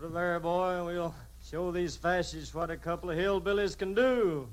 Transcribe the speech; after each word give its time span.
Put 0.00 0.12
her 0.12 0.14
there, 0.14 0.40
boy, 0.40 0.76
and 0.76 0.86
we'll 0.86 1.14
show 1.44 1.70
these 1.70 1.94
fascists 1.94 2.54
what 2.54 2.70
a 2.70 2.76
couple 2.76 3.10
of 3.10 3.18
hillbillies 3.18 3.76
can 3.76 3.92
do. 3.92 4.48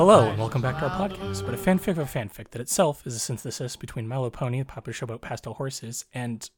Hello, 0.00 0.30
and 0.30 0.38
welcome 0.38 0.62
back 0.62 0.78
to 0.78 0.88
our 0.88 0.98
podcast, 0.98 1.44
but 1.44 1.52
a 1.52 1.58
fanfic 1.58 1.88
of 1.88 1.98
a 1.98 2.04
fanfic 2.04 2.48
that 2.52 2.60
itself 2.62 3.06
is 3.06 3.14
a 3.14 3.18
synthesis 3.18 3.76
between 3.76 4.08
My 4.08 4.16
Little 4.16 4.30
Pony, 4.30 4.60
the 4.60 4.64
popular 4.64 4.94
show 4.94 5.04
about 5.04 5.20
pastel 5.20 5.52
horses, 5.52 6.06
and 6.14 6.48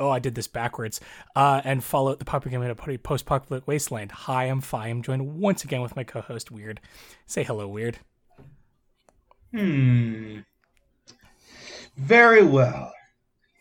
oh, 0.00 0.10
I 0.10 0.18
did 0.18 0.34
this 0.34 0.48
backwards, 0.48 1.00
uh, 1.36 1.60
and 1.62 1.84
Fallout 1.84 2.18
the 2.18 2.24
popular 2.24 2.58
game 2.58 2.68
about 2.68 3.02
post-apocalyptic 3.04 3.68
wasteland. 3.68 4.10
Hi, 4.10 4.46
I'm 4.46 4.60
Fi. 4.60 4.88
I'm 4.88 5.00
joined 5.02 5.38
once 5.38 5.62
again 5.62 5.80
with 5.80 5.94
my 5.94 6.02
co-host 6.02 6.50
Weird. 6.50 6.80
Say 7.24 7.44
hello, 7.44 7.68
Weird. 7.68 8.00
Hmm. 9.52 10.38
Very 11.96 12.42
well. 12.42 12.92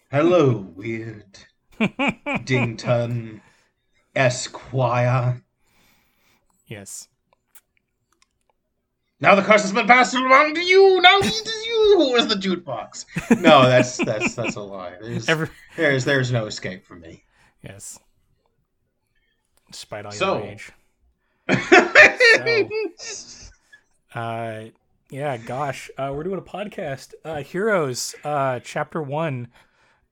Hello, 0.09 0.67
weird. 0.75 1.37
Dington 2.43 3.43
Esquire. 4.15 5.43
Yes. 6.65 7.07
Now 9.21 9.33
the 9.35 9.41
curse 9.41 9.61
has 9.61 9.71
been 9.71 9.87
passed 9.87 10.13
along 10.13 10.55
to 10.55 10.61
you. 10.61 11.01
Now 11.01 11.17
it 11.19 11.25
is 11.25 11.65
you 11.65 11.95
who 11.97 12.15
is 12.15 12.27
the 12.27 12.35
jukebox. 12.35 13.05
No, 13.41 13.63
that's 13.63 13.97
that's 13.97 14.35
that's 14.35 14.55
a 14.55 14.61
lie. 14.61 14.95
There's 15.01 15.29
Every 15.29 15.49
there's 15.77 16.03
there's 16.05 16.31
no 16.31 16.45
escape 16.47 16.85
from 16.85 17.01
me. 17.01 17.23
yes. 17.63 17.97
Despite 19.71 20.05
all 20.05 20.11
So- 20.11 20.37
your 20.37 20.43
rage. 20.43 20.71
Uh, 24.13 24.65
yeah, 25.09 25.35
gosh, 25.37 25.89
uh, 25.97 26.11
we're 26.15 26.23
doing 26.23 26.37
a 26.37 26.41
podcast. 26.41 27.13
Uh, 27.25 27.43
Heroes, 27.43 28.15
uh, 28.23 28.59
chapter 28.63 29.01
one. 29.01 29.49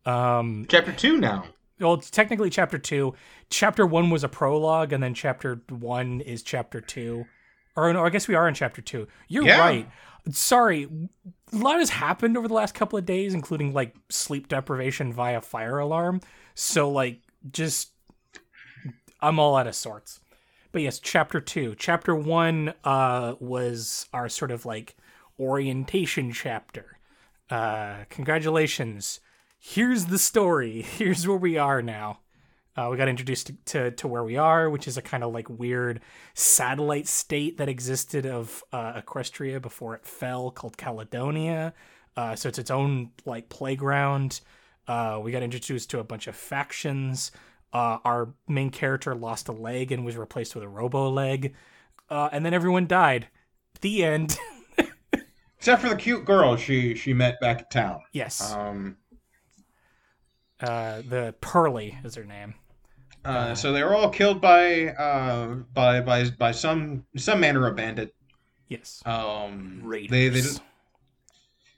Um, 0.06 0.66
Chapter 0.68 0.92
two 0.92 1.18
now. 1.18 1.46
well, 1.80 1.94
it's 1.94 2.10
technically 2.10 2.50
chapter 2.50 2.78
two. 2.78 3.14
Chapter 3.50 3.86
one 3.86 4.10
was 4.10 4.24
a 4.26 4.30
prologue, 4.30 4.92
and 4.92 5.02
then 5.02 5.14
chapter 5.14 5.62
one 5.70 6.20
is 6.20 6.44
chapter 6.44 6.82
two. 6.82 7.26
Or 7.76 7.92
no, 7.92 8.06
I 8.06 8.10
guess 8.10 8.28
we 8.28 8.36
are 8.36 8.48
in 8.48 8.54
chapter 8.54 8.82
two. 8.82 9.08
You're 9.28 9.46
Yeah. 9.46 9.60
right. 9.60 9.90
Sorry, 10.32 10.84
a 11.52 11.56
lot 11.56 11.80
has 11.80 11.90
happened 11.90 12.38
over 12.38 12.48
the 12.48 12.54
last 12.54 12.74
couple 12.76 12.98
of 12.98 13.06
days, 13.06 13.34
including 13.34 13.74
like 13.74 13.96
sleep 14.10 14.48
deprivation 14.48 15.12
via 15.12 15.42
fire 15.42 15.80
alarm. 15.80 16.22
So 16.56 16.90
like, 16.90 17.22
just 17.52 17.90
I'm 19.22 19.40
all 19.40 19.56
out 19.56 19.68
of 19.68 19.76
sorts. 19.76 20.20
But 20.72 20.82
yes, 20.82 21.00
chapter 21.00 21.40
two. 21.42 21.76
Chapter 21.78 22.16
one 22.16 22.74
uh, 22.84 23.36
was 23.40 24.08
our 24.14 24.30
sort 24.30 24.52
of 24.52 24.66
like 24.66 24.96
orientation 25.40 26.32
chapter. 26.32 26.98
Uh, 27.50 28.06
congratulations. 28.10 29.20
Here's 29.60 30.06
the 30.06 30.20
story. 30.20 30.82
Here's 30.98 31.28
where 31.28 31.38
we 31.38 31.58
are 31.58 31.82
now. 31.82 32.20
Uh, 32.76 32.88
we 32.90 32.98
got 32.98 33.08
introduced 33.08 33.48
to, 33.48 33.54
to, 33.66 33.92
to 33.92 34.08
where 34.08 34.24
we 34.24 34.36
are, 34.36 34.70
which 34.70 34.88
is 34.88 34.98
a 34.98 35.02
kind 35.02 35.24
of 35.24 35.32
like 35.32 35.48
weird 35.50 36.02
satellite 36.34 37.08
state 37.08 37.58
that 37.58 37.70
existed 37.70 38.26
of 38.26 38.64
uh, 38.72 39.00
Equestria 39.00 39.62
before 39.62 39.94
it 39.96 40.06
fell, 40.06 40.50
called 40.50 40.76
Caledonia. 40.78 41.74
Uh, 42.18 42.36
so 42.36 42.50
it's 42.50 42.58
its 42.60 42.72
own 42.72 43.12
like 43.26 43.50
playground. 43.50 44.42
Uh, 44.88 45.20
we 45.22 45.32
got 45.32 45.44
introduced 45.44 45.90
to 45.92 46.00
a 46.00 46.04
bunch 46.04 46.28
of 46.28 46.36
factions. 46.36 47.32
Uh, 47.72 47.98
our 48.04 48.34
main 48.48 48.70
character 48.70 49.16
lost 49.16 49.48
a 49.48 49.52
leg 49.52 49.92
and 49.92 50.06
was 50.06 50.18
replaced 50.18 50.56
with 50.56 50.64
a 50.64 50.68
robo 50.68 51.10
leg. 51.10 51.54
Uh, 52.10 52.30
and 52.32 52.46
then 52.46 52.54
everyone 52.54 52.88
died. 52.88 53.28
The 53.82 54.04
end. 54.04 54.38
Except 55.58 55.82
for 55.82 55.90
the 55.90 55.96
cute 55.96 56.26
girl 56.26 56.56
she 56.58 56.94
she 56.96 57.14
met 57.14 57.40
back 57.40 57.60
at 57.60 57.72
town. 57.72 58.02
yes. 58.12 58.52
Um. 58.52 58.98
Uh, 60.60 61.02
the 61.08 61.36
Pearly 61.42 61.98
is 62.04 62.16
her 62.16 62.24
name. 62.24 62.54
Uh, 63.26 63.56
so 63.56 63.72
they 63.72 63.84
were 63.84 63.96
all 63.96 64.10
killed 64.10 64.42
by 64.42 64.88
uh 64.88 65.48
by 65.74 66.02
by 66.02 66.30
by 66.32 66.52
some 66.52 67.06
some 67.16 67.40
manner 67.40 67.68
of 67.68 67.76
bandit. 67.76 68.14
Yes. 68.68 69.02
Um, 69.06 69.80
Raiders. 69.84 70.10
They 70.12 70.30
they 70.30 70.42
don't, 70.42 70.62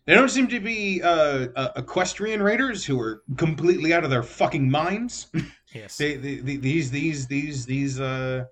they 0.06 0.14
don't 0.16 0.30
seem 0.30 0.48
to 0.48 0.60
be 0.60 1.02
uh, 1.04 1.48
uh 1.56 1.70
equestrian 1.76 2.42
raiders 2.42 2.86
who 2.86 3.00
are 3.00 3.22
completely 3.38 3.94
out 3.94 4.04
of 4.04 4.10
their 4.10 4.24
fucking 4.24 4.70
minds. 4.70 5.28
yes. 5.74 5.98
they, 5.98 6.16
they, 6.16 6.36
they 6.38 6.56
these 6.58 6.90
these 6.92 7.28
these 7.28 7.66
these 7.66 8.00
uh 8.00 8.46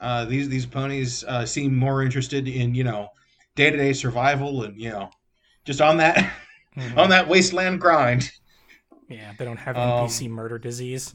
uh 0.00 0.24
these 0.24 0.48
these 0.48 0.66
ponies 0.66 1.24
uh 1.24 1.44
seem 1.44 1.76
more 1.76 2.02
interested 2.02 2.48
in 2.48 2.74
you 2.74 2.84
know 2.84 3.08
day 3.56 3.70
to 3.70 3.76
day 3.76 3.92
survival 3.92 4.62
and 4.64 4.80
you 4.80 4.88
know 4.90 5.10
just 5.64 5.80
on 5.80 5.96
that 5.98 6.32
Mhm. 6.76 6.96
on 6.96 7.10
that 7.10 7.28
wasteland 7.28 7.78
grind. 7.82 8.30
Yeah, 9.06 9.34
they 9.36 9.44
don't 9.44 9.58
have 9.58 9.76
Um, 9.76 10.06
NPC 10.08 10.26
murder 10.30 10.58
disease. 10.58 11.14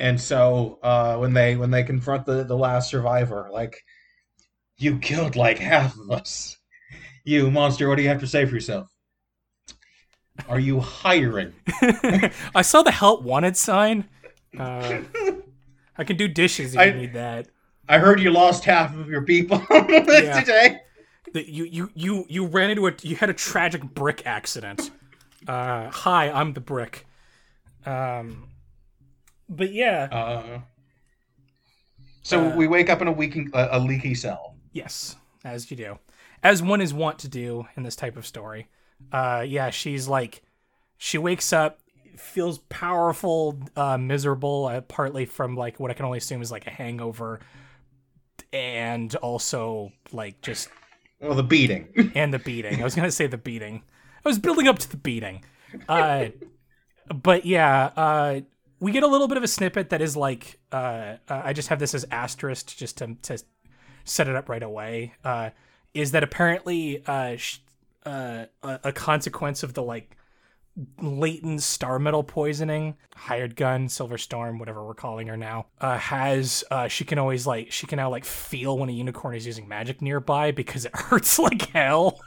And 0.00 0.18
so 0.20 0.78
uh, 0.82 1.16
when 1.18 1.34
they 1.34 1.56
when 1.56 1.70
they 1.70 1.82
confront 1.84 2.24
the 2.26 2.42
the 2.42 2.56
last 2.56 2.88
survivor, 2.90 3.48
like 3.52 3.76
you 4.78 4.98
killed 4.98 5.36
like 5.36 5.58
half 5.58 5.96
of 5.98 6.10
us, 6.10 6.56
you 7.24 7.50
monster. 7.50 7.86
What 7.88 7.96
do 7.96 8.02
you 8.02 8.08
have 8.08 8.20
to 8.20 8.26
say 8.26 8.46
for 8.46 8.54
yourself? 8.54 8.88
Are 10.48 10.58
you 10.58 10.80
hiring? 10.80 11.52
I 12.54 12.62
saw 12.62 12.82
the 12.82 12.90
help 12.90 13.22
wanted 13.22 13.58
sign. 13.58 14.08
Uh, 14.58 15.02
I 15.98 16.04
can 16.04 16.16
do 16.16 16.26
dishes 16.28 16.74
if 16.74 16.80
I- 16.80 16.84
you 16.86 16.94
need 16.94 17.12
that. 17.12 17.48
I 17.88 17.98
heard 17.98 18.20
you 18.20 18.30
lost 18.30 18.64
half 18.64 18.96
of 18.96 19.08
your 19.08 19.22
people 19.22 19.58
today. 19.70 20.80
That 21.34 21.48
you 21.48 21.64
you 21.64 21.90
you 21.94 22.24
you 22.28 22.46
ran 22.46 22.70
into 22.70 22.86
a 22.86 22.92
you 23.02 23.16
had 23.16 23.28
a 23.30 23.34
tragic 23.34 23.82
brick 23.82 24.22
accident. 24.24 24.90
Uh, 25.46 25.90
hi, 25.90 26.30
I'm 26.30 26.52
the 26.54 26.60
brick. 26.60 27.06
Um, 27.84 28.46
but 29.50 29.72
yeah, 29.72 30.04
Uh, 30.10 30.60
so 32.22 32.46
Uh, 32.50 32.56
we 32.56 32.66
wake 32.66 32.88
up 32.88 33.02
in 33.02 33.08
a 33.08 33.12
leaking 33.14 33.50
a, 33.54 33.68
a 33.72 33.78
leaky 33.78 34.14
cell. 34.14 34.56
Yes, 34.72 35.16
as 35.44 35.70
you 35.70 35.76
do. 35.76 35.98
As 36.42 36.62
one 36.62 36.80
is 36.80 36.94
wont 36.94 37.18
to 37.20 37.28
do 37.28 37.66
in 37.76 37.82
this 37.82 37.96
type 37.96 38.16
of 38.16 38.26
story. 38.26 38.68
Uh 39.12 39.44
yeah, 39.46 39.70
she's 39.70 40.08
like 40.08 40.42
she 40.98 41.18
wakes 41.18 41.52
up, 41.52 41.80
feels 42.16 42.58
powerful, 42.68 43.58
uh 43.76 43.98
miserable, 43.98 44.66
uh, 44.66 44.80
partly 44.82 45.24
from 45.26 45.56
like 45.56 45.80
what 45.80 45.90
I 45.90 45.94
can 45.94 46.04
only 46.06 46.18
assume 46.18 46.40
is 46.42 46.50
like 46.52 46.66
a 46.66 46.70
hangover 46.70 47.40
and 48.52 49.14
also 49.16 49.92
like 50.12 50.40
just 50.42 50.68
Well, 51.20 51.34
the 51.34 51.42
beating. 51.42 52.12
and 52.14 52.32
the 52.32 52.38
beating. 52.38 52.80
I 52.80 52.84
was 52.84 52.94
gonna 52.94 53.10
say 53.10 53.26
the 53.26 53.38
beating. 53.38 53.82
I 54.24 54.28
was 54.28 54.38
building 54.38 54.68
up 54.68 54.78
to 54.78 54.90
the 54.90 54.96
beating. 54.98 55.44
Uh, 55.88 56.26
but 57.14 57.44
yeah, 57.46 57.90
uh, 57.96 58.40
we 58.80 58.92
get 58.92 59.02
a 59.02 59.06
little 59.06 59.28
bit 59.28 59.36
of 59.36 59.42
a 59.42 59.48
snippet 59.48 59.90
that 59.90 60.00
is 60.00 60.16
like 60.16 60.58
uh, 60.72 61.16
uh, 61.28 61.42
I 61.44 61.52
just 61.52 61.68
have 61.68 61.78
this 61.78 61.94
as 61.94 62.06
asterisk 62.10 62.76
just 62.76 62.98
to 62.98 63.14
to 63.22 63.38
set 64.04 64.26
it 64.26 64.34
up 64.34 64.48
right 64.48 64.62
away. 64.62 65.14
Uh, 65.22 65.50
is 65.92 66.12
that 66.12 66.22
apparently 66.22 67.04
uh, 67.06 67.36
sh- 67.36 67.58
uh, 68.06 68.46
a, 68.62 68.92
consequence 68.92 69.62
of 69.62 69.74
the 69.74 69.82
like 69.82 70.16
latent 71.02 71.60
star 71.60 71.98
metal 71.98 72.22
poisoning 72.22 72.96
hired 73.14 73.54
gun 73.54 73.88
silver 73.88 74.16
storm 74.16 74.58
whatever 74.58 74.86
we're 74.86 74.94
calling 74.94 75.26
her 75.26 75.36
now 75.36 75.66
uh 75.80 75.98
has 75.98 76.64
she 76.88 77.04
can 77.04 77.18
always 77.18 77.46
like 77.46 77.70
she 77.70 77.86
can 77.86 77.96
now 77.96 78.08
like 78.08 78.24
feel 78.24 78.78
when 78.78 78.88
a 78.88 78.92
unicorn 78.92 79.34
is 79.34 79.44
using 79.44 79.68
magic 79.68 80.00
nearby 80.00 80.52
because 80.52 80.86
it 80.86 80.92
hurts 80.96 81.38
like 81.38 81.68
hell 81.70 82.18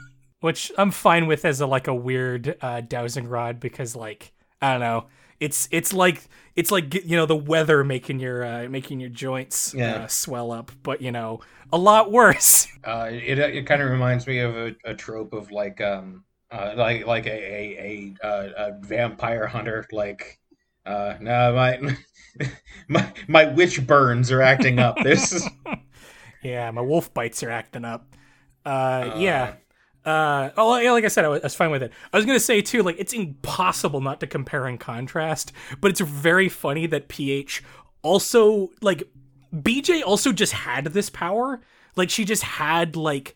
which 0.42 0.72
i'm 0.78 0.92
fine 0.92 1.26
with 1.26 1.46
as 1.46 1.62
a 1.62 1.66
like 1.66 1.88
a 1.88 1.96
weird 1.96 2.56
dowsing 2.90 3.28
rod 3.28 3.60
because 3.60 3.96
like 3.96 4.34
i 4.62 4.74
don't 4.74 4.82
know 4.82 5.08
it's 5.44 5.68
it's 5.72 5.92
like 5.94 6.28
it's 6.56 6.72
like 6.72 6.94
you 6.94 7.16
know 7.18 7.26
the 7.26 7.36
weather 7.36 7.84
making 7.84 8.20
your 8.20 8.44
uh 8.46 8.70
making 8.70 9.00
your 9.00 9.10
joints 9.10 9.74
Yeah. 9.74 9.96
uh, 9.96 10.08
swell 10.08 10.52
up 10.52 10.72
but 10.84 11.02
you 11.02 11.12
know 11.12 11.42
a 11.72 11.78
lot 11.78 12.12
worse 12.12 12.68
Uh, 12.86 13.10
it 13.12 13.40
it 13.40 13.66
kind 13.66 13.82
of 13.82 13.90
reminds 13.90 14.28
me 14.28 14.40
of 14.40 14.56
a, 14.58 14.76
a 14.84 14.94
trope 14.94 15.32
of 15.34 15.52
like 15.52 15.80
um 15.80 16.26
uh, 16.52 16.74
like 16.76 17.06
like 17.08 17.26
a 17.26 17.30
a, 17.32 18.16
a, 18.22 18.28
uh, 18.28 18.50
a 18.58 18.80
vampire 18.86 19.48
hunter 19.48 19.86
like 19.92 20.40
uh 20.86 21.16
no 21.22 21.54
my 21.56 21.96
my 22.90 23.14
my 23.28 23.46
witch 23.54 23.86
burns 23.88 24.32
are 24.32 24.42
acting 24.42 24.80
up. 24.80 24.98
This 25.02 25.32
is 25.32 25.48
Yeah, 26.44 26.70
my 26.72 26.82
wolf 26.82 27.14
bites 27.14 27.42
are 27.44 27.50
acting 27.50 27.86
up. 27.86 28.16
Uh, 28.66 29.16
yeah. 29.18 29.54
Uh, 30.06 30.50
oh, 30.58 30.78
yeah, 30.78 30.92
like 30.92 31.06
I 31.06 31.08
said, 31.08 31.26
I 31.26 31.30
was, 31.30 31.42
I 31.42 31.46
was 31.46 31.56
fine 31.56 31.72
with 31.72 31.84
it. 31.84 31.92
I 32.12 32.18
was 32.18 32.26
gonna 32.26 32.40
say 32.40 32.62
too, 32.62 32.84
like 32.84 32.98
it's 33.00 33.14
impossible 33.14 34.02
not 34.02 34.20
to 34.20 34.28
compare 34.28 34.66
and 34.66 34.80
contrast, 34.80 35.52
but 35.80 35.92
it's 35.92 36.02
very 36.02 36.50
funny 36.50 36.88
that 36.88 37.08
PH 37.08 37.64
also 38.02 38.70
like 38.82 39.04
BJ 39.56 40.04
also 40.04 40.32
just 40.32 40.54
had 40.54 40.86
this 40.86 41.10
power. 41.10 41.62
Like 41.96 42.10
she 42.10 42.26
just 42.26 42.44
had 42.44 42.96
like 42.96 43.36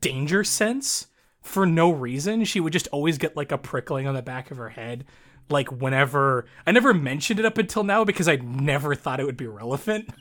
danger 0.00 0.44
sense, 0.44 1.08
for 1.42 1.66
no 1.66 1.90
reason. 1.90 2.44
She 2.44 2.60
would 2.60 2.72
just 2.72 2.88
always 2.88 3.18
get 3.18 3.36
like 3.36 3.52
a 3.52 3.58
prickling 3.58 4.06
on 4.06 4.14
the 4.14 4.22
back 4.22 4.50
of 4.50 4.56
her 4.56 4.68
head. 4.70 5.04
Like 5.48 5.70
whenever 5.72 6.46
I 6.66 6.72
never 6.72 6.94
mentioned 6.94 7.40
it 7.40 7.46
up 7.46 7.58
until 7.58 7.82
now 7.82 8.04
because 8.04 8.28
I 8.28 8.36
never 8.36 8.94
thought 8.94 9.20
it 9.20 9.26
would 9.26 9.36
be 9.36 9.46
relevant. 9.46 10.10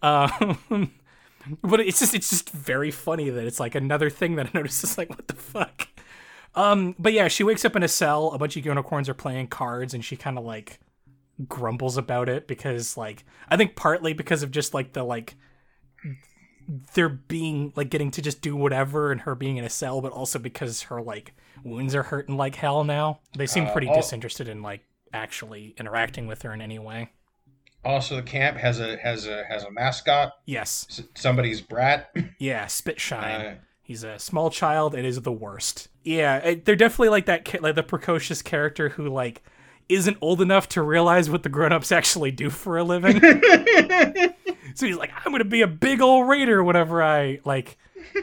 Um, 0.00 0.92
but 1.62 1.80
it's 1.80 1.98
just 2.00 2.14
it's 2.14 2.30
just 2.30 2.50
very 2.50 2.90
funny 2.90 3.30
that 3.30 3.44
it's 3.46 3.60
like 3.60 3.74
another 3.74 4.10
thing 4.10 4.36
that 4.36 4.46
I 4.46 4.50
noticed 4.54 4.82
is 4.84 4.98
like 4.98 5.10
what 5.10 5.26
the 5.28 5.34
fuck. 5.34 5.88
Um, 6.54 6.94
but 6.98 7.12
yeah, 7.12 7.28
she 7.28 7.44
wakes 7.44 7.64
up 7.64 7.76
in 7.76 7.82
a 7.82 7.88
cell. 7.88 8.32
A 8.32 8.38
bunch 8.38 8.56
of 8.56 8.64
unicorns 8.66 9.08
are 9.08 9.14
playing 9.14 9.48
cards, 9.48 9.94
and 9.94 10.04
she 10.04 10.16
kind 10.16 10.38
of 10.38 10.44
like 10.44 10.80
grumbles 11.46 11.96
about 11.96 12.28
it 12.28 12.48
because 12.48 12.96
like 12.96 13.24
I 13.48 13.56
think 13.56 13.76
partly 13.76 14.12
because 14.12 14.42
of 14.42 14.50
just 14.50 14.74
like 14.74 14.92
the 14.92 15.04
like 15.04 15.36
they're 16.94 17.08
being 17.08 17.72
like 17.76 17.88
getting 17.90 18.10
to 18.10 18.20
just 18.22 18.42
do 18.42 18.54
whatever 18.54 19.10
and 19.10 19.22
her 19.22 19.34
being 19.34 19.56
in 19.56 19.64
a 19.64 19.70
cell, 19.70 20.00
but 20.00 20.12
also 20.12 20.38
because 20.38 20.82
her 20.82 21.00
like 21.00 21.32
wounds 21.64 21.94
are 21.94 22.02
hurting 22.04 22.36
like 22.36 22.56
hell 22.56 22.84
now. 22.84 23.20
They 23.36 23.46
seem 23.46 23.66
Uh, 23.66 23.72
pretty 23.72 23.88
all- 23.88 23.96
disinterested 23.96 24.48
in 24.48 24.62
like 24.62 24.82
actually 25.12 25.74
interacting 25.78 26.26
with 26.26 26.42
her 26.42 26.52
in 26.52 26.60
any 26.60 26.78
way. 26.78 27.10
Also, 27.84 28.16
the 28.16 28.22
camp 28.22 28.56
has 28.58 28.80
a 28.80 28.96
has 28.98 29.26
a 29.26 29.44
has 29.44 29.62
a 29.64 29.70
mascot. 29.70 30.32
Yes. 30.46 30.86
S- 30.90 31.02
Somebody's 31.14 31.60
brat. 31.60 32.10
Yeah, 32.38 32.66
Spitshine. 32.66 33.52
Uh, 33.52 33.54
He's 33.82 34.04
a 34.04 34.18
small 34.18 34.50
child. 34.50 34.94
It 34.94 35.04
is 35.06 35.22
the 35.22 35.32
worst. 35.32 35.88
Yeah, 36.04 36.36
it, 36.38 36.64
they're 36.66 36.76
definitely 36.76 37.08
like 37.08 37.24
that, 37.26 37.62
like 37.62 37.74
the 37.74 37.82
precocious 37.82 38.42
character 38.42 38.90
who 38.90 39.08
like 39.08 39.42
isn't 39.88 40.18
old 40.20 40.42
enough 40.42 40.68
to 40.70 40.82
realize 40.82 41.30
what 41.30 41.42
the 41.42 41.48
grown-ups 41.48 41.90
actually 41.90 42.30
do 42.30 42.50
for 42.50 42.76
a 42.76 42.84
living. 42.84 43.18
so 44.74 44.86
he's 44.86 44.96
like, 44.96 45.10
I'm 45.24 45.32
gonna 45.32 45.44
be 45.46 45.62
a 45.62 45.66
big 45.66 46.02
old 46.02 46.28
raider 46.28 46.62
whenever 46.62 47.02
I 47.02 47.40
like, 47.46 47.78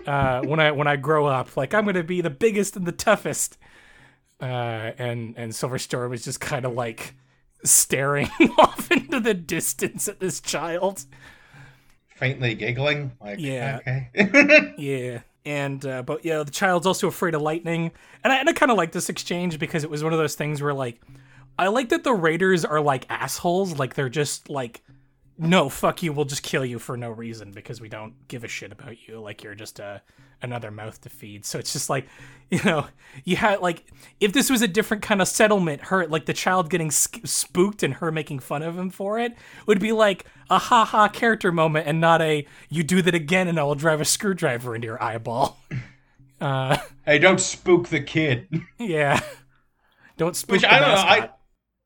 uh, 0.05 0.41
when 0.43 0.59
I 0.59 0.69
when 0.71 0.87
I 0.87 0.95
grow 0.97 1.25
up. 1.25 1.57
Like 1.57 1.73
I'm 1.73 1.85
gonna 1.85 2.03
be 2.03 2.21
the 2.21 2.29
biggest 2.29 2.75
and 2.75 2.85
the 2.85 2.91
toughest. 2.91 3.57
Uh, 4.39 4.91
and 4.99 5.33
and 5.37 5.55
Silverstorm 5.55 6.13
is 6.13 6.23
just 6.23 6.39
kind 6.39 6.65
of 6.65 6.73
like 6.73 7.15
staring 7.65 8.29
off 8.57 8.91
into 8.91 9.19
the 9.19 9.33
distance 9.33 10.07
at 10.07 10.19
this 10.19 10.39
child. 10.39 11.05
faintly 12.15 12.55
giggling. 12.55 13.11
Like, 13.21 13.39
Yeah. 13.39 13.79
Okay. 13.81 14.73
Yeah. 14.77 15.21
And 15.45 15.85
uh, 15.85 16.01
but 16.01 16.25
yeah, 16.25 16.41
the 16.41 16.51
child's 16.51 16.87
also 16.87 17.07
afraid 17.07 17.35
of 17.35 17.41
lightning, 17.41 17.91
and 18.23 18.33
I 18.33 18.37
and 18.37 18.49
I 18.49 18.53
kind 18.53 18.71
of 18.71 18.77
like 18.77 18.91
this 18.91 19.09
exchange 19.09 19.59
because 19.59 19.83
it 19.83 19.91
was 19.91 20.03
one 20.03 20.11
of 20.11 20.17
those 20.17 20.33
things 20.33 20.59
where 20.59 20.73
like, 20.73 20.99
I 21.59 21.67
like 21.67 21.89
that 21.89 22.03
the 22.03 22.13
raiders 22.15 22.65
are 22.65 22.81
like 22.81 23.05
assholes, 23.09 23.77
like 23.77 23.93
they're 23.93 24.09
just 24.09 24.49
like, 24.49 24.81
no, 25.37 25.69
fuck 25.69 26.01
you, 26.01 26.13
we'll 26.13 26.25
just 26.25 26.41
kill 26.41 26.65
you 26.65 26.79
for 26.79 26.97
no 26.97 27.11
reason 27.11 27.51
because 27.51 27.79
we 27.79 27.89
don't 27.89 28.27
give 28.27 28.43
a 28.43 28.47
shit 28.47 28.71
about 28.71 29.07
you, 29.07 29.19
like 29.19 29.43
you're 29.43 29.53
just 29.53 29.77
a 29.79 30.01
another 30.41 30.71
mouth 30.71 31.01
to 31.01 31.09
feed. 31.09 31.45
So 31.45 31.59
it's 31.59 31.73
just 31.73 31.89
like, 31.89 32.07
you 32.49 32.61
know, 32.63 32.87
you 33.23 33.35
had 33.35 33.61
like 33.61 33.85
if 34.19 34.33
this 34.33 34.49
was 34.49 34.61
a 34.61 34.67
different 34.67 35.03
kind 35.03 35.21
of 35.21 35.27
settlement, 35.27 35.85
her 35.85 36.07
like 36.07 36.25
the 36.25 36.33
child 36.33 36.69
getting 36.69 36.91
spooked 36.91 37.83
and 37.83 37.95
her 37.95 38.11
making 38.11 38.39
fun 38.39 38.63
of 38.63 38.77
him 38.77 38.89
for 38.89 39.19
it 39.19 39.33
would 39.65 39.79
be 39.79 39.91
like 39.91 40.25
a 40.49 40.57
ha 40.57 40.85
ha 40.85 41.07
character 41.07 41.51
moment 41.51 41.87
and 41.87 41.99
not 41.99 42.21
a 42.21 42.45
you 42.69 42.83
do 42.83 43.01
that 43.01 43.15
again 43.15 43.47
and 43.47 43.59
I 43.59 43.63
will 43.63 43.75
drive 43.75 44.01
a 44.01 44.05
screwdriver 44.05 44.75
into 44.75 44.85
your 44.87 45.01
eyeball. 45.01 45.59
Uh, 46.41 46.77
hey, 47.05 47.17
don't 47.17 47.39
spook 47.39 47.87
the 47.87 48.01
kid. 48.01 48.49
yeah. 48.77 49.21
Don't 50.17 50.35
spook 50.35 50.51
Which 50.51 50.65
I 50.65 50.79
don't 50.79 50.89
know. 50.89 50.95
I 50.95 51.29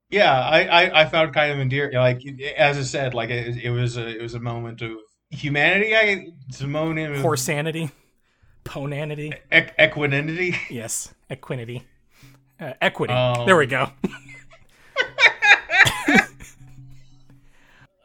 yeah, 0.10 0.34
I, 0.34 0.64
I 0.64 1.02
I 1.02 1.06
found 1.06 1.34
kind 1.34 1.52
of 1.52 1.60
endearing. 1.60 1.96
Like 1.96 2.24
as 2.58 2.78
I 2.78 2.82
said, 2.82 3.14
like 3.14 3.30
it, 3.30 3.64
it 3.64 3.70
was 3.70 3.98
a 3.98 4.08
it 4.08 4.22
was 4.22 4.34
a 4.34 4.40
moment 4.40 4.82
of 4.82 4.94
humanity. 5.30 5.96
I 5.96 6.28
it's 6.48 6.62
a 6.62 6.68
moment 6.68 7.16
of 7.16 7.22
Horsanity, 7.22 7.92
ponanity, 8.70 9.34
equ- 9.52 9.72
equanimity. 9.80 10.56
yes, 10.70 11.14
equinity, 11.30 11.84
uh, 12.60 12.74
equity. 12.82 13.14
Um, 13.14 13.46
there 13.46 13.58
we 13.58 13.66
go. 13.66 13.90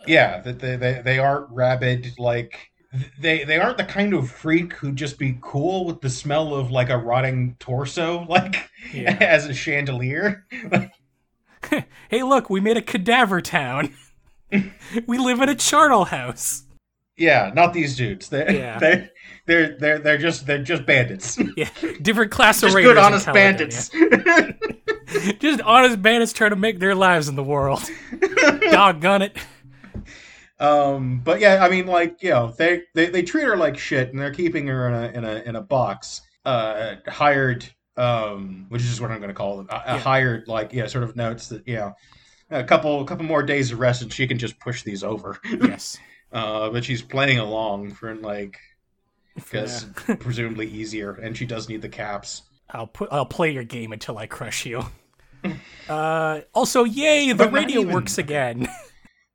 Yeah, 0.06 0.40
that 0.42 0.58
they, 0.58 0.76
they 0.76 1.00
they 1.02 1.18
aren't 1.18 1.48
rabid. 1.50 2.12
Like 2.18 2.70
they 3.18 3.44
they 3.44 3.58
aren't 3.58 3.78
the 3.78 3.84
kind 3.84 4.12
of 4.12 4.30
freak 4.30 4.74
who'd 4.74 4.96
just 4.96 5.18
be 5.18 5.38
cool 5.40 5.86
with 5.86 6.02
the 6.02 6.10
smell 6.10 6.54
of 6.54 6.70
like 6.70 6.90
a 6.90 6.98
rotting 6.98 7.56
torso, 7.58 8.24
like 8.28 8.68
Yeah. 8.92 9.16
as 9.20 9.46
a 9.46 9.54
chandelier. 9.54 10.46
hey, 12.10 12.22
look, 12.22 12.50
we 12.50 12.60
made 12.60 12.76
a 12.76 12.82
cadaver 12.82 13.40
town. 13.40 13.94
we 15.06 15.16
live 15.18 15.40
in 15.40 15.48
a 15.48 15.54
charnel 15.54 16.04
house. 16.04 16.64
Yeah, 17.16 17.52
not 17.54 17.72
these 17.72 17.96
dudes. 17.96 18.28
They 18.28 18.58
Yeah. 18.58 18.78
they 18.80 19.10
they're 19.46 19.76
they're 19.78 19.98
they're 19.98 20.18
just 20.18 20.46
they're 20.46 20.62
just 20.62 20.84
bandits. 20.86 21.38
Yeah, 21.56 21.68
different 22.02 22.30
class 22.32 22.62
of 22.62 22.70
just 22.70 22.76
good 22.82 22.98
honest 22.98 23.26
bandits. 23.26 23.90
Just 25.38 25.60
honest 25.60 26.02
bandits 26.02 26.32
trying 26.32 26.50
to 26.50 26.56
make 26.56 26.80
their 26.80 26.94
lives 26.94 27.28
in 27.28 27.36
the 27.36 27.42
world. 27.44 27.88
Doggone 28.72 29.22
it. 29.22 29.36
um, 30.58 31.20
but 31.22 31.38
yeah, 31.40 31.64
I 31.64 31.68
mean, 31.68 31.86
like 31.86 32.20
you 32.22 32.30
know, 32.30 32.52
they, 32.58 32.82
they 32.94 33.06
they 33.10 33.22
treat 33.22 33.44
her 33.44 33.56
like 33.56 33.78
shit, 33.78 34.10
and 34.10 34.18
they're 34.18 34.34
keeping 34.34 34.66
her 34.66 34.88
in 34.88 34.94
a 34.94 35.18
in 35.18 35.24
a 35.24 35.34
in 35.50 35.56
a 35.56 35.60
box. 35.60 36.22
Uh, 36.44 36.96
hired, 37.06 37.64
um, 37.96 38.66
which 38.70 38.82
is 38.82 39.00
what 39.00 39.10
I'm 39.12 39.18
going 39.18 39.28
to 39.28 39.34
call 39.34 39.60
it. 39.60 39.66
A, 39.70 39.74
a 39.74 39.94
Yeah. 39.94 39.98
hired, 39.98 40.48
like 40.48 40.72
yeah, 40.72 40.86
sort 40.88 41.04
of 41.04 41.14
notes 41.14 41.48
that 41.48 41.66
you 41.68 41.76
know, 41.76 41.92
a 42.50 42.64
couple 42.64 43.00
a 43.00 43.04
couple 43.04 43.24
more 43.24 43.42
days 43.44 43.70
of 43.70 43.78
rest, 43.78 44.02
and 44.02 44.12
she 44.12 44.26
can 44.26 44.38
just 44.38 44.58
push 44.58 44.82
these 44.82 45.04
over. 45.04 45.38
Yes. 45.44 45.96
Uh, 46.34 46.70
but 46.70 46.84
she's 46.84 47.02
playing 47.02 47.38
along 47.40 47.92
for 47.92 48.14
like 48.16 48.58
because 49.50 49.86
Yeah. 49.86 50.18
presumably 50.20 50.68
easier, 50.68 51.12
and 51.14 51.36
she 51.36 51.46
does 51.46 51.68
need 51.68 51.82
the 51.82 51.88
caps. 51.90 52.42
I'll 52.70 52.86
put 52.86 53.10
I'll 53.12 53.24
play 53.26 53.50
your 53.52 53.64
game 53.64 53.92
until 53.92 54.18
I 54.18 54.26
crush 54.26 54.66
you. 54.66 54.84
Uh, 55.88 56.40
also, 56.54 56.84
yay, 56.84 57.32
the 57.32 57.46
But 57.46 57.48
radio 57.48 57.82
even. 57.82 57.82
works 57.82 58.18
again. 58.18 58.68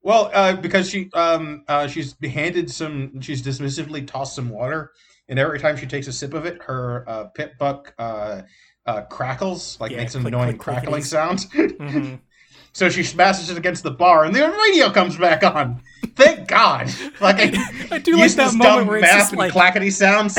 Well, 0.02 0.32
uh, 0.34 0.56
because 0.56 0.90
she 0.90 1.10
um 1.14 1.64
uh, 1.68 1.88
she's 1.88 2.16
handed 2.24 2.72
some, 2.72 3.20
she's 3.22 3.42
dismissively 3.44 4.06
tossed 4.08 4.36
some 4.36 4.50
water, 4.50 4.92
and 5.28 5.38
every 5.38 5.60
time 5.60 5.76
she 5.78 5.86
takes 5.88 6.08
a 6.08 6.14
sip 6.14 6.34
of 6.34 6.46
it, 6.46 6.62
her 6.64 7.04
uh, 7.08 7.26
pip 7.26 7.58
buck 7.58 7.94
uh, 8.00 8.44
uh, 8.86 9.02
crackles, 9.04 9.80
like 9.82 9.96
Yeah, 9.96 9.98
makes 9.98 10.16
an 10.16 10.22
click, 10.22 10.26
annoying 10.26 10.58
click, 10.58 10.64
click, 10.64 10.88
crackling 10.88 11.04
is. 11.04 11.04
sound. 11.04 11.40
Mhm. 11.80 12.22
So 12.74 12.90
she 12.90 13.04
smashes 13.04 13.50
it 13.50 13.58
against 13.58 13.84
the 13.84 13.92
bar, 13.92 14.26
and 14.26 14.36
the 14.36 14.50
radio 14.50 14.90
comes 14.90 15.18
back 15.18 15.44
on. 15.44 15.82
Thank 16.16 16.48
God! 16.48 16.92
Like 17.20 17.38
I, 17.40 17.88
I 17.96 17.98
do 18.00 18.18
like 18.18 18.32
that 18.34 18.54
moment 18.54 18.88
where 18.88 18.98
it's 18.98 19.12
just 19.12 19.32
and 19.32 19.40
like, 19.40 19.52
clackety 19.52 19.90
sounds. 19.90 20.38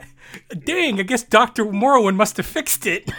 dang, 0.64 1.00
I 1.00 1.02
guess 1.02 1.22
Dr. 1.22 1.64
Morrowind 1.64 2.16
must 2.16 2.36
have 2.36 2.46
fixed 2.46 2.86
it. 2.86 3.10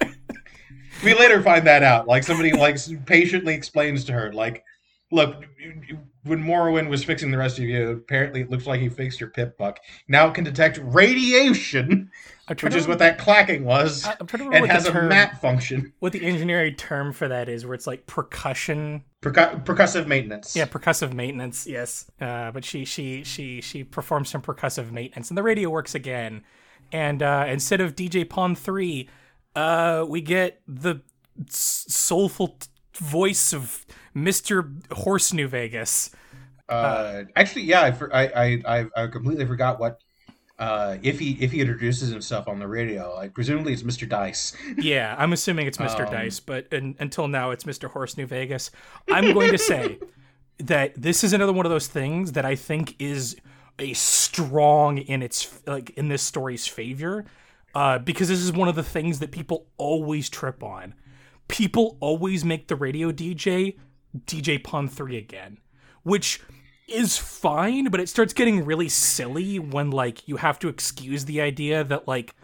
we 1.04 1.14
later 1.14 1.42
find 1.42 1.66
that 1.66 1.82
out. 1.82 2.08
Like 2.08 2.24
somebody 2.24 2.52
like 2.52 2.78
patiently 3.06 3.54
explains 3.54 4.04
to 4.04 4.12
her, 4.12 4.32
like, 4.32 4.64
look, 5.10 5.44
when 6.24 6.42
Morrowind 6.42 6.88
was 6.88 7.04
fixing 7.04 7.30
the 7.30 7.38
rest 7.38 7.58
of 7.58 7.64
you, 7.64 7.90
apparently 7.90 8.40
it 8.42 8.50
looks 8.50 8.66
like 8.66 8.80
he 8.80 8.88
fixed 8.88 9.20
your 9.20 9.30
pip 9.30 9.56
buck. 9.58 9.78
Now 10.08 10.28
it 10.28 10.34
can 10.34 10.44
detect 10.44 10.78
radiation, 10.82 12.10
which 12.60 12.74
is 12.74 12.86
what 12.88 12.98
that 12.98 13.18
clacking 13.18 13.64
was, 13.64 14.04
I- 14.04 14.16
I'm 14.20 14.26
trying 14.26 14.38
to 14.40 14.44
remember 14.44 14.56
and 14.56 14.62
what 14.62 14.70
has 14.70 14.84
the 14.84 14.98
a 14.98 15.02
map 15.04 15.40
function. 15.40 15.92
what 16.00 16.12
the 16.12 16.24
engineering 16.24 16.74
term 16.74 17.12
for 17.12 17.28
that 17.28 17.48
is, 17.48 17.64
where 17.64 17.74
it's 17.74 17.86
like 17.86 18.06
percussion. 18.06 19.04
Percu- 19.22 19.64
percussive 19.64 20.06
maintenance. 20.06 20.56
Yeah, 20.56 20.66
percussive 20.66 21.12
maintenance. 21.12 21.66
Yes, 21.66 22.10
uh, 22.20 22.50
but 22.50 22.64
she 22.64 22.84
she 22.84 23.22
she 23.24 23.60
she 23.60 23.84
performs 23.84 24.28
some 24.28 24.42
percussive 24.42 24.90
maintenance, 24.90 25.30
and 25.30 25.38
the 25.38 25.42
radio 25.42 25.70
works 25.70 25.94
again. 25.94 26.42
And 26.92 27.22
uh, 27.22 27.46
instead 27.48 27.80
of 27.80 27.94
DJ 27.96 28.28
Pon 28.28 28.54
three, 28.54 29.08
uh, 29.56 30.04
we 30.08 30.20
get 30.20 30.60
the 30.66 30.96
s- 31.46 31.86
soulful 31.88 32.48
t- 32.58 32.66
voice 32.96 33.52
of 33.54 33.86
Mister 34.12 34.70
Horse 34.90 35.32
New 35.32 35.48
Vegas. 35.48 36.10
Uh, 36.68 37.24
actually, 37.36 37.62
yeah, 37.62 37.82
I, 37.82 37.92
for, 37.92 38.14
I, 38.14 38.22
I, 38.24 38.62
I, 38.66 38.86
I 38.96 39.06
completely 39.08 39.46
forgot 39.46 39.78
what. 39.78 40.00
Uh, 40.58 40.98
if 41.02 41.18
he 41.18 41.32
if 41.40 41.50
he 41.50 41.60
introduces 41.60 42.10
himself 42.10 42.46
on 42.46 42.58
the 42.58 42.68
radio, 42.68 43.14
like 43.14 43.34
presumably 43.34 43.72
it's 43.72 43.82
Mr. 43.82 44.08
Dice. 44.08 44.54
Yeah, 44.76 45.14
I'm 45.18 45.32
assuming 45.32 45.66
it's 45.66 45.78
Mr. 45.78 46.06
Um, 46.06 46.12
Dice, 46.12 46.40
but 46.40 46.72
un 46.72 46.94
until 47.00 47.26
now 47.26 47.50
it's 47.50 47.64
Mr. 47.64 47.90
Horse 47.90 48.16
New 48.16 48.26
Vegas. 48.26 48.70
I'm 49.10 49.32
going 49.32 49.50
to 49.50 49.58
say 49.58 49.98
that 50.58 50.94
this 51.00 51.24
is 51.24 51.32
another 51.32 51.52
one 51.52 51.66
of 51.66 51.70
those 51.70 51.88
things 51.88 52.32
that 52.32 52.44
I 52.44 52.54
think 52.54 52.94
is 53.00 53.36
a 53.78 53.92
strong 53.94 54.98
in 54.98 55.22
its 55.22 55.62
like 55.66 55.90
in 55.90 56.08
this 56.08 56.22
story's 56.22 56.66
favor, 56.66 57.24
uh, 57.74 57.98
because 57.98 58.28
this 58.28 58.40
is 58.40 58.52
one 58.52 58.68
of 58.68 58.74
the 58.74 58.82
things 58.82 59.18
that 59.20 59.32
people 59.32 59.66
always 59.78 60.28
trip 60.28 60.62
on. 60.62 60.94
People 61.48 61.96
always 62.00 62.44
make 62.44 62.68
the 62.68 62.76
radio 62.76 63.10
DJ 63.10 63.78
DJ 64.26 64.62
Pon 64.62 64.88
three 64.88 65.16
again, 65.16 65.58
which 66.02 66.40
is 66.92 67.18
fine, 67.18 67.86
but 67.86 68.00
it 68.00 68.08
starts 68.08 68.32
getting 68.32 68.64
really 68.64 68.88
silly 68.88 69.58
when 69.58 69.90
like 69.90 70.26
you 70.28 70.36
have 70.36 70.58
to 70.60 70.68
excuse 70.68 71.24
the 71.24 71.40
idea 71.40 71.84
that 71.84 72.06
like 72.06 72.34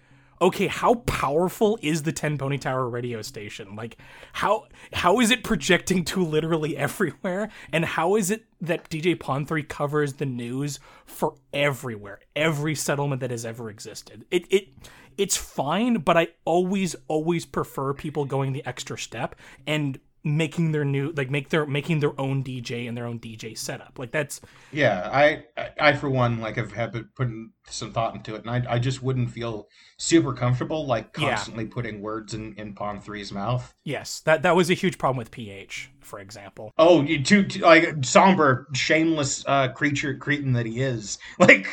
okay, 0.40 0.66
how 0.68 0.94
powerful 0.94 1.78
is 1.82 2.02
the 2.02 2.12
Ten 2.12 2.38
Pony 2.38 2.58
Tower 2.58 2.88
radio 2.88 3.22
station? 3.22 3.74
Like, 3.74 3.96
how 4.32 4.66
how 4.92 5.20
is 5.20 5.30
it 5.30 5.44
projecting 5.44 6.04
to 6.06 6.24
literally 6.24 6.76
everywhere? 6.76 7.50
And 7.72 7.84
how 7.84 8.16
is 8.16 8.30
it 8.30 8.44
that 8.60 8.88
DJ 8.88 9.18
Pon 9.18 9.46
Three 9.46 9.62
covers 9.62 10.14
the 10.14 10.26
news 10.26 10.80
for 11.06 11.34
everywhere, 11.52 12.20
every 12.36 12.74
settlement 12.74 13.20
that 13.20 13.30
has 13.30 13.44
ever 13.44 13.70
existed? 13.70 14.24
It 14.30 14.46
it 14.50 14.68
it's 15.16 15.36
fine, 15.36 15.98
but 15.98 16.16
I 16.16 16.28
always 16.44 16.94
always 17.08 17.44
prefer 17.44 17.92
people 17.92 18.24
going 18.24 18.52
the 18.52 18.66
extra 18.66 18.98
step 18.98 19.34
and 19.66 19.98
making 20.24 20.72
their 20.72 20.84
new 20.84 21.12
like 21.12 21.30
make 21.30 21.48
their 21.50 21.66
making 21.66 22.00
their 22.00 22.18
own 22.20 22.42
DJ 22.42 22.86
and 22.88 22.96
their 22.96 23.06
own 23.06 23.18
DJ 23.20 23.54
setup. 23.54 23.98
Like 23.98 24.10
that's 24.12 24.40
Yeah, 24.70 25.08
I, 25.12 25.44
I, 25.80 25.92
for 25.94 26.10
one, 26.10 26.40
like 26.40 26.56
have 26.56 26.72
have 26.72 26.92
been 26.92 27.08
putting 27.14 27.52
some 27.66 27.92
thought 27.92 28.14
into 28.14 28.34
it, 28.34 28.44
and 28.46 28.50
I, 28.50 28.74
I 28.74 28.78
just 28.78 29.02
wouldn't 29.02 29.30
feel 29.30 29.68
super 29.96 30.32
comfortable 30.34 30.86
like 30.86 31.12
Yeah. 31.16 31.30
constantly 31.36 31.66
putting 31.66 32.00
words 32.02 32.34
in 32.34 32.54
in 32.56 32.74
Pon 32.74 33.00
3's 33.00 33.32
mouth. 33.32 33.74
yes, 33.84 34.20
that 34.20 34.42
that 34.42 34.56
was 34.56 34.70
a 34.70 34.74
huge 34.74 34.98
problem 34.98 35.16
with 35.18 35.30
PH, 35.30 35.90
for 36.00 36.18
example. 36.20 36.72
Oh, 36.78 37.02
you 37.02 37.22
too, 37.22 37.44
too 37.44 37.60
like 37.60 38.04
somber, 38.04 38.68
shameless 38.74 39.44
uh, 39.46 39.68
creature 39.72 40.16
cretin 40.16 40.52
that 40.52 40.66
he 40.66 40.80
is. 40.80 41.18
Like 41.38 41.66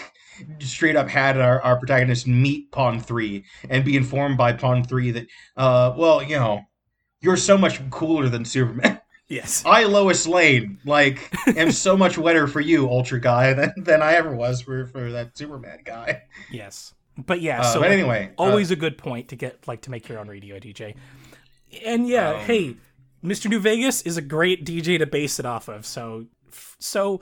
straight 0.60 0.96
up 0.98 1.08
had 1.08 1.40
our, 1.40 1.62
our 1.62 1.78
protagonist 1.80 2.28
meet 2.28 2.72
Pon 2.72 3.00
Three 3.00 3.46
and 3.70 3.86
be 3.86 3.96
informed 3.96 4.38
by 4.38 4.54
Pon 4.54 4.84
Three 4.84 5.12
that, 5.12 5.28
uh, 5.58 5.94
well, 5.98 6.22
you 6.24 6.36
know, 6.38 6.62
you're 7.26 7.36
so 7.38 7.58
much 7.58 7.82
cooler 7.90 8.30
than 8.30 8.46
Superman. 8.46 9.02
Yes. 9.28 9.64
I, 9.66 9.86
Lois 9.86 10.28
Lane, 10.28 10.78
like, 10.86 11.34
am 11.58 11.72
so 11.72 11.98
much 12.04 12.16
wetter 12.16 12.46
for 12.46 12.62
you, 12.62 12.88
Ultra 12.88 13.20
guy, 13.20 13.54
than, 13.54 13.74
than 13.76 14.04
I 14.04 14.14
ever 14.14 14.36
was 14.36 14.62
for, 14.62 14.86
for 14.86 15.12
that 15.14 15.36
Superman 15.36 15.80
guy. 15.84 16.22
Yes. 16.52 16.94
But 17.18 17.42
yeah, 17.42 17.62
Uh, 17.62 17.74
so 17.74 17.80
but 17.80 17.90
anyway, 17.92 18.32
uh, 18.38 18.44
always 18.44 18.70
a 18.70 18.76
good 18.76 19.00
point 19.00 19.30
to 19.30 19.36
get 19.36 19.68
like 19.68 19.82
to 19.82 19.90
make 19.90 20.08
your 20.08 20.20
own 20.20 20.28
radio 20.28 20.60
DJ. 20.60 20.94
And 21.84 22.08
yeah, 22.08 22.34
Um, 22.34 22.40
hey, 22.42 22.76
Mr. 23.24 23.50
New 23.50 23.60
Vegas 23.60 24.04
is 24.04 24.16
a 24.18 24.22
great 24.22 24.64
DJ 24.64 25.00
to 25.00 25.08
base 25.08 25.40
it 25.40 25.46
off 25.48 25.70
of. 25.70 25.88
So 25.88 26.28
so 26.78 27.20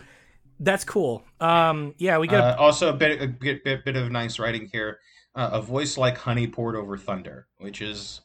that's 0.60 0.84
cool. 0.84 1.24
Um 1.40 1.96
yeah, 2.00 2.18
we 2.18 2.28
get 2.28 2.42
Uh, 2.42 2.58
also, 2.60 2.90
a 2.90 2.94
bit, 2.94 3.22
a 3.22 3.28
bit, 3.28 3.64
bit, 3.64 3.86
bit 3.86 3.96
of 3.96 4.12
nice 4.12 4.40
writing 4.40 4.68
here. 4.74 5.00
Uh, 5.36 5.52
a 5.54 5.62
voice 5.62 5.98
like 5.98 6.18
honey 6.18 6.48
poured 6.48 6.76
over 6.76 6.98
thunder, 6.98 7.48
which 7.60 7.82
is 7.82 8.20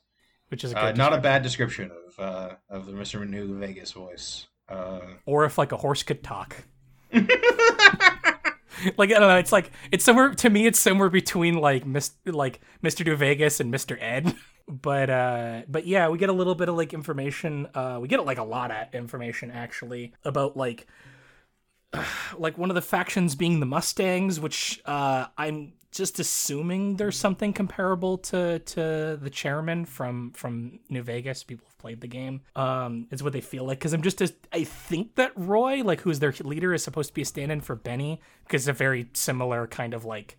which 0.48 0.64
is 0.64 0.72
a 0.72 0.74
good 0.74 0.84
uh, 0.84 0.92
not 0.92 1.12
a 1.12 1.18
bad 1.18 1.42
description 1.42 1.90
of 1.90 2.18
uh, 2.18 2.54
of 2.68 2.86
the 2.86 2.92
Mr. 2.92 3.28
New 3.28 3.58
Vegas 3.58 3.92
voice. 3.92 4.46
Uh, 4.68 5.00
or 5.24 5.44
if 5.44 5.58
like 5.58 5.72
a 5.72 5.76
horse 5.76 6.02
could 6.02 6.22
talk. 6.22 6.64
like 7.12 9.10
I 9.10 9.18
don't 9.18 9.28
know, 9.28 9.38
it's 9.38 9.52
like 9.52 9.70
it's 9.90 10.04
somewhere 10.04 10.34
to 10.34 10.50
me 10.50 10.66
it's 10.66 10.78
somewhere 10.78 11.08
between 11.08 11.54
like 11.54 11.86
Mis- 11.86 12.12
like 12.26 12.60
Mr. 12.82 13.04
New 13.04 13.16
Vegas 13.16 13.60
and 13.60 13.72
Mr. 13.72 13.96
Ed. 14.00 14.34
But 14.70 15.08
uh 15.08 15.62
but 15.66 15.86
yeah, 15.86 16.10
we 16.10 16.18
get 16.18 16.28
a 16.28 16.32
little 16.34 16.54
bit 16.54 16.68
of 16.68 16.76
like 16.76 16.92
information 16.92 17.68
uh 17.74 17.96
we 18.02 18.06
get 18.06 18.22
like 18.26 18.36
a 18.36 18.44
lot 18.44 18.70
of 18.70 18.94
information 18.94 19.50
actually 19.50 20.12
about 20.26 20.58
like 20.58 20.86
like 22.38 22.58
one 22.58 22.70
of 22.70 22.74
the 22.74 22.82
factions 22.82 23.34
being 23.34 23.60
the 23.60 23.66
Mustangs, 23.66 24.38
which 24.38 24.82
uh 24.84 25.24
I'm 25.38 25.72
just 25.98 26.20
assuming 26.20 26.96
there's 26.96 27.18
something 27.18 27.52
comparable 27.52 28.16
to 28.16 28.60
to 28.60 29.18
the 29.20 29.28
chairman 29.30 29.84
from 29.84 30.30
from 30.32 30.78
New 30.88 31.02
Vegas. 31.02 31.42
People 31.42 31.66
have 31.66 31.76
played 31.76 32.00
the 32.00 32.06
game. 32.06 32.40
Um, 32.56 33.08
is 33.10 33.22
what 33.22 33.32
they 33.32 33.40
feel 33.40 33.64
like 33.64 33.80
because 33.80 33.92
I'm 33.92 34.02
just 34.02 34.22
a, 34.22 34.32
I 34.52 34.64
think 34.64 35.16
that 35.16 35.32
Roy, 35.36 35.82
like 35.82 36.00
who's 36.00 36.20
their 36.20 36.32
leader, 36.40 36.72
is 36.72 36.82
supposed 36.82 37.10
to 37.10 37.14
be 37.14 37.22
a 37.22 37.26
stand-in 37.26 37.60
for 37.60 37.74
Benny 37.74 38.20
because 38.44 38.68
it's 38.68 38.76
a 38.76 38.78
very 38.78 39.10
similar 39.12 39.66
kind 39.66 39.92
of 39.92 40.04
like 40.04 40.38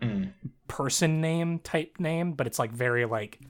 mm. 0.00 0.32
person 0.68 1.20
name 1.20 1.58
type 1.58 1.96
name, 1.98 2.32
but 2.32 2.46
it's 2.46 2.60
like 2.60 2.70
very 2.70 3.04
like 3.04 3.40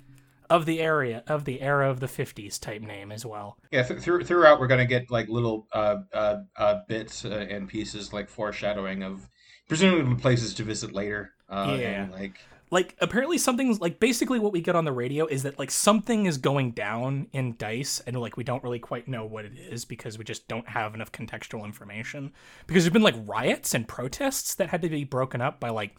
of 0.50 0.66
the 0.66 0.80
area 0.80 1.22
of 1.26 1.44
the 1.44 1.60
era 1.60 1.90
of 1.90 2.00
the 2.00 2.06
50s 2.06 2.58
type 2.58 2.82
name 2.82 3.12
as 3.12 3.24
well. 3.24 3.56
Yeah, 3.70 3.84
th- 3.84 4.00
through, 4.00 4.24
throughout 4.24 4.58
we're 4.58 4.66
gonna 4.66 4.86
get 4.86 5.10
like 5.10 5.28
little 5.28 5.66
uh, 5.72 5.96
uh, 6.12 6.36
uh, 6.56 6.80
bits 6.88 7.24
uh, 7.24 7.46
and 7.48 7.68
pieces 7.68 8.12
like 8.12 8.28
foreshadowing 8.28 9.02
of 9.02 9.28
presumably 9.68 10.14
places 10.16 10.52
to 10.54 10.64
visit 10.64 10.92
later. 10.92 11.32
Uh, 11.52 11.76
Yeah. 11.78 12.02
and, 12.04 12.12
like 12.12 12.40
like 12.70 12.96
apparently 13.02 13.36
something's 13.36 13.82
like 13.82 14.00
basically 14.00 14.38
what 14.38 14.50
we 14.50 14.62
get 14.62 14.74
on 14.74 14.86
the 14.86 14.92
radio 14.92 15.26
is 15.26 15.42
that 15.42 15.58
like 15.58 15.70
something 15.70 16.24
is 16.24 16.38
going 16.38 16.70
down 16.70 17.26
in 17.32 17.54
dice 17.58 18.00
and 18.06 18.16
like 18.18 18.38
we 18.38 18.44
don't 18.44 18.64
really 18.64 18.78
quite 18.78 19.06
know 19.06 19.26
what 19.26 19.44
it 19.44 19.52
is 19.58 19.84
because 19.84 20.16
we 20.16 20.24
just 20.24 20.48
don't 20.48 20.66
have 20.66 20.94
enough 20.94 21.12
contextual 21.12 21.66
information 21.66 22.32
because 22.66 22.82
there's 22.84 22.92
been 22.92 23.02
like 23.02 23.14
riots 23.26 23.74
and 23.74 23.86
protests 23.86 24.54
that 24.54 24.70
had 24.70 24.80
to 24.80 24.88
be 24.88 25.04
broken 25.04 25.42
up 25.42 25.60
by 25.60 25.68
like 25.68 25.94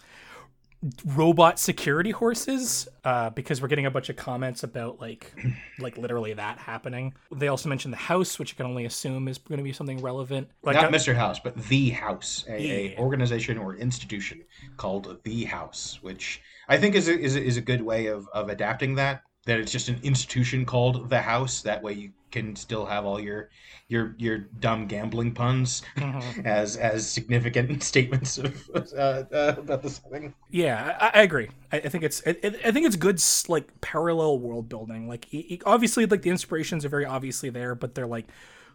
robot 1.06 1.60
security 1.60 2.12
horses 2.12 2.88
uh, 3.04 3.30
because 3.30 3.62
we're 3.62 3.68
getting 3.68 3.86
a 3.86 3.92
bunch 3.92 4.10
of 4.10 4.16
comments 4.16 4.64
about 4.64 5.00
like 5.00 5.34
like 5.80 5.98
literally 5.98 6.34
that 6.34 6.58
happening 6.58 7.14
they 7.34 7.48
also 7.48 7.70
mentioned 7.70 7.94
the 7.94 7.98
house 7.98 8.38
which 8.38 8.52
you 8.52 8.56
can 8.56 8.66
only 8.66 8.86
assume 8.86 9.28
is 9.28 9.38
going 9.38 9.58
to 9.58 9.64
be 9.64 9.74
something 9.74 10.02
relevant 10.02 10.48
like 10.64 10.76
not 10.76 10.86
uh, 10.86 10.90
Mr. 10.98 11.16
House, 11.16 11.40
but 11.40 11.56
the 11.56 11.90
House, 11.90 12.46
a, 12.48 12.96
a 12.96 12.98
organization 12.98 13.58
or 13.58 13.76
institution 13.76 14.44
called 14.78 15.20
the 15.24 15.46
House, 15.46 16.00
which 16.02 16.42
I 16.70 16.78
think 16.78 16.96
is 16.96 17.08
a, 17.08 17.20
is 17.20 17.36
a, 17.36 17.44
is 17.44 17.58
a 17.58 17.62
good 17.62 17.82
way 17.82 18.08
of 18.08 18.28
of 18.34 18.50
adapting 18.50 18.96
that. 18.96 19.24
That 19.46 19.60
it's 19.60 19.72
just 19.72 19.90
an 19.90 20.00
institution 20.04 20.66
called 20.66 21.10
the 21.10 21.22
House. 21.22 21.62
That 21.62 21.84
way 21.84 21.94
you 21.94 22.12
can 22.34 22.56
still 22.56 22.86
have 22.86 23.06
all 23.06 23.20
your 23.20 23.50
your 23.88 24.16
your 24.18 24.40
dumb 24.60 24.88
gambling 24.88 25.34
puns 25.34 25.84
mhm. 25.96 26.46
as 26.46 26.76
as 26.76 27.08
significant 27.08 27.84
statements 27.94 28.40
of 28.40 28.70
uh, 28.76 29.24
uh, 29.32 29.56
about 29.58 29.84
this 29.84 30.00
thing. 30.00 30.34
Yeah, 30.50 30.98
I, 31.00 31.20
I 31.20 31.22
agree. 31.22 31.50
I, 31.72 31.78
I 31.78 31.90
think 31.90 32.04
it's 32.04 32.22
I, 32.26 32.32
I 32.66 32.72
think 32.72 32.88
it's 32.88 32.96
good 32.96 33.24
like 33.48 33.82
parallel 33.82 34.40
world 34.40 34.68
building. 34.68 35.08
Like 35.08 35.28
y- 35.32 35.46
y- 35.52 35.60
obviously, 35.66 36.08
like 36.08 36.24
the 36.24 36.32
inspirations 36.32 36.84
are 36.84 36.90
very 36.90 37.06
obviously 37.06 37.52
there, 37.52 37.76
but 37.76 37.94
they're 37.94 38.08
like 38.08 38.26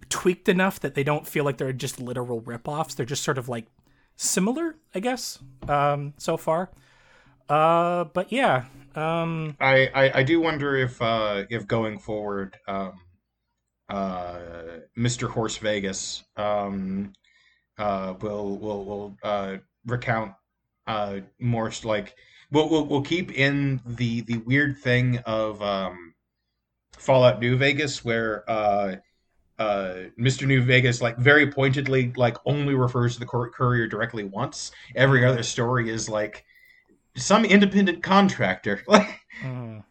tweaked 0.09 0.49
enough 0.49 0.79
that 0.81 0.95
they 0.95 1.03
don't 1.03 1.27
feel 1.27 1.45
like 1.45 1.59
they're 1.59 1.73
just 1.73 2.01
literal 2.01 2.41
ripoffs. 2.41 2.95
They're 2.95 3.05
just 3.05 3.25
sort 3.25 3.39
of 3.39 3.49
like 3.49 3.67
similar, 4.15 4.77
I 4.95 5.01
guess. 5.01 5.41
Um, 5.69 6.15
so 6.17 6.37
far. 6.37 6.71
Uh, 7.49 8.05
but 8.05 8.31
yeah. 8.31 8.67
Um, 8.95 9.57
I, 9.61 9.89
I, 9.95 10.19
I 10.21 10.23
do 10.23 10.41
wonder 10.41 10.77
if 10.77 11.03
uh, 11.03 11.45
if 11.51 11.67
going 11.67 11.99
forward, 11.99 12.57
um, 12.67 13.01
uh, 13.89 14.39
Mr. 14.97 15.29
Horse 15.29 15.57
Vegas 15.59 16.25
um, 16.37 17.13
uh, 17.79 18.15
will 18.21 18.59
will 18.59 18.85
will 18.85 19.17
uh, 19.23 19.57
recount 19.87 20.35
uh, 20.87 21.21
more 21.41 21.71
like 21.85 22.15
we'll, 22.51 22.69
we'll 22.69 22.87
we'll 22.87 23.03
keep 23.03 23.33
in 23.33 23.81
the 23.87 24.23
the 24.23 24.39
weird 24.39 24.79
thing 24.79 25.19
of 25.27 25.63
um, 25.63 26.15
Fallout 26.99 27.41
New 27.41 27.57
Vegas 27.57 28.05
where 28.05 28.49
uh, 28.49 28.97
uh, 29.59 29.95
Mr. 30.19 30.47
New 30.47 30.63
Vegas 30.63 31.01
like 31.01 31.17
very 31.17 31.51
pointedly 31.51 32.13
like 32.17 32.37
only 32.45 32.75
refers 32.75 33.15
to 33.15 33.21
the 33.21 33.27
cour- 33.27 33.51
courier 33.51 33.87
directly 33.87 34.25
once. 34.25 34.71
Every 34.95 35.25
other 35.25 35.43
story 35.43 35.91
is 35.91 36.09
like 36.09 36.45
some 37.17 37.45
independent 37.45 38.03
contractor 38.03 38.83
like 38.87 39.21
mm, 39.43 39.83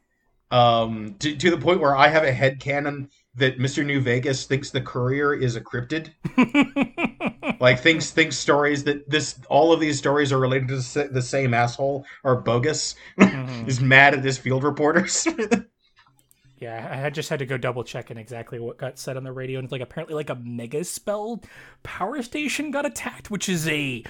um 0.51 1.15
to, 1.19 1.35
to 1.35 1.51
the 1.51 1.57
point 1.57 1.79
where 1.79 1.95
i 1.95 2.07
have 2.07 2.23
a 2.23 2.31
head 2.31 2.59
canon 2.59 3.09
that 3.37 3.57
mr 3.59 3.85
new 3.85 4.01
vegas 4.01 4.45
thinks 4.45 4.69
the 4.69 4.81
courier 4.81 5.33
is 5.33 5.55
a 5.55 5.61
cryptid 5.61 6.09
like 7.59 7.79
thinks 7.79 8.11
thinks 8.11 8.37
stories 8.37 8.83
that 8.83 9.09
this 9.09 9.39
all 9.49 9.71
of 9.71 9.79
these 9.79 9.97
stories 9.97 10.31
are 10.31 10.39
related 10.39 10.67
to 10.67 10.75
the, 10.75 11.21
same 11.21 11.53
asshole 11.53 12.05
are 12.23 12.35
bogus 12.35 12.95
mhm. 13.19 13.67
is 13.67 13.79
mad 13.79 14.13
at 14.13 14.23
his 14.23 14.37
field 14.37 14.63
reporters 14.63 15.27
Yeah, 16.59 17.03
I 17.05 17.11
just 17.11 17.29
had 17.29 17.37
to 17.37 17.45
go 17.45 17.55
double 17.55 17.83
check 17.83 18.09
in 18.09 18.17
exactly 18.17 18.57
what 18.57 18.79
got 18.79 18.97
said 18.97 19.15
on 19.15 19.23
the 19.23 19.31
radio, 19.31 19.59
and 19.59 19.65
it's 19.65 19.71
like 19.71 19.81
apparently 19.81 20.15
like 20.15 20.31
a 20.31 20.35
mega 20.35 20.83
spell 20.83 21.43
power 21.83 22.19
station 22.23 22.71
got 22.71 22.83
attacked, 22.83 23.29
which 23.29 23.47
is 23.47 23.67
a 23.67 24.03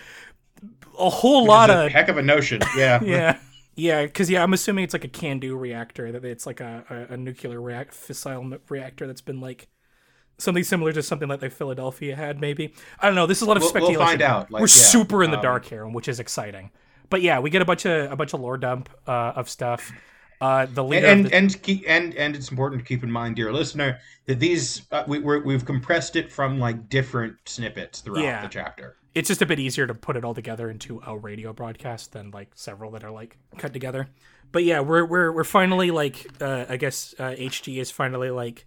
a 0.98 1.10
whole 1.10 1.46
lot 1.46 1.70
a 1.70 1.86
of 1.86 1.92
heck 1.92 2.10
of 2.10 2.18
a 2.18 2.22
notion 2.22 2.60
yeah 2.76 3.00
yeah. 3.04 3.38
Yeah, 3.78 4.04
because 4.04 4.30
yeah, 4.30 4.42
I'm 4.44 4.54
assuming 4.54 4.84
it's 4.84 4.94
like 4.94 5.06
a 5.06 5.08
CANDU 5.08 5.58
reactor. 5.58 6.12
That 6.12 6.26
it's 6.26 6.46
like 6.48 6.60
a, 6.60 6.84
a, 7.10 7.14
a 7.14 7.18
nuclear 7.18 7.62
react 7.62 7.94
fissile 7.94 8.60
reactor 8.70 9.06
that's 9.08 9.22
been 9.22 9.40
like 9.40 9.68
something 10.40 10.64
similar 10.64 10.92
to 10.94 11.04
something 11.04 11.30
like, 11.30 11.42
like 11.44 11.52
Philadelphia 11.52 12.16
had. 12.16 12.42
Maybe 12.42 12.74
I 13.00 13.06
don't 13.06 13.16
know. 13.16 13.28
This 13.28 13.38
is 13.38 13.44
a 13.44 13.46
lot 13.46 13.56
of 13.58 13.62
We'll- 13.62 13.74
we'll 13.74 13.82
speculation. 13.92 14.08
find 14.08 14.22
out, 14.24 14.52
like, 14.52 14.62
We're 14.62 14.66
yeah, 14.68 14.74
super 14.74 15.24
in 15.24 15.30
the 15.32 15.38
um, 15.38 15.44
dark 15.44 15.66
here, 15.66 15.88
which 15.88 16.08
is 16.08 16.20
exciting. 16.20 16.72
But 17.10 17.22
yeah, 17.22 17.40
we 17.40 17.50
get 17.52 17.62
a 17.62 17.66
bunch 17.66 17.86
of 17.86 18.12
a 18.12 18.16
bunch 18.16 18.34
of 18.34 18.42
lore 18.42 18.58
dump 18.58 18.90
uh, 19.08 19.34
of 19.36 19.48
stuff. 19.50 19.92
Uh, 20.42 20.66
the 20.68 20.82
and 20.84 20.90
leader 20.92 21.08
and 21.08 21.26
the, 21.26 21.34
and, 21.36 21.62
keep, 21.64 21.84
and 21.88 22.14
and 22.16 22.36
it's 22.36 22.52
important 22.52 22.80
to 22.82 22.86
keep 22.88 23.04
in 23.04 23.12
mind, 23.12 23.36
dear 23.38 23.52
listener, 23.54 24.00
that 24.26 24.40
these 24.40 24.84
uh, 24.92 25.04
we, 25.08 25.18
we're, 25.20 25.42
we've 25.44 25.66
compressed 25.66 26.16
it 26.16 26.32
from 26.32 26.60
like 26.60 26.90
different 26.90 27.36
snippets 27.46 28.02
throughout 28.02 28.24
Yeah. 28.24 28.42
the 28.42 28.48
chapter. 28.50 28.97
It's 29.18 29.28
just 29.28 29.42
a 29.42 29.46
bit 29.46 29.60
easier 29.60 29.88
to 29.88 29.94
put 29.94 30.16
it 30.16 30.24
all 30.24 30.34
together 30.34 30.70
into 30.70 31.02
a 31.06 31.18
radio 31.18 31.52
broadcast 31.54 32.14
than 32.14 32.32
like 32.32 32.50
several 32.56 32.92
that 32.92 33.04
are 33.04 33.12
like 33.12 33.38
cut 33.58 33.74
together. 33.74 34.10
But 34.52 34.64
yeah, 34.64 34.80
we're 34.80 35.06
we're 35.06 35.32
we're 35.32 35.44
finally 35.44 35.92
like 35.92 36.28
uh, 36.42 36.66
I 36.70 36.78
guess 36.78 37.16
uh, 37.20 37.32
HG 37.32 37.78
is 37.78 37.92
finally 37.92 38.30
like 38.30 38.66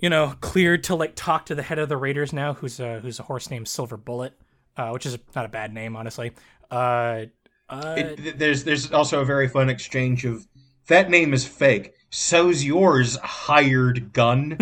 you 0.00 0.10
know 0.10 0.34
cleared 0.40 0.84
to 0.84 0.94
like 0.94 1.12
talk 1.14 1.46
to 1.46 1.54
the 1.54 1.62
head 1.62 1.78
of 1.78 1.88
the 1.88 1.96
Raiders 1.96 2.32
now, 2.32 2.54
who's 2.54 2.80
a 2.80 3.00
who's 3.00 3.18
a 3.20 3.22
horse 3.24 3.50
named 3.50 3.68
Silver 3.68 3.96
Bullet, 3.96 4.34
uh, 4.76 4.90
which 4.90 5.06
is 5.06 5.16
not 5.34 5.44
a 5.44 5.48
bad 5.48 5.72
name 5.72 5.96
honestly. 5.96 6.32
Uh, 6.70 7.26
Uh, 7.68 7.94
It, 7.98 8.38
there's 8.38 8.64
there's 8.64 8.90
also 8.92 9.20
a 9.20 9.24
very 9.24 9.48
fun 9.48 9.70
exchange 9.70 10.24
of 10.24 10.46
that 10.88 11.08
name 11.08 11.32
is 11.32 11.46
fake. 11.46 11.94
So's 12.10 12.64
yours, 12.64 13.16
hired 13.18 14.12
gun. 14.12 14.58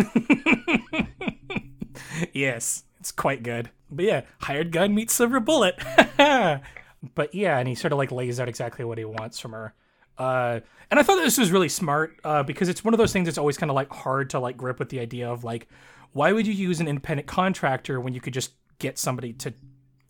yes, 2.33 2.83
it's 2.99 3.11
quite 3.11 3.43
good. 3.43 3.69
But 3.89 4.05
yeah, 4.05 4.21
hired 4.41 4.71
gun 4.71 4.93
meets 4.93 5.13
silver 5.13 5.39
bullet. 5.39 5.75
but 6.17 7.33
yeah, 7.33 7.57
and 7.57 7.67
he 7.67 7.75
sort 7.75 7.91
of 7.91 7.97
like 7.97 8.11
lays 8.11 8.39
out 8.39 8.49
exactly 8.49 8.85
what 8.85 8.97
he 8.97 9.05
wants 9.05 9.39
from 9.39 9.51
her. 9.51 9.73
Uh, 10.17 10.59
and 10.91 10.99
I 10.99 11.03
thought 11.03 11.15
this 11.15 11.37
was 11.37 11.51
really 11.51 11.69
smart 11.69 12.19
uh, 12.23 12.43
because 12.43 12.67
it's 12.67 12.83
one 12.83 12.93
of 12.93 12.97
those 12.97 13.13
things 13.13 13.25
that's 13.25 13.37
always 13.37 13.57
kind 13.57 13.69
of 13.69 13.75
like 13.75 13.91
hard 13.91 14.31
to 14.31 14.39
like 14.39 14.57
grip 14.57 14.79
with 14.79 14.89
the 14.89 14.99
idea 14.99 15.29
of 15.29 15.43
like, 15.43 15.69
why 16.11 16.31
would 16.31 16.45
you 16.45 16.53
use 16.53 16.79
an 16.81 16.87
independent 16.87 17.27
contractor 17.27 18.01
when 18.01 18.13
you 18.13 18.19
could 18.19 18.33
just 18.33 18.51
get 18.79 18.97
somebody 18.97 19.31
to 19.33 19.53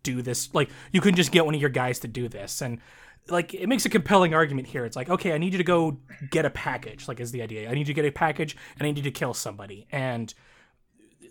do 0.03 0.21
this? 0.21 0.53
Like, 0.53 0.69
you 0.91 1.01
could 1.01 1.15
just 1.15 1.31
get 1.31 1.45
one 1.45 1.53
of 1.53 1.61
your 1.61 1.69
guys 1.69 1.99
to 1.99 2.07
do 2.07 2.27
this. 2.27 2.61
And 2.61 2.79
like, 3.27 3.53
it 3.53 3.67
makes 3.67 3.85
a 3.85 3.89
compelling 3.89 4.33
argument 4.33 4.67
here. 4.67 4.85
It's 4.85 4.95
like, 4.95 5.09
okay, 5.09 5.33
I 5.33 5.37
need 5.37 5.51
you 5.53 5.57
to 5.57 5.63
go 5.63 5.97
get 6.31 6.45
a 6.45 6.49
package, 6.49 7.07
like, 7.07 7.19
is 7.19 7.31
the 7.31 7.41
idea. 7.41 7.69
I 7.69 7.73
need 7.73 7.81
you 7.81 7.93
to 7.93 7.93
get 7.93 8.05
a 8.05 8.11
package 8.11 8.55
and 8.77 8.87
I 8.87 8.89
need 8.89 8.97
you 8.97 9.03
to 9.03 9.11
kill 9.11 9.33
somebody. 9.33 9.85
And 9.91 10.33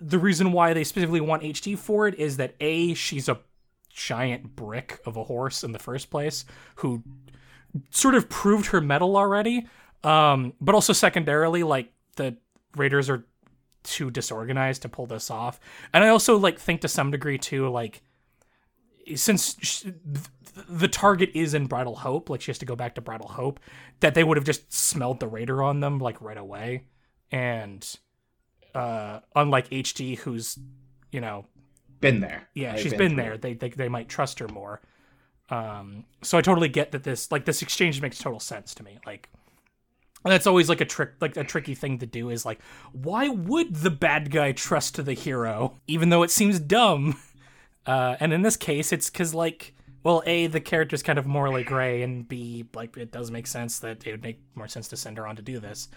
the 0.01 0.19
reason 0.19 0.53
why 0.53 0.73
they 0.73 0.85
specifically 0.85 1.21
want 1.21 1.43
HG 1.43 1.79
for 1.79 2.09
it 2.09 2.15
is 2.17 2.37
that 2.37 2.55
A, 2.61 2.95
she's 2.95 3.29
a 3.29 3.41
giant 3.91 4.55
brick 4.55 5.01
of 5.05 5.17
a 5.17 5.25
horse 5.25 5.65
in 5.65 5.73
the 5.73 5.79
first 5.79 6.11
place 6.11 6.45
who 6.77 7.03
sort 7.91 8.15
of 8.15 8.29
proved 8.29 8.67
her 8.67 8.81
metal 8.81 9.17
already. 9.17 9.67
Um, 10.05 10.55
but 10.61 10.75
also 10.75 10.93
secondarily, 10.93 11.63
like 11.63 11.93
the 12.17 12.37
Raiders 12.77 13.11
are 13.11 13.25
too 13.83 14.11
disorganized 14.11 14.83
to 14.83 14.89
pull 14.89 15.07
this 15.07 15.31
off. 15.31 15.59
And 15.93 16.05
I 16.05 16.09
also 16.09 16.37
like 16.39 16.59
think 16.59 16.83
to 16.83 16.89
some 16.89 17.11
degree 17.11 17.39
too, 17.39 17.69
like 17.69 18.03
since 19.15 19.57
sh- 19.61 19.83
th- 19.83 19.95
the 20.69 20.89
target 20.89 21.31
is 21.35 21.55
in 21.55 21.67
Bridal 21.67 21.97
Hope, 21.97 22.31
like 22.31 22.41
she 22.41 22.51
has 22.51 22.59
to 22.59 22.67
go 22.67 22.77
back 22.77 22.95
to 22.95 23.01
Bridal 23.01 23.29
Hope, 23.29 23.61
that 24.01 24.15
they 24.15 24.25
would 24.25 24.37
have 24.37 24.47
just 24.47 24.73
smelled 24.73 25.21
the 25.21 25.29
Raider 25.29 25.63
on 25.63 25.81
them 25.81 25.99
like 25.99 26.21
right 26.21 26.37
away. 26.37 26.85
And 27.31 27.87
uh 28.75 29.21
unlike 29.35 29.69
HG 29.71 30.19
who's, 30.19 30.59
you 31.13 31.21
know, 31.21 31.47
Been 32.01 32.21
there. 32.21 32.49
yeah, 32.55 32.75
I've 32.75 32.81
she's 32.81 32.93
been 32.95 33.15
through 33.15 33.23
there. 33.23 33.37
They, 33.39 33.55
they 33.55 33.69
they 33.71 33.89
might 33.89 34.09
trust 34.09 34.39
her 34.39 34.49
more. 34.49 34.81
Um, 35.51 36.05
so 36.23 36.37
I 36.37 36.43
totally 36.43 36.69
get 36.69 36.93
that 36.93 37.05
this 37.05 37.33
like 37.33 37.45
this 37.45 37.63
exchange 37.63 38.03
makes 38.03 38.19
total 38.19 38.41
sense 38.41 38.75
to 38.75 38.83
me. 38.83 38.99
Like, 39.07 39.31
and 40.25 40.33
that's 40.33 40.47
always 40.47 40.69
like 40.69 40.81
a 40.83 40.85
trick, 40.85 41.13
like 41.21 41.37
a 41.39 41.45
tricky 41.45 41.75
thing 41.75 41.99
to 42.01 42.07
do 42.07 42.29
is 42.29 42.45
like, 42.45 42.61
why 42.93 43.29
would 43.31 43.75
the 43.77 43.91
bad 43.91 44.31
guy 44.31 44.53
trust 44.53 45.03
the 45.03 45.15
hero, 45.15 45.79
even 45.87 46.11
though 46.11 46.23
it 46.23 46.31
seems 46.31 46.59
dumb? 46.61 47.19
Uh, 47.87 48.19
and 48.21 48.35
in 48.35 48.43
this 48.43 48.57
case, 48.59 48.93
it's 48.93 49.09
because 49.09 49.33
like, 49.33 49.75
well, 50.03 50.23
a 50.27 50.47
the 50.47 50.61
character's 50.61 51.03
kind 51.03 51.19
of 51.19 51.25
morally 51.25 51.65
gray, 51.65 52.03
and 52.03 52.29
b 52.29 52.67
like 52.75 52.95
it 52.99 53.11
does 53.11 53.31
make 53.31 53.47
sense 53.47 53.79
that 53.79 54.07
it 54.07 54.11
would 54.11 54.23
make 54.23 54.41
more 54.55 54.69
sense 54.69 54.89
to 54.89 54.97
send 54.99 55.17
her 55.17 55.27
on 55.27 55.37
to 55.37 55.41
do 55.43 55.59
this. 55.59 55.89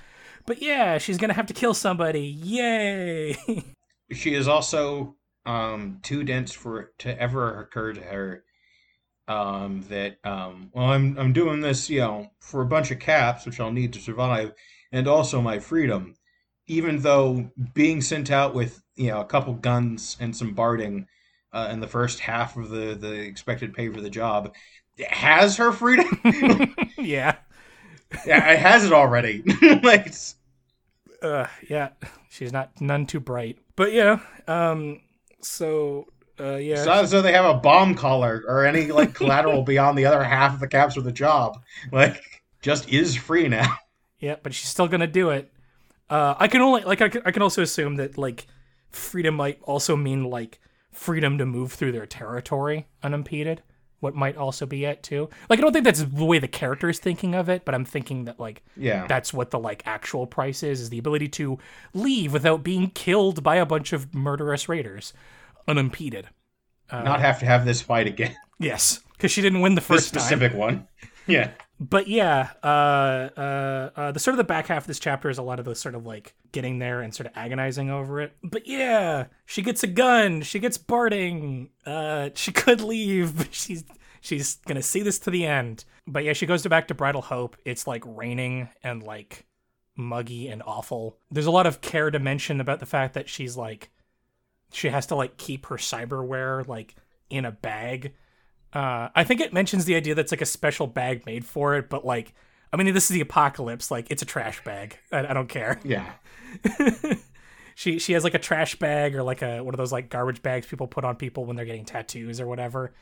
But 0.45 0.61
yeah, 0.61 0.97
she's 0.97 1.17
gonna 1.17 1.33
have 1.33 1.47
to 1.47 1.53
kill 1.53 1.73
somebody. 1.73 2.25
Yay! 2.25 3.35
She 4.13 4.33
is 4.33 4.45
also 4.49 5.15
um, 5.45 5.99
too 6.03 6.25
dense 6.25 6.51
for 6.51 6.81
it 6.81 6.89
to 6.99 7.17
ever 7.17 7.61
occur 7.61 7.93
to 7.93 8.01
her 8.01 8.43
um, 9.29 9.83
that 9.89 10.17
um, 10.25 10.69
well, 10.73 10.87
I'm 10.87 11.17
I'm 11.17 11.33
doing 11.33 11.61
this, 11.61 11.89
you 11.89 11.99
know, 11.99 12.27
for 12.39 12.61
a 12.61 12.65
bunch 12.65 12.91
of 12.91 12.99
caps, 12.99 13.45
which 13.45 13.59
I'll 13.59 13.71
need 13.71 13.93
to 13.93 13.99
survive, 13.99 14.53
and 14.91 15.07
also 15.07 15.41
my 15.41 15.59
freedom. 15.59 16.15
Even 16.67 16.99
though 16.99 17.49
being 17.73 18.01
sent 18.01 18.31
out 18.31 18.53
with 18.53 18.83
you 18.95 19.07
know 19.07 19.21
a 19.21 19.25
couple 19.25 19.53
guns 19.53 20.17
and 20.19 20.35
some 20.35 20.53
barding 20.53 21.07
uh, 21.53 21.69
in 21.71 21.79
the 21.79 21.87
first 21.87 22.19
half 22.19 22.57
of 22.57 22.69
the 22.69 22.95
the 22.95 23.13
expected 23.13 23.73
pay 23.73 23.89
for 23.89 24.01
the 24.01 24.09
job 24.09 24.53
has 25.07 25.57
her 25.57 25.71
freedom. 25.71 26.21
yeah. 26.97 27.35
Yeah, 28.25 28.51
it 28.51 28.59
has 28.59 28.85
it 28.85 28.93
already. 28.93 29.43
like, 29.83 30.13
uh 31.21 31.45
yeah 31.69 31.89
she's 32.29 32.51
not 32.51 32.71
none 32.81 33.05
too 33.05 33.19
bright 33.19 33.57
but 33.75 33.91
yeah 33.93 34.19
um 34.47 34.99
so 35.41 36.07
uh 36.39 36.55
yeah 36.55 36.83
So, 36.83 37.05
though 37.05 37.21
they 37.21 37.33
have 37.33 37.45
a 37.45 37.59
bomb 37.59 37.93
collar 37.93 38.43
or 38.47 38.65
any 38.65 38.91
like 38.91 39.13
collateral 39.13 39.61
beyond 39.73 39.97
the 39.97 40.05
other 40.05 40.23
half 40.23 40.53
of 40.55 40.59
the 40.59 40.67
caps 40.67 40.97
of 40.97 41.03
the 41.03 41.11
job. 41.11 41.61
Like, 41.91 42.23
just 42.61 42.89
is 42.89 43.15
free 43.15 43.47
now. 43.47 43.75
yeah 44.19 44.35
but 44.41 44.53
she's 44.53 44.69
still 44.69 44.87
gonna 44.87 45.05
do 45.07 45.29
it 45.29 45.51
uh 46.09 46.33
i 46.39 46.47
can 46.47 46.61
only 46.61 46.83
like 46.83 47.01
I 47.01 47.09
can, 47.09 47.21
I 47.25 47.31
can 47.31 47.41
also 47.43 47.61
assume 47.61 47.95
that 47.97 48.17
like 48.17 48.47
freedom 48.89 49.35
might 49.35 49.59
also 49.63 49.95
mean 49.95 50.23
like 50.25 50.59
freedom 50.91 51.37
to 51.37 51.45
move 51.45 51.71
through 51.73 51.91
their 51.93 52.05
territory 52.07 52.87
unimpeded 53.03 53.61
what 54.01 54.13
might 54.13 54.35
also 54.35 54.65
be 54.65 54.83
it 54.85 55.01
too 55.01 55.29
like 55.49 55.57
i 55.57 55.61
don't 55.61 55.71
think 55.71 55.85
that's 55.85 56.03
the 56.03 56.25
way 56.25 56.37
the 56.37 56.47
character 56.47 56.89
is 56.89 56.99
thinking 56.99 57.33
of 57.33 57.47
it 57.49 57.63
but 57.65 57.73
i'm 57.73 57.85
thinking 57.85 58.25
that 58.25 58.39
like 58.39 58.61
Yeah. 58.75 59.07
that's 59.07 59.33
what 59.33 59.49
the 59.51 59.59
like 59.59 59.81
actual 59.87 60.27
price 60.27 60.61
is 60.63 60.81
is 60.81 60.89
the 60.89 60.99
ability 60.99 61.29
to 61.29 61.57
leave 61.93 62.33
without 62.33 62.61
being 62.63 62.89
killed 62.89 63.41
by 63.41 63.55
a 63.55 63.65
bunch 63.65 63.93
of 63.93 64.13
murderous 64.13 64.67
raiders 64.67 65.13
unimpeded 65.67 66.27
Not 66.91 67.21
have 67.21 67.39
to 67.39 67.45
have 67.45 67.63
this 67.65 67.81
fight 67.81 68.07
again. 68.07 68.35
yes 68.59 68.99
because 69.13 69.31
she 69.31 69.41
didn't 69.41 69.61
win 69.61 69.75
the 69.75 69.81
This 69.81 69.87
first 69.87 70.13
time 70.13 70.21
specific 70.21 70.53
one. 70.53 70.87
Yeah. 71.27 71.51
But 71.81 72.07
yeah, 72.07 72.51
uh, 72.61 73.29
uh, 73.35 73.89
uh, 73.95 74.11
the 74.11 74.19
sort 74.19 74.35
of 74.35 74.37
the 74.37 74.43
back 74.43 74.67
half 74.67 74.83
of 74.83 74.87
this 74.87 74.99
chapter 74.99 75.31
is 75.31 75.39
a 75.39 75.41
lot 75.41 75.57
of 75.57 75.65
the 75.65 75.73
sort 75.73 75.95
of 75.95 76.05
like 76.05 76.35
getting 76.51 76.77
there 76.77 77.01
and 77.01 77.11
sort 77.13 77.25
of 77.25 77.33
agonizing 77.35 77.89
over 77.89 78.21
it. 78.21 78.33
But 78.43 78.67
yeah, 78.67 79.25
she 79.47 79.63
gets 79.63 79.81
a 79.81 79.87
gun, 79.87 80.43
she 80.43 80.59
gets 80.59 80.77
barding. 80.77 81.71
uh, 81.87 82.29
she 82.35 82.51
could 82.51 82.81
leave, 82.81 83.35
but 83.35 83.51
she's 83.51 83.83
she's 84.21 84.57
gonna 84.67 84.83
see 84.83 85.01
this 85.01 85.17
to 85.19 85.31
the 85.31 85.47
end. 85.47 85.83
But 86.05 86.23
yeah, 86.23 86.33
she 86.33 86.45
goes 86.45 86.61
to 86.61 86.69
back 86.69 86.87
to 86.89 86.93
Bridal 86.93 87.23
Hope. 87.23 87.57
It's 87.65 87.87
like 87.87 88.03
raining 88.05 88.69
and 88.83 89.01
like 89.01 89.47
muggy 89.95 90.49
and 90.49 90.61
awful. 90.63 91.17
There's 91.31 91.47
a 91.47 91.51
lot 91.51 91.65
of 91.65 91.81
care 91.81 92.11
to 92.11 92.19
mention 92.19 92.61
about 92.61 92.79
the 92.79 92.85
fact 92.85 93.15
that 93.15 93.27
she's 93.27 93.57
like 93.57 93.89
she 94.71 94.89
has 94.89 95.07
to 95.07 95.15
like 95.15 95.37
keep 95.37 95.65
her 95.65 95.77
cyberware 95.77 96.67
like 96.67 96.95
in 97.31 97.43
a 97.43 97.51
bag 97.51 98.13
uh, 98.73 99.09
I 99.15 99.23
think 99.23 99.41
it 99.41 99.53
mentions 99.53 99.85
the 99.85 99.95
idea 99.95 100.15
that's 100.15 100.31
like 100.31 100.41
a 100.41 100.45
special 100.45 100.87
bag 100.87 101.25
made 101.25 101.45
for 101.45 101.75
it, 101.75 101.89
but 101.89 102.05
like, 102.05 102.33
I 102.73 102.77
mean, 102.77 102.93
this 102.93 103.05
is 103.09 103.13
the 103.13 103.21
apocalypse. 103.21 103.91
Like, 103.91 104.07
it's 104.09 104.21
a 104.21 104.25
trash 104.25 104.63
bag. 104.63 104.97
I, 105.11 105.27
I 105.27 105.33
don't 105.33 105.49
care. 105.49 105.79
Yeah. 105.83 106.09
she 107.75 107.99
she 107.99 108.13
has 108.13 108.23
like 108.23 108.33
a 108.33 108.39
trash 108.39 108.75
bag 108.75 109.15
or 109.15 109.23
like 109.23 109.41
a 109.41 109.61
one 109.61 109.73
of 109.73 109.77
those 109.77 109.91
like 109.91 110.09
garbage 110.09 110.41
bags 110.41 110.67
people 110.67 110.87
put 110.87 111.03
on 111.05 111.15
people 111.15 111.45
when 111.45 111.55
they're 111.55 111.65
getting 111.65 111.85
tattoos 111.85 112.39
or 112.41 112.47
whatever. 112.47 112.93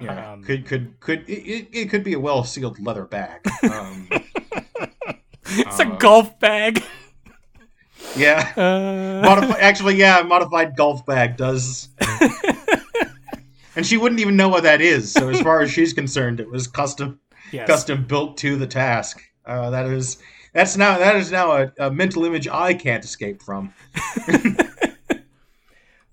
Yeah. 0.00 0.32
Um, 0.32 0.44
could 0.44 0.66
could 0.66 1.00
could 1.00 1.28
it, 1.28 1.68
it, 1.72 1.90
could 1.90 2.04
be 2.04 2.12
a 2.14 2.20
well 2.20 2.44
sealed 2.44 2.78
leather 2.78 3.04
bag. 3.04 3.40
Um, 3.70 4.08
It's 5.48 5.78
a 5.78 5.86
Uh, 5.86 5.96
golf 5.96 6.38
bag. 6.40 6.82
yeah. 8.16 8.52
Uh, 8.56 9.54
actually, 9.60 9.94
yeah, 9.96 10.22
modified 10.22 10.76
golf 10.76 11.06
bag 11.06 11.36
does. 11.36 11.88
And 13.76 13.86
she 13.86 13.96
wouldn't 13.96 14.20
even 14.20 14.36
know 14.36 14.48
what 14.48 14.62
that 14.64 14.80
is. 14.80 15.12
So 15.12 15.28
as 15.28 15.40
far 15.40 15.60
as 15.62 15.70
she's 15.70 15.92
concerned, 15.92 16.40
it 16.40 16.50
was 16.50 16.66
custom 16.66 17.20
yes. 17.52 17.66
custom 17.68 18.04
built 18.04 18.36
to 18.38 18.56
the 18.56 18.66
task. 18.66 19.22
Uh, 19.44 19.70
that 19.70 19.86
is 19.86 20.18
that's 20.52 20.76
now 20.76 20.98
that 20.98 21.16
is 21.16 21.30
now 21.30 21.52
a, 21.52 21.72
a 21.78 21.90
mental 21.90 22.24
image 22.24 22.48
I 22.48 22.74
can't 22.74 23.04
escape 23.04 23.42
from. 23.42 23.72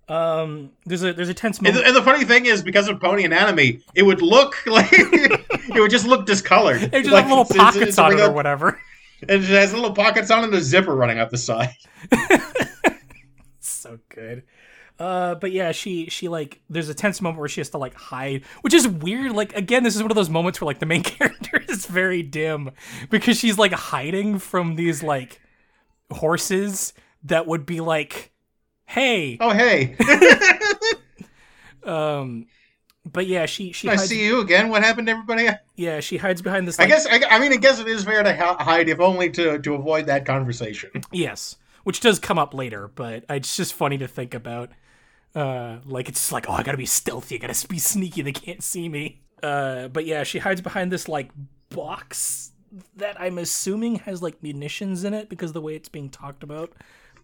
Um, 0.09 0.71
there's 0.85 1.01
a 1.03 1.13
there's 1.13 1.29
a 1.29 1.33
tense 1.33 1.57
And 1.59 1.67
moment. 1.67 1.83
the, 1.83 1.87
and 1.87 1.95
the 1.95 2.03
funny 2.03 2.25
thing 2.25 2.45
is, 2.45 2.61
because 2.61 2.89
of 2.89 2.99
pony 2.99 3.23
anatomy, 3.23 3.79
it 3.95 4.03
would 4.03 4.21
look 4.21 4.55
like 4.67 4.89
it 4.91 5.79
would 5.79 5.89
just 5.89 6.05
look 6.05 6.25
discolored. 6.25 6.81
They 6.81 7.01
just 7.01 7.11
like 7.13 7.23
have 7.23 7.29
little 7.31 7.45
it's- 7.45 7.55
it's- 7.55 7.73
pockets 7.73 7.87
it's 7.89 7.97
a 7.97 8.03
on 8.03 8.13
it 8.13 8.19
or 8.19 8.31
whatever. 8.31 8.79
and 9.21 9.43
It 9.43 9.49
has 9.49 9.73
little 9.73 9.93
pockets 9.93 10.29
on 10.29 10.39
it 10.43 10.47
and 10.47 10.53
a 10.55 10.61
zipper 10.61 10.93
running 10.93 11.19
up 11.19 11.29
the 11.29 11.37
side. 11.37 11.73
so 13.61 13.97
good. 14.09 14.43
Uh, 14.99 15.35
but 15.35 15.51
yeah, 15.51 15.71
she 15.71 16.07
she 16.09 16.27
like 16.27 16.61
there's 16.69 16.87
a 16.87 16.93
tense 16.93 17.21
moment 17.21 17.39
where 17.39 17.49
she 17.49 17.59
has 17.61 17.69
to 17.71 17.77
like 17.77 17.95
hide, 17.95 18.43
which 18.61 18.73
is 18.73 18.87
weird. 18.87 19.31
Like 19.33 19.55
again, 19.55 19.83
this 19.83 19.95
is 19.95 20.01
one 20.01 20.11
of 20.11 20.15
those 20.15 20.29
moments 20.29 20.61
where 20.61 20.67
like 20.67 20.79
the 20.79 20.85
main 20.85 21.03
character 21.03 21.61
is 21.67 21.85
very 21.85 22.21
dim 22.23 22.71
because 23.09 23.37
she's 23.37 23.57
like 23.57 23.73
hiding 23.73 24.37
from 24.39 24.75
these 24.75 25.01
like 25.03 25.41
horses 26.11 26.93
that 27.23 27.47
would 27.47 27.65
be 27.65 27.81
like, 27.81 28.31
hey, 28.85 29.37
Oh 29.39 29.49
hey, 29.51 29.95
um. 31.83 32.45
But 33.05 33.27
yeah, 33.27 33.45
she 33.47 33.73
she 33.73 33.89
I 33.89 33.95
hides, 33.95 34.07
see 34.07 34.23
you 34.25 34.39
again. 34.39 34.69
What 34.69 34.81
happened 34.81 35.07
to 35.07 35.11
everybody? 35.11 35.49
yeah 35.75 35.99
she 35.99 36.15
hides 36.15 36.41
behind 36.41 36.65
this. 36.65 36.79
I 36.79 36.85
guess 36.87 37.05
I, 37.05 37.21
I 37.29 37.37
mean 37.39 37.51
I 37.51 37.57
guess 37.57 37.77
it 37.79 37.87
is 37.87 38.05
fair 38.05 38.23
to 38.23 38.33
hi- 38.33 38.63
hide 38.63 38.87
if 38.87 39.01
only 39.01 39.29
to 39.31 39.59
to 39.59 39.73
avoid 39.75 40.05
that 40.05 40.25
conversation. 40.25 40.89
Yes, 41.11 41.57
which 41.83 41.99
does 41.99 42.17
come 42.17 42.39
up 42.39 42.53
later, 42.53 42.87
but 42.95 43.25
it's 43.29 43.57
just 43.57 43.73
funny 43.73 43.97
to 43.97 44.07
think 44.07 44.33
about. 44.33 44.69
Uh, 45.35 45.77
like 45.85 46.09
it's 46.09 46.19
just 46.19 46.31
like, 46.31 46.47
oh, 46.47 46.53
I 46.53 46.63
gotta 46.63 46.77
be 46.77 46.85
stealthy, 46.85 47.35
I 47.35 47.37
gotta 47.39 47.67
be 47.67 47.79
sneaky. 47.79 48.21
They 48.21 48.31
can't 48.31 48.61
see 48.61 48.87
me. 48.89 49.21
Uh, 49.41 49.87
but 49.87 50.05
yeah, 50.05 50.23
she 50.23 50.39
hides 50.39 50.61
behind 50.61 50.91
this 50.91 51.07
like 51.07 51.31
box 51.69 52.51
that 52.95 53.19
I'm 53.19 53.37
assuming 53.37 53.95
has 53.95 54.21
like 54.21 54.41
munitions 54.41 55.03
in 55.03 55.13
it 55.13 55.29
because 55.29 55.51
of 55.51 55.53
the 55.53 55.61
way 55.61 55.75
it's 55.75 55.89
being 55.89 56.09
talked 56.09 56.43
about 56.43 56.71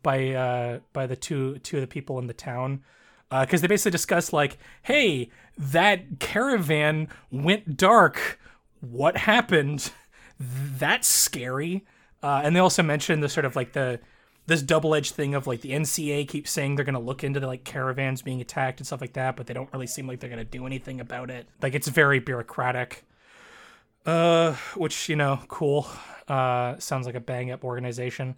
by 0.02 0.30
uh 0.30 0.80
by 0.94 1.08
the 1.08 1.16
two 1.16 1.58
two 1.60 1.78
of 1.78 1.82
the 1.82 1.88
people 1.88 2.20
in 2.20 2.28
the 2.28 2.34
town. 2.34 2.84
because 3.32 3.62
they 3.62 3.68
basically 3.68 3.92
discuss 3.92 4.32
like, 4.34 4.58
hey, 4.84 5.30
that 5.58 6.20
caravan 6.20 7.08
went 7.32 7.78
dark. 7.78 8.40
What 8.82 9.18
happened? 9.18 9.92
That's 10.40 11.08
scary. 11.08 11.86
Uh, 12.22 12.42
and 12.44 12.56
they 12.56 12.60
also 12.60 12.84
mention 12.84 13.20
the 13.22 13.30
sort 13.30 13.46
of 13.46 13.56
like 13.56 13.74
the 13.74 14.00
this 14.50 14.62
double 14.62 14.94
edged 14.94 15.14
thing 15.14 15.34
of 15.36 15.48
like 15.48 15.62
the 15.62 15.72
NCA 15.72 16.28
keeps 16.28 16.52
saying 16.52 16.76
they're 16.76 16.86
gonna 16.86 17.00
look 17.00 17.24
into 17.24 17.40
the 17.40 17.48
like 17.48 17.64
caravans 17.64 18.22
being 18.22 18.42
attacked 18.42 18.80
and 18.80 18.88
stuff 18.88 19.00
like 19.00 19.14
that, 19.14 19.38
but 19.38 19.48
they 19.48 19.54
don't 19.54 19.72
really 19.72 19.88
seem 19.88 20.08
like 20.08 20.20
they're 20.20 20.30
gonna 20.30 20.44
do 20.44 20.66
anything 20.66 21.00
about 21.00 21.30
it. 21.30 21.48
Like 21.62 21.76
it's 21.76 21.88
very 21.88 22.20
bureaucratic. 22.20 23.06
Uh, 24.06 24.56
which 24.76 25.08
you 25.08 25.16
know, 25.16 25.40
cool. 25.48 25.88
Uh, 26.28 26.78
sounds 26.80 27.06
like 27.06 27.16
a 27.16 27.20
bang 27.20 27.52
up 27.52 27.64
organization. 27.64 28.36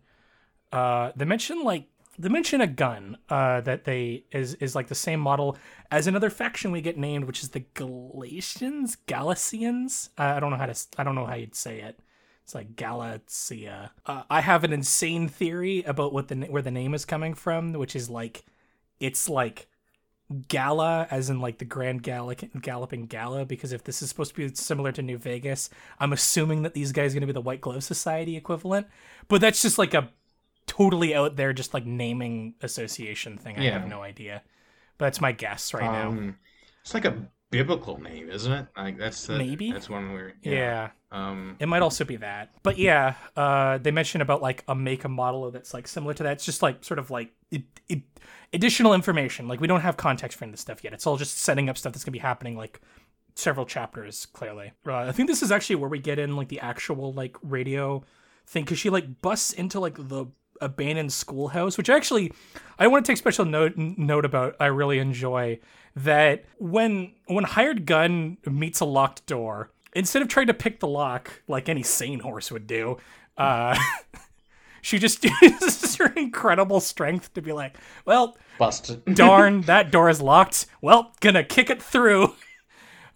Uh, 0.71 1.11
they 1.15 1.25
mention 1.25 1.63
like 1.63 1.87
they 2.19 2.29
mention 2.29 2.61
a 2.61 2.67
gun 2.67 3.17
uh, 3.29 3.61
that 3.61 3.85
they 3.85 4.25
is 4.31 4.55
is 4.55 4.75
like 4.75 4.87
the 4.87 4.95
same 4.95 5.19
model 5.19 5.57
as 5.89 6.07
another 6.07 6.29
faction 6.29 6.71
we 6.71 6.81
get 6.81 6.97
named, 6.97 7.25
which 7.25 7.41
is 7.41 7.49
the 7.49 7.63
Galatians, 7.73 8.97
Galicians. 9.07 10.09
I 10.17 10.39
don't 10.39 10.51
know 10.51 10.57
how 10.57 10.65
to 10.65 10.75
I 10.97 11.03
don't 11.03 11.15
know 11.15 11.25
how 11.25 11.35
you'd 11.35 11.55
say 11.55 11.81
it. 11.81 11.99
It's 12.51 12.55
like 12.55 12.75
Galatia. 12.75 13.91
Uh, 14.05 14.23
I 14.29 14.41
have 14.41 14.65
an 14.65 14.73
insane 14.73 15.29
theory 15.29 15.83
about 15.83 16.11
what 16.11 16.27
the 16.27 16.35
where 16.35 16.61
the 16.61 16.69
name 16.69 16.93
is 16.93 17.05
coming 17.05 17.33
from, 17.33 17.71
which 17.71 17.95
is 17.95 18.09
like 18.09 18.43
it's 18.99 19.29
like 19.29 19.67
gala 20.49 21.07
as 21.09 21.29
in 21.29 21.39
like 21.39 21.59
the 21.59 21.65
grand 21.65 22.03
Gallic- 22.03 22.49
galloping 22.61 23.05
gala 23.05 23.45
because 23.45 23.71
if 23.71 23.85
this 23.85 24.01
is 24.01 24.09
supposed 24.09 24.35
to 24.35 24.49
be 24.49 24.53
similar 24.55 24.93
to 24.93 25.01
new 25.01 25.17
vegas 25.17 25.69
i'm 25.99 26.13
assuming 26.13 26.61
that 26.61 26.73
these 26.73 26.93
guys 26.93 27.11
are 27.11 27.15
going 27.15 27.21
to 27.21 27.27
be 27.27 27.33
the 27.33 27.41
white 27.41 27.59
glove 27.59 27.83
society 27.83 28.37
equivalent 28.37 28.87
but 29.27 29.41
that's 29.41 29.61
just 29.61 29.77
like 29.77 29.93
a 29.93 30.09
totally 30.67 31.13
out 31.13 31.35
there 31.35 31.51
just 31.51 31.73
like 31.73 31.85
naming 31.85 32.53
association 32.61 33.37
thing 33.37 33.57
i 33.59 33.63
Yeah. 33.65 33.71
have 33.79 33.89
no 33.89 34.03
idea 34.03 34.41
but 34.97 35.07
that's 35.07 35.19
my 35.19 35.33
guess 35.33 35.73
right 35.73 35.83
now 35.91 36.07
Um, 36.07 36.37
it's 36.81 36.93
like 36.93 37.03
a 37.03 37.27
biblical 37.49 37.99
name, 38.01 38.29
isn't 38.29 38.53
it? 38.53 38.67
Like 38.77 38.97
that's 38.97 39.27
the, 39.27 39.37
Maybe? 39.37 39.73
that's 39.73 39.89
one 39.89 40.13
where 40.13 40.33
yeah. 40.43 40.91
Um, 41.11 41.57
It 41.59 41.67
might 41.67 41.81
also 41.81 42.05
be 42.05 42.15
that. 42.17 42.51
But 42.63 42.77
yeah, 42.77 43.15
uh, 43.35 43.77
they 43.79 43.91
mentioned 43.91 44.21
about 44.21 44.41
like 44.41 44.63
a 44.67 44.75
make 44.75 45.03
a 45.03 45.09
model 45.09 45.51
that's 45.51 45.73
like 45.73 45.87
similar 45.87 46.13
to 46.13 46.23
that. 46.23 46.33
It's 46.33 46.45
just 46.45 46.61
like 46.61 46.83
sort 46.83 46.99
of 46.99 47.11
like 47.11 47.31
it, 47.51 47.63
it, 47.89 48.01
additional 48.53 48.93
information. 48.93 49.47
Like 49.47 49.59
we 49.59 49.67
don't 49.67 49.81
have 49.81 49.97
context 49.97 50.37
for 50.37 50.45
any 50.45 50.51
of 50.51 50.53
this 50.53 50.61
stuff 50.61 50.83
yet. 50.83 50.93
It's 50.93 51.05
all 51.05 51.17
just 51.17 51.37
setting 51.39 51.69
up 51.69 51.77
stuff 51.77 51.93
that's 51.93 52.05
gonna 52.05 52.13
be 52.13 52.19
happening 52.19 52.55
like 52.55 52.81
several 53.35 53.65
chapters 53.65 54.25
clearly. 54.27 54.71
Uh, 54.87 54.95
I 54.95 55.11
think 55.11 55.27
this 55.27 55.43
is 55.43 55.51
actually 55.51 55.77
where 55.77 55.89
we 55.89 55.99
get 55.99 56.17
in 56.19 56.35
like 56.35 56.47
the 56.47 56.59
actual 56.59 57.13
like 57.13 57.35
radio 57.41 58.03
thing 58.45 58.63
because 58.63 58.79
she 58.79 58.89
like 58.89 59.21
busts 59.21 59.53
into 59.53 59.79
like 59.79 59.95
the 59.95 60.27
abandoned 60.61 61.11
schoolhouse, 61.11 61.77
which 61.77 61.89
actually 61.89 62.31
I 62.79 62.87
want 62.87 63.05
to 63.05 63.11
take 63.11 63.17
special 63.17 63.45
note 63.45 63.73
note 63.75 64.25
about. 64.25 64.55
I 64.59 64.67
really 64.67 64.99
enjoy 64.99 65.59
that 65.95 66.45
when 66.57 67.13
when 67.25 67.43
hired 67.43 67.85
gun 67.85 68.37
meets 68.45 68.79
a 68.79 68.85
locked 68.85 69.25
door, 69.25 69.71
instead 69.93 70.21
of 70.21 70.27
trying 70.27 70.47
to 70.47 70.53
pick 70.53 70.79
the 70.79 70.87
lock 70.87 71.41
like 71.47 71.69
any 71.69 71.83
sane 71.83 72.19
horse 72.19 72.51
would 72.51 72.67
do, 72.67 72.97
uh, 73.37 73.77
she 74.81 74.99
just 74.99 75.23
uses 75.41 75.95
her 75.95 76.07
incredible 76.15 76.79
strength 76.79 77.33
to 77.33 77.41
be 77.41 77.51
like, 77.51 77.77
well, 78.05 78.37
busted. 78.57 79.03
darn, 79.15 79.61
that 79.61 79.91
door 79.91 80.09
is 80.09 80.21
locked. 80.21 80.65
Well, 80.81 81.13
gonna 81.21 81.43
kick 81.43 81.69
it 81.69 81.81
through. 81.81 82.35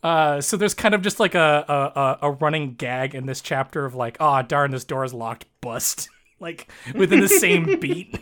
Uh, 0.04 0.40
so 0.40 0.56
there's 0.56 0.76
kind 0.76 0.94
of 0.94 1.02
just 1.02 1.20
like 1.20 1.34
a, 1.34 1.66
a 1.68 2.00
a- 2.00 2.20
a 2.30 2.32
running 2.32 2.76
gag 2.76 3.16
in 3.16 3.26
this 3.26 3.42
chapter 3.42 3.86
of 3.86 3.96
like, 3.96 4.18
oh 4.20 4.42
darn, 4.44 4.72
this 4.72 4.84
door 4.84 5.04
is 5.04 5.14
locked, 5.14 5.46
bust, 5.62 6.10
like 6.40 6.72
within 6.94 7.20
the 7.22 7.28
same 7.30 7.80
beat. 7.80 8.20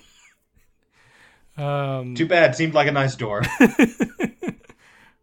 Um, 1.57 2.15
Too 2.15 2.25
bad. 2.25 2.55
Seemed 2.55 2.73
like 2.73 2.87
a 2.87 2.91
nice 2.91 3.15
door. 3.15 3.41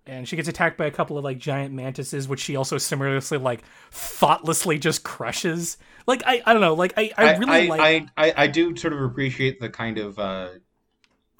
And 0.06 0.26
she 0.26 0.36
gets 0.36 0.48
attacked 0.48 0.76
by 0.76 0.86
a 0.86 0.90
couple 0.90 1.18
of 1.18 1.24
like 1.24 1.38
giant 1.38 1.74
mantises, 1.74 2.26
which 2.28 2.40
she 2.40 2.56
also 2.56 2.78
similarly 2.78 3.38
like 3.38 3.62
thoughtlessly 3.90 4.78
just 4.78 5.02
crushes. 5.02 5.76
Like 6.06 6.22
I, 6.26 6.42
I 6.44 6.52
don't 6.52 6.62
know, 6.62 6.74
like 6.74 6.94
I, 6.96 7.12
I 7.16 7.36
really 7.36 7.70
I, 7.70 7.76
like. 7.76 7.80
I, 8.16 8.26
I, 8.26 8.34
I 8.44 8.46
do 8.46 8.76
sort 8.76 8.92
of 8.92 9.02
appreciate 9.02 9.60
the 9.60 9.68
kind 9.68 9.98
of 9.98 10.18
uh, 10.18 10.48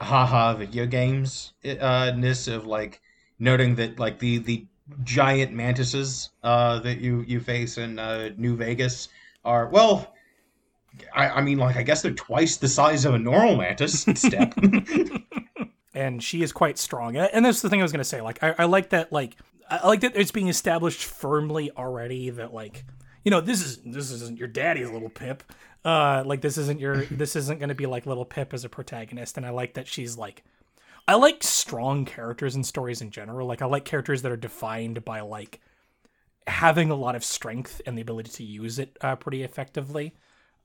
haha 0.01 0.55
video 0.55 0.87
games 0.87 1.53
uh, 1.64 2.12
ness 2.16 2.49
of 2.49 2.66
like 2.66 3.01
noting 3.38 3.75
that 3.77 3.99
like 3.99 4.18
the 4.18 4.38
the 4.38 4.66
giant 5.05 5.53
mantises 5.53 6.31
uh, 6.42 6.79
that 6.81 7.01
you 7.01 7.25
you 7.27 7.40
face 7.40 7.79
in 7.79 7.99
uh, 7.99 8.31
New 8.37 8.57
Vegas 8.57 9.09
are 9.44 9.68
well. 9.68 10.14
I, 11.14 11.29
I 11.29 11.40
mean, 11.40 11.59
like 11.59 11.77
I 11.77 11.83
guess 11.83 12.03
they're 12.03 12.12
twice 12.12 12.57
the 12.57 12.68
size 12.68 13.05
of 13.05 13.14
a 13.14 13.18
normal 13.18 13.57
mantis. 13.57 14.03
Step. 14.14 14.55
and 16.01 16.23
she 16.23 16.43
is 16.43 16.53
quite 16.53 16.79
strong. 16.79 17.17
And 17.17 17.29
and 17.33 17.45
that's 17.45 17.61
the 17.61 17.69
thing 17.69 17.81
I 17.81 17.83
was 17.83 17.93
gonna 17.93 18.05
say. 18.05 18.21
Like, 18.23 18.43
I, 18.43 18.55
I 18.59 18.65
like 18.65 18.91
that. 18.91 19.13
Like, 19.13 19.37
I 19.69 19.87
like 19.87 20.01
that 20.01 20.17
it's 20.17 20.31
being 20.31 20.49
established 20.49 21.05
firmly 21.05 21.71
already 21.77 22.31
that 22.31 22.55
like, 22.55 22.85
you 23.25 23.31
know, 23.31 23.41
this 23.41 23.63
is 23.63 23.79
this 23.85 24.11
isn't 24.11 24.39
your 24.39 24.49
daddy's 24.49 24.89
Littlepip. 24.89 25.41
Uh, 25.85 26.23
like 26.27 26.41
this 26.41 26.59
isn't 26.59 26.81
your 26.81 27.05
this 27.11 27.37
isn't 27.37 27.61
gonna 27.61 27.75
be 27.75 27.87
like 27.87 28.05
Littlepip 28.05 28.55
as 28.55 28.65
a 28.65 28.69
protagonist. 28.69 29.37
And 29.37 29.45
I 29.45 29.51
like 29.51 29.75
that 29.75 29.87
she's 29.87 30.17
like, 30.17 30.43
I 31.07 31.15
like 31.15 31.43
strong 31.43 32.07
characters 32.07 32.57
in 32.57 32.65
stories 32.65 33.03
in 33.03 33.11
general. 33.11 33.47
Like, 33.47 33.63
I 33.63 33.67
like 33.67 33.85
characters 33.85 34.23
that 34.23 34.33
are 34.33 34.37
defined 34.37 35.05
by 35.05 35.21
like 35.21 35.61
having 36.47 36.91
a 36.91 36.97
lot 36.97 37.15
of 37.15 37.23
strength 37.23 37.83
and 37.85 37.97
the 37.97 38.03
ability 38.03 38.31
to 38.31 38.45
use 38.45 38.79
it 38.79 38.97
uh, 39.03 39.17
pretty 39.17 39.43
effectively 39.43 40.15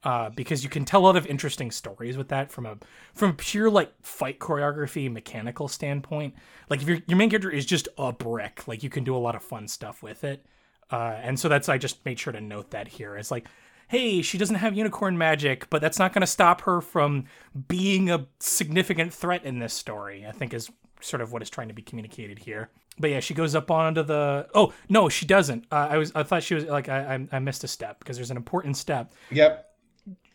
uh, 0.04 0.30
because 0.30 0.64
you 0.64 0.70
can 0.70 0.86
tell 0.86 1.02
a 1.02 1.06
lot 1.06 1.18
of 1.18 1.26
interesting 1.26 1.72
stories 1.72 2.18
with 2.18 2.30
that 2.30 2.52
from 2.52 2.66
a 2.66 2.78
from 3.14 3.32
a 3.32 3.34
pure 3.34 3.70
like 3.70 3.92
fight 4.02 4.40
choreography 4.40 5.12
mechanical 5.12 5.68
standpoint. 5.68 6.36
Like 6.70 6.82
if 6.82 6.88
your 6.88 7.00
your 7.08 7.18
main 7.18 7.30
character 7.30 7.50
is 7.50 7.66
just 7.66 7.88
a 7.98 8.12
brick, 8.12 8.68
like 8.68 8.84
you 8.84 8.90
can 8.90 9.04
do 9.04 9.16
a 9.16 9.18
lot 9.18 9.36
of 9.36 9.44
fun 9.44 9.68
stuff 9.68 10.04
with 10.04 10.24
it. 10.24 10.46
Uh, 10.92 11.18
and 11.22 11.40
so 11.40 11.50
that's 11.50 11.70
I 11.70 11.78
just 11.78 12.06
made 12.06 12.20
sure 12.20 12.34
to 12.34 12.42
note 12.42 12.72
that 12.72 12.88
here. 12.88 13.16
It's 13.16 13.32
like, 13.32 13.48
hey, 13.88 14.22
she 14.22 14.38
doesn't 14.38 14.58
have 14.58 14.76
unicorn 14.76 15.18
magic, 15.18 15.70
but 15.70 15.82
that's 15.82 15.98
not 15.98 16.14
going 16.14 16.22
to 16.22 16.28
stop 16.28 16.62
her 16.62 16.82
from 16.82 17.26
being 17.68 18.12
a 18.12 18.28
significant 18.40 19.14
threat 19.14 19.44
in 19.44 19.60
this 19.60 19.74
story. 19.74 20.26
I 20.28 20.32
think 20.32 20.54
is 20.54 20.70
sort 21.02 21.22
of 21.22 21.32
what 21.32 21.42
is 21.42 21.50
trying 21.50 21.68
to 21.68 21.74
be 21.74 21.82
communicated 21.82 22.40
here. 22.40 22.70
But 22.98 23.10
yeah, 23.10 23.20
she 23.20 23.34
goes 23.34 23.56
up 23.56 23.70
onto 23.70 24.04
the. 24.04 24.48
Oh 24.54 24.74
no, 24.88 25.10
she 25.10 25.26
doesn't. 25.26 25.66
Uh, 25.72 25.88
I 25.92 25.98
was 25.98 26.12
I 26.16 26.24
thought 26.24 26.44
she 26.44 26.56
was 26.56 26.66
like 26.66 26.90
I 26.90 27.16
I, 27.16 27.38
I 27.38 27.40
missed 27.40 27.64
a 27.64 27.68
step 27.68 28.00
because 28.00 28.18
there's 28.18 28.32
an 28.32 28.38
important 28.38 28.78
step 28.78 29.12
yep. 29.32 29.75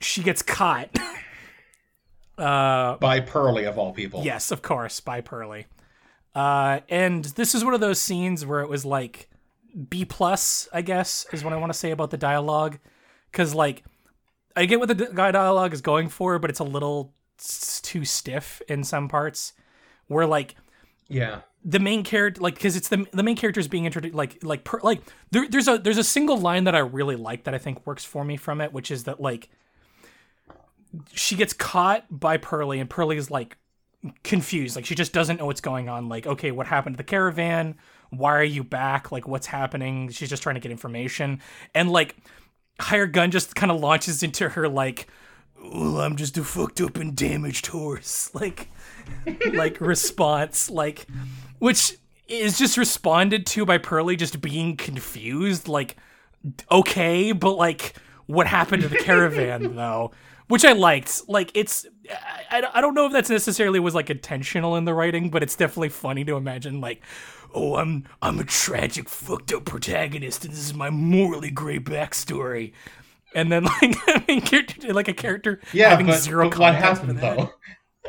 She 0.01 0.23
gets 0.23 0.43
caught. 0.43 0.89
uh, 2.39 2.97
By 2.97 3.21
Pearly 3.21 3.65
of 3.65 3.79
all 3.79 3.93
people. 3.93 4.23
yes, 4.25 4.51
of 4.51 4.63
course, 4.63 5.01
by 5.01 5.21
Pearly. 5.21 5.67
Uh, 6.35 6.81
and 6.89 7.25
this 7.25 7.55
is 7.55 7.65
one 7.65 7.75
of 7.75 7.81
those 7.81 8.01
scenes 8.01 8.47
where 8.47 8.61
it 8.61 8.69
was 8.69 8.85
like 8.85 9.29
B 9.89 10.05
plus, 10.05 10.69
I 10.73 10.83
guess, 10.83 11.27
is 11.33 11.43
what 11.45 11.53
I 11.53 11.57
want 11.57 11.73
to 11.73 11.79
say 11.79 11.91
about 11.91 12.11
the 12.11 12.17
dialogue, 12.17 12.79
because 13.31 13.55
like 13.55 13.85
I 14.57 14.67
get 14.67 14.79
what 14.81 14.89
the 14.89 14.95
guy 15.13 15.31
dialogue 15.33 15.73
is 15.75 15.81
going 15.81 16.09
for, 16.09 16.39
but 16.39 16.51
it's 16.51 16.61
a 16.61 16.65
little 16.65 17.13
too 17.83 18.05
stiff 18.05 18.63
in 18.69 18.85
some 18.85 19.09
parts. 19.09 19.53
Where 20.07 20.27
like 20.27 20.55
Yeah. 21.09 21.41
the 21.65 21.79
main 21.79 22.03
character 22.05 22.41
like 22.41 22.55
because 22.55 22.75
it's 22.77 22.89
the 22.89 23.07
the 23.13 23.23
main 23.23 23.37
character 23.37 23.61
is 23.61 23.69
being 23.69 23.85
introduced 23.87 24.15
like 24.15 24.43
like 24.43 24.65
per, 24.65 24.81
like 24.83 25.03
there, 25.31 25.49
there's 25.49 25.69
a 25.69 25.79
there's 25.79 25.99
a 25.99 26.05
single 26.05 26.37
line 26.39 26.65
that 26.65 26.75
I 26.75 26.81
really 26.81 27.17
like 27.17 27.45
that 27.45 27.55
I 27.55 27.59
think 27.59 27.87
works 27.87 28.05
for 28.05 28.25
me 28.25 28.37
from 28.37 28.61
it, 28.61 28.73
which 28.73 28.91
is 28.91 29.05
that 29.05 29.21
like 29.21 29.49
she 31.13 31.37
gets 31.37 31.53
caught 31.53 32.05
by 32.11 32.37
Pearly 32.37 32.81
and 32.81 32.89
Pearly 32.89 33.17
is 33.17 33.31
like 33.31 33.57
confused, 34.25 34.77
like 34.77 34.87
she 34.87 34.95
just 34.95 35.13
doesn't 35.13 35.39
know 35.39 35.47
what's 35.47 35.61
going 35.61 35.89
on. 35.89 36.09
Like, 36.09 36.27
okay, 36.27 36.51
what 36.51 36.67
happened 36.67 36.95
to 36.95 36.99
the 36.99 37.05
caravan? 37.05 37.77
Why 38.11 38.35
are 38.35 38.45
you 38.45 38.65
back? 38.65 39.13
Like, 39.13 39.29
what's 39.29 39.47
happening? 39.47 40.11
She's 40.11 40.31
just 40.31 40.43
trying 40.43 40.57
to 40.57 40.61
get 40.61 40.73
information, 40.73 41.41
and 41.75 41.91
like 41.91 42.17
Hired 42.81 43.13
Gun 43.13 43.31
just 43.31 43.55
kind 43.55 43.71
of 43.71 43.81
launches 43.81 44.23
into 44.23 44.49
her 44.51 44.69
like, 44.69 45.07
well, 45.63 46.01
I'm 46.01 46.17
just 46.17 46.39
a 46.39 46.45
fucked 46.45 46.81
up 46.81 46.97
and 46.97 47.17
damaged 47.17 47.67
horse, 47.69 48.31
like 48.35 48.69
like 49.53 49.81
response, 49.81 50.71
like 50.71 51.07
which 51.59 51.97
is 52.27 52.59
just 52.59 52.77
responded 52.77 53.45
to 53.45 53.65
by 53.67 53.79
Pearly 53.79 54.17
just 54.17 54.41
being 54.41 54.77
confused, 54.77 55.69
like 55.69 55.97
okay, 56.71 57.33
but 57.33 57.53
like 57.53 57.95
what 58.27 58.47
happened 58.47 58.83
to 58.83 58.89
the 58.89 58.97
caravan 58.97 59.77
though, 59.77 60.13
which 60.51 60.65
I 60.65 60.73
liked. 60.73 61.23
Like 61.29 61.51
it's 61.55 61.87
I, 62.51 62.65
I 62.75 62.81
don't 62.81 62.95
know 62.95 63.07
if 63.07 63.13
that's 63.13 63.31
necessarily 63.31 63.81
was 63.81 63.95
like 63.95 64.11
intentional 64.11 64.77
in 64.77 64.85
the 64.85 64.93
writing, 64.93 65.31
but 65.31 65.43
it's 65.43 65.57
definitely 65.57 65.89
funny 65.91 66.25
to 66.25 66.37
imagine 66.37 66.81
like 66.81 67.01
oh 67.55 67.77
I'm 67.77 68.05
I'm 68.21 68.39
a 68.39 68.45
tragic 68.45 69.09
fucked 69.09 69.53
up 69.53 69.65
protagonist 69.65 70.45
and 70.45 70.53
this 70.53 70.61
is 70.61 70.75
my 70.75 70.91
morally 70.91 71.51
gray 71.51 71.79
backstory. 71.79 72.73
And 73.35 73.51
then 73.51 73.65
like 73.83 74.45
character, 74.45 74.93
like 74.93 75.09
a 75.09 75.15
character 75.15 75.61
Yeah, 75.73 75.91
having 75.91 76.07
but, 76.07 76.19
zero 76.19 76.51
but 76.51 76.59
what 76.59 76.75
happened 76.75 77.19
though? 77.19 77.51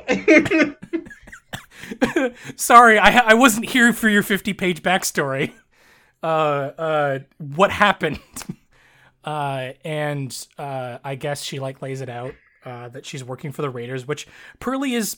Sorry, 2.56 2.98
I 2.98 3.32
I 3.32 3.34
wasn't 3.34 3.70
here 3.70 3.94
for 3.94 4.10
your 4.10 4.24
50 4.24 4.54
page 4.54 4.82
backstory. 4.82 5.54
Uh, 6.24 6.26
uh, 6.78 7.20
what 7.38 7.72
happened? 7.72 8.20
Uh, 9.24 9.74
and 9.86 10.48
uh, 10.58 10.98
I 11.04 11.16
guess 11.16 11.44
she 11.44 11.60
like 11.60 11.82
lays 11.82 12.02
it 12.02 12.10
out 12.10 12.34
uh, 12.66 12.90
that 12.90 13.06
she's 13.06 13.24
working 13.24 13.52
for 13.52 13.62
the 13.62 13.70
Raiders, 13.70 14.08
which 14.08 14.28
Pearly 14.60 14.94
is 14.94 15.18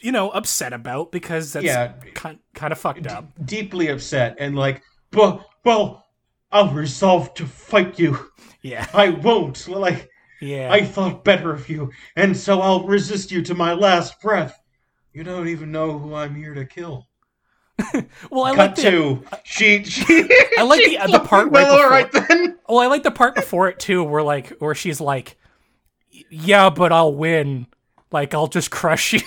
you 0.00 0.10
know, 0.10 0.30
upset 0.30 0.72
about 0.72 1.12
because 1.12 1.52
that's 1.52 1.64
Yeah. 1.64 1.92
kind 2.14 2.38
kind 2.54 2.72
of 2.72 2.78
fucked 2.78 3.06
up. 3.06 3.24
deeply 3.44 3.86
upset 3.86 4.34
and 4.40 4.56
like, 4.56 4.82
well, 5.12 5.48
well, 5.64 6.04
I'll 6.50 6.70
resolve 6.70 7.32
to 7.34 7.46
fight 7.46 7.98
you. 8.00 8.18
Yeah, 8.62 8.86
I 8.94 9.10
won't. 9.10 9.66
Like, 9.68 10.08
yeah. 10.40 10.72
I 10.72 10.84
thought 10.84 11.24
better 11.24 11.52
of 11.52 11.68
you, 11.68 11.90
and 12.16 12.36
so 12.36 12.60
I'll 12.60 12.84
resist 12.84 13.30
you 13.30 13.42
to 13.42 13.54
my 13.54 13.72
last 13.74 14.20
breath. 14.20 14.56
You 15.12 15.22
don't 15.24 15.48
even 15.48 15.70
know 15.70 15.98
who 15.98 16.14
I'm 16.14 16.34
here 16.34 16.54
to 16.54 16.64
kill. 16.64 17.06
well, 18.30 18.44
I 18.44 18.50
Cut 18.54 18.58
like 18.58 18.74
the 18.76 18.82
to 18.82 19.24
she. 19.44 19.82
she 19.84 20.04
I 20.58 20.62
like 20.62 20.80
the- 20.84 20.98
the 21.12 21.20
part 21.20 21.46
right 21.46 21.52
Well, 21.52 21.70
all 21.72 21.76
before- 21.78 21.90
right 21.90 22.12
then. 22.28 22.58
well, 22.68 22.78
I 22.78 22.86
like 22.86 23.02
the 23.02 23.10
part 23.10 23.34
before 23.34 23.68
it 23.68 23.78
too, 23.78 24.04
where 24.04 24.22
like 24.22 24.48
where 24.58 24.74
she's 24.74 25.00
like, 25.00 25.36
"Yeah, 26.30 26.70
but 26.70 26.92
I'll 26.92 27.14
win. 27.14 27.66
Like 28.12 28.34
I'll 28.34 28.46
just 28.46 28.70
crush 28.70 29.14
you." 29.14 29.20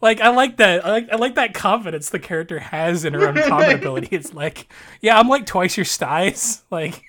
like 0.00 0.20
I 0.20 0.28
like 0.28 0.56
that. 0.58 0.84
I 0.84 0.90
like 0.90 1.08
I 1.12 1.16
like 1.16 1.34
that 1.36 1.54
confidence 1.54 2.10
the 2.10 2.18
character 2.18 2.58
has 2.58 3.04
in 3.04 3.14
her 3.14 3.26
own 3.28 3.34
combat 3.36 3.74
ability. 3.76 4.08
It's 4.12 4.32
like, 4.34 4.72
yeah, 5.00 5.18
I'm 5.18 5.28
like 5.28 5.46
twice 5.46 5.76
your 5.76 5.84
size. 5.84 6.62
Like, 6.70 7.02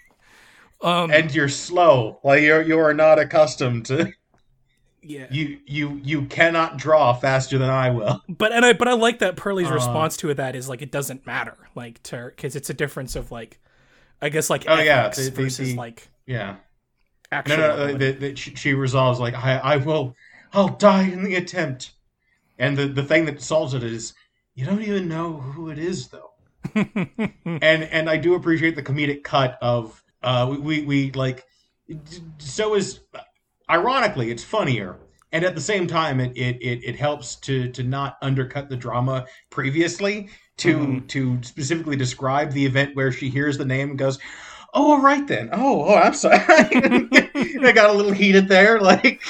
um, 0.82 1.12
And 1.12 1.34
you're 1.34 1.50
slow. 1.50 2.20
Like 2.24 2.42
you're 2.42 2.62
you 2.62 2.80
are 2.80 2.94
not 2.94 3.20
accustomed 3.20 3.86
to. 3.88 4.12
Yeah. 5.08 5.28
You 5.30 5.60
you 5.66 6.00
you 6.04 6.26
cannot 6.26 6.78
draw 6.78 7.14
faster 7.14 7.58
than 7.58 7.70
I 7.70 7.90
will. 7.92 8.22
But 8.30 8.52
and 8.52 8.66
I 8.66 8.74
but 8.74 8.88
I 8.88 8.94
like 8.94 9.20
that 9.20 9.36
Pearly's 9.38 9.70
Uh. 9.70 9.74
response 9.76 10.18
to 10.18 10.30
it. 10.30 10.36
That 10.38 10.56
is 10.56 10.68
like 10.70 10.82
it 10.82 10.92
doesn't 10.92 11.26
matter. 11.26 11.58
Like 11.76 12.02
to 12.04 12.32
because 12.36 12.56
it's 12.56 12.70
a 12.70 12.74
difference 12.74 13.16
of 13.16 13.32
like, 13.32 13.60
I 14.22 14.30
guess 14.30 14.50
like 14.50 14.66
Oh, 14.68 14.80
yeah, 14.80 15.10
the- 15.10 15.22
the- 15.30 15.32
versus 15.44 15.70
the- 15.70 15.76
like 15.76 16.08
Yeah. 16.26 16.56
No, 17.32 17.38
actual. 17.38 17.58
no, 17.58 17.68
no 17.68 17.84
ability. 17.96 18.12
the, 18.12 18.30
the, 18.30 18.36
she, 18.36 18.56
she 18.56 18.74
resolves 18.74 19.20
like 19.20 19.34
I, 19.34 19.58
I 19.58 19.78
will, 19.78 20.16
I'll 20.54 20.70
die 20.70 21.04
in 21.04 21.24
the 21.24 21.36
attempt. 21.36 21.92
And 22.58 22.78
the 22.78 22.88
the 22.88 23.04
thing 23.04 23.26
that 23.26 23.42
solves 23.42 23.74
it 23.74 23.84
is 23.84 24.14
you 24.54 24.66
don't 24.66 24.82
even 24.82 25.08
know 25.10 25.34
who 25.34 25.70
it 25.70 25.78
is 25.80 26.08
though. 26.08 26.32
and 26.76 27.84
and 27.84 28.10
I 28.10 28.18
do 28.18 28.36
appreciate 28.36 28.76
the 28.76 28.84
comedic 28.84 29.24
cut 29.24 29.58
of 29.62 30.02
uh 30.24 30.48
we 30.50 30.58
we, 30.58 30.82
we 30.86 31.12
like 31.12 31.46
so 32.40 32.74
is 32.76 33.02
ironically 33.70 34.30
it's 34.32 34.44
funnier 34.44 34.98
and 35.32 35.44
at 35.44 35.56
the 35.56 35.62
same 35.62 35.88
time 35.88 36.20
it 36.20 36.36
it, 36.38 36.58
it, 36.62 36.84
it 36.84 36.96
helps 36.96 37.36
to 37.36 37.70
to 37.72 37.84
not 37.84 38.18
undercut 38.22 38.70
the 38.70 38.76
drama 38.76 39.26
previously 39.50 40.30
to 40.58 40.78
Mhm. 40.78 41.08
to 41.10 41.40
specifically 41.44 41.96
describe 41.96 42.52
the 42.52 42.66
event 42.66 42.96
where 42.96 43.12
she 43.12 43.30
hears 43.30 43.58
the 43.58 43.66
name 43.66 43.90
and 43.92 44.00
goes 44.00 44.20
oh 44.74 44.92
all 44.92 45.02
right 45.02 45.28
then 45.28 45.50
oh 45.52 45.84
oh 45.86 45.96
i'm 45.96 46.14
sorry 46.14 46.38
i 46.48 47.72
got 47.74 47.90
a 47.90 47.94
little 47.94 48.12
heated 48.14 48.48
there 48.48 48.80
like 48.92 49.22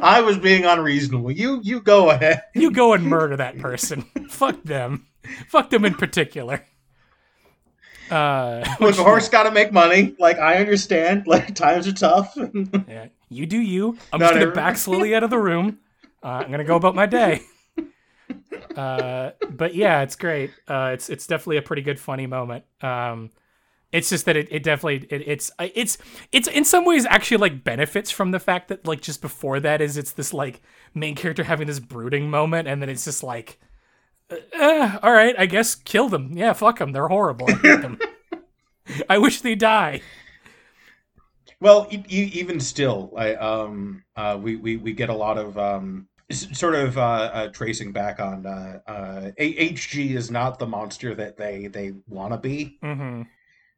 i 0.00 0.20
was 0.20 0.38
being 0.38 0.64
unreasonable 0.64 1.30
you 1.30 1.60
you 1.62 1.80
go 1.80 2.10
ahead 2.10 2.42
you 2.54 2.70
go 2.70 2.92
and 2.92 3.04
murder 3.04 3.36
that 3.36 3.58
person. 3.58 4.02
Fuck 4.30 4.62
them. 4.64 5.06
Fuck 5.48 5.70
them 5.70 5.84
in 5.84 5.94
particular. 5.94 6.64
Uh, 8.10 8.62
look 8.80 8.98
a 8.98 9.02
horse 9.02 9.28
got 9.30 9.44
to 9.44 9.50
make 9.50 9.72
money 9.72 10.14
like 10.18 10.38
i 10.38 10.56
understand 10.56 11.26
like 11.26 11.54
times 11.54 11.88
are 11.88 11.92
tough 11.94 12.36
yeah, 12.86 13.06
you 13.32 13.46
do 13.46 13.58
you. 13.58 13.96
I'm 14.12 14.20
Not 14.20 14.34
just 14.34 14.40
gonna 14.40 14.52
back 14.52 14.76
slowly 14.76 15.14
out 15.14 15.22
of 15.22 15.30
the 15.30 15.38
room. 15.38 15.78
Uh, 16.22 16.28
I'm 16.44 16.50
gonna 16.50 16.64
go 16.64 16.76
about 16.76 16.94
my 16.94 17.06
day. 17.06 17.42
Uh, 18.76 19.32
but 19.50 19.74
yeah, 19.74 20.00
it's 20.00 20.16
great. 20.16 20.50
Uh, 20.66 20.92
it's 20.94 21.10
it's 21.10 21.26
definitely 21.26 21.58
a 21.58 21.62
pretty 21.62 21.82
good 21.82 22.00
funny 22.00 22.26
moment. 22.26 22.64
Um, 22.80 23.30
it's 23.92 24.08
just 24.08 24.24
that 24.24 24.36
it, 24.36 24.48
it 24.50 24.62
definitely 24.62 25.06
it, 25.10 25.22
it's 25.26 25.50
it's 25.58 25.98
it's 26.32 26.48
in 26.48 26.64
some 26.64 26.84
ways 26.84 27.06
actually 27.06 27.36
like 27.36 27.62
benefits 27.62 28.10
from 28.10 28.30
the 28.30 28.40
fact 28.40 28.68
that 28.68 28.86
like 28.86 29.02
just 29.02 29.20
before 29.20 29.60
that 29.60 29.80
is 29.80 29.96
it's 29.96 30.12
this 30.12 30.32
like 30.32 30.62
main 30.94 31.14
character 31.14 31.44
having 31.44 31.66
this 31.66 31.78
brooding 31.78 32.30
moment 32.30 32.66
and 32.66 32.80
then 32.80 32.88
it's 32.88 33.04
just 33.04 33.22
like 33.22 33.60
uh, 34.30 34.98
all 35.02 35.12
right 35.12 35.34
i 35.38 35.46
guess 35.46 35.74
kill 35.74 36.08
them 36.08 36.30
yeah 36.36 36.52
fuck 36.54 36.78
them 36.78 36.92
they're 36.92 37.08
horrible 37.08 37.46
i 37.50 37.76
them 37.76 37.98
i 39.10 39.18
wish 39.18 39.42
they 39.42 39.54
die 39.54 40.00
Well, 41.62 41.86
e- 41.90 42.04
e- 42.10 42.30
even 42.34 42.58
still, 42.60 43.12
I, 43.16 43.34
um, 43.34 44.04
uh, 44.16 44.36
we, 44.40 44.56
we 44.56 44.76
we 44.76 44.92
get 44.92 45.08
a 45.10 45.14
lot 45.14 45.38
of 45.38 45.56
um, 45.56 46.08
s- 46.28 46.48
sort 46.58 46.74
of 46.74 46.98
uh, 46.98 47.00
uh, 47.00 47.48
tracing 47.48 47.92
back 47.92 48.18
on 48.20 48.44
uh, 48.46 48.80
uh, 48.86 49.30
A- 49.38 49.68
HG 49.72 50.14
is 50.14 50.30
not 50.30 50.58
the 50.58 50.66
monster 50.66 51.14
that 51.14 51.36
they 51.36 51.68
they 51.68 51.92
want 52.08 52.32
to 52.32 52.38
be. 52.38 52.80
mm-hmm 52.82 53.22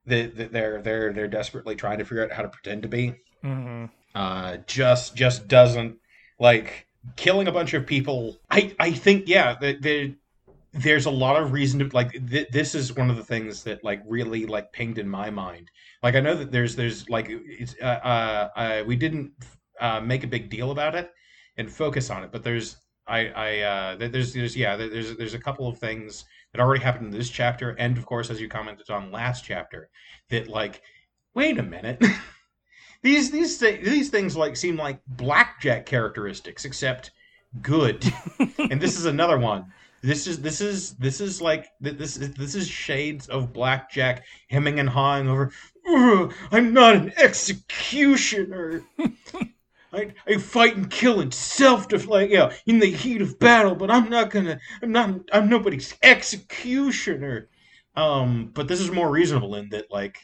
that 0.07 0.53
they're 0.53 0.83
they're 0.83 1.13
they're 1.13 1.29
desperately 1.29 1.75
trying 1.77 1.99
to 1.99 2.05
figure 2.05 2.25
out 2.25 2.33
how 2.33 2.43
to 2.43 2.49
pretend 2.49 2.83
to 2.83 2.89
be. 2.89 3.15
mm-hmm 3.45 3.85
Uh, 4.15 4.59
just 4.67 5.17
just 5.17 5.49
doesn't 5.49 5.97
like 6.39 6.87
killing 7.17 7.49
a 7.49 7.53
bunch 7.53 7.75
of 7.75 7.87
people. 7.87 8.37
I 8.51 8.75
I 8.79 8.93
think 8.93 9.29
yeah, 9.29 9.57
that 9.61 9.83
there 9.83 10.11
there's 10.75 11.07
a 11.07 11.11
lot 11.11 11.41
of 11.41 11.53
reason 11.53 11.79
to 11.81 11.97
like 11.97 12.13
th- 12.29 12.49
this 12.51 12.75
is 12.75 12.95
one 12.95 13.11
of 13.11 13.17
the 13.17 13.25
things 13.25 13.63
that 13.63 13.85
like 13.85 14.03
really 14.07 14.45
like 14.47 14.73
pinged 14.73 14.99
in 14.99 15.09
my 15.09 15.31
mind. 15.31 15.71
Like 16.03 16.15
i 16.17 16.21
know 16.21 16.35
that 16.35 16.53
there's 16.53 16.77
there's 16.77 17.09
like 17.09 17.27
it's 17.31 17.75
uh, 17.81 17.85
uh, 17.85 18.49
uh 18.57 18.85
we 18.87 18.97
didn't 18.97 19.33
uh 19.81 20.01
make 20.01 20.25
a 20.25 20.29
big 20.29 20.51
deal 20.51 20.71
about 20.71 20.95
it 20.95 21.11
and 21.57 21.71
focus 21.71 22.11
on 22.11 22.25
it 22.25 22.31
but 22.33 22.43
there's 22.43 22.77
i 23.07 23.29
i 23.29 23.61
uh 23.61 23.97
there's 23.97 24.33
there's 24.33 24.57
yeah 24.57 24.77
there's 24.77 25.17
there's 25.17 25.35
a 25.35 25.39
couple 25.39 25.67
of 25.67 25.79
things 25.79 26.25
that 26.53 26.61
already 26.61 26.83
happened 26.83 27.07
in 27.07 27.11
this 27.13 27.31
chapter 27.31 27.71
and 27.79 27.97
of 27.97 28.07
course 28.07 28.31
as 28.31 28.41
you 28.41 28.49
commented 28.49 28.91
on 28.91 29.11
last 29.11 29.45
chapter 29.45 29.89
that 30.31 30.49
like 30.49 30.83
wait 31.35 31.59
a 31.59 31.63
minute. 31.63 32.03
These 33.03 33.31
these 33.31 33.59
thi- 33.59 33.83
these 33.83 34.09
things 34.09 34.35
like 34.35 34.57
seem 34.57 34.79
like 34.79 34.99
blackjack 35.07 35.85
characteristics 35.85 36.65
except 36.65 37.11
good. 37.61 38.03
And 38.59 38.81
this 38.81 38.99
is 38.99 39.05
another 39.05 39.39
one 39.39 39.73
this 40.05 40.27
is 40.27 40.43
this 40.43 40.61
is 40.61 40.95
this 40.97 41.19
is 41.19 41.41
like 41.41 41.69
this 41.81 42.19
is 42.19 42.35
this 42.35 42.55
is 42.55 42.69
shades 42.69 43.27
of 43.29 43.55
blackjack 43.55 44.23
hemming 44.51 44.79
and 44.79 44.89
hawing 44.89 45.29
over 45.29 45.51
i'm 46.53 46.75
not 46.75 46.95
an 46.97 47.13
executioner. 47.17 48.83
I, 49.95 50.13
I 50.27 50.39
fight 50.39 50.77
and 50.77 50.91
kill 50.91 51.21
in 51.21 51.31
self 51.31 51.89
def 51.89 52.07
like 52.07 52.29
yeah 52.29 52.53
in 52.67 52.81
the 52.81 52.91
heat 52.91 53.23
of 53.23 53.39
battle 53.39 53.75
but 53.75 53.91
i'm 53.91 54.11
not 54.11 54.31
gonna 54.31 54.61
i'm 54.83 54.93
not 54.93 55.21
i'm 55.33 55.49
nobody's 55.49 55.95
executioner. 56.03 57.49
Um 57.97 58.51
but 58.53 58.69
this 58.69 58.81
is 58.81 58.91
more 58.91 59.11
reasonable 59.11 59.55
in 59.55 59.71
that 59.71 59.91
like 59.91 60.19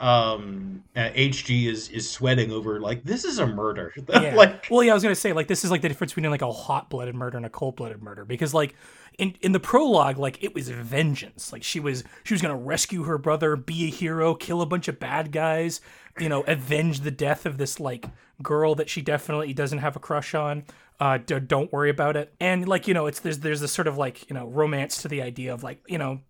um 0.00 0.82
uh, 0.96 1.10
hg 1.10 1.66
is 1.66 1.88
is 1.90 2.08
sweating 2.08 2.50
over 2.50 2.80
like 2.80 3.02
this 3.04 3.24
is 3.24 3.38
a 3.40 3.46
murder 3.46 3.92
yeah. 4.08 4.34
like 4.34 4.66
well, 4.70 4.82
yeah, 4.82 4.92
I 4.92 4.94
was 4.94 5.02
gonna 5.02 5.14
say 5.14 5.32
like 5.32 5.48
this 5.48 5.64
is 5.64 5.70
like 5.70 5.82
the 5.82 5.88
difference 5.88 6.12
between 6.14 6.30
like 6.30 6.42
a 6.42 6.52
hot-blooded 6.52 7.14
murder 7.14 7.36
and 7.36 7.44
a 7.44 7.50
cold-blooded 7.50 8.02
murder 8.02 8.24
because 8.24 8.54
like 8.54 8.74
in 9.18 9.34
in 9.40 9.52
the 9.52 9.60
prologue 9.60 10.18
like 10.18 10.42
it 10.42 10.54
was 10.54 10.68
vengeance. 10.68 11.52
Like 11.52 11.62
she 11.62 11.80
was 11.80 12.04
she 12.24 12.34
was 12.34 12.42
gonna 12.42 12.56
rescue 12.56 13.04
her 13.04 13.18
brother, 13.18 13.56
be 13.56 13.84
a 13.84 13.90
hero, 13.90 14.34
kill 14.34 14.62
a 14.62 14.66
bunch 14.66 14.88
of 14.88 14.98
bad 14.98 15.32
guys, 15.32 15.80
you 16.18 16.28
know, 16.28 16.42
avenge 16.42 17.00
the 17.00 17.10
death 17.10 17.46
of 17.46 17.58
this 17.58 17.78
like 17.78 18.06
girl 18.42 18.74
that 18.74 18.88
she 18.88 19.02
definitely 19.02 19.52
doesn't 19.52 19.78
have 19.78 19.96
a 19.96 20.00
crush 20.00 20.34
on. 20.34 20.64
Uh, 21.00 21.18
d- 21.18 21.40
don't 21.40 21.72
worry 21.72 21.90
about 21.90 22.16
it. 22.16 22.32
And 22.40 22.68
like 22.68 22.88
you 22.88 22.94
know, 22.94 23.06
it's 23.06 23.20
there's 23.20 23.40
there's 23.40 23.60
this 23.60 23.72
sort 23.72 23.88
of 23.88 23.96
like 23.98 24.28
you 24.28 24.34
know 24.34 24.46
romance 24.46 25.02
to 25.02 25.08
the 25.08 25.22
idea 25.22 25.52
of 25.52 25.62
like 25.62 25.82
you 25.86 25.98
know, 25.98 26.20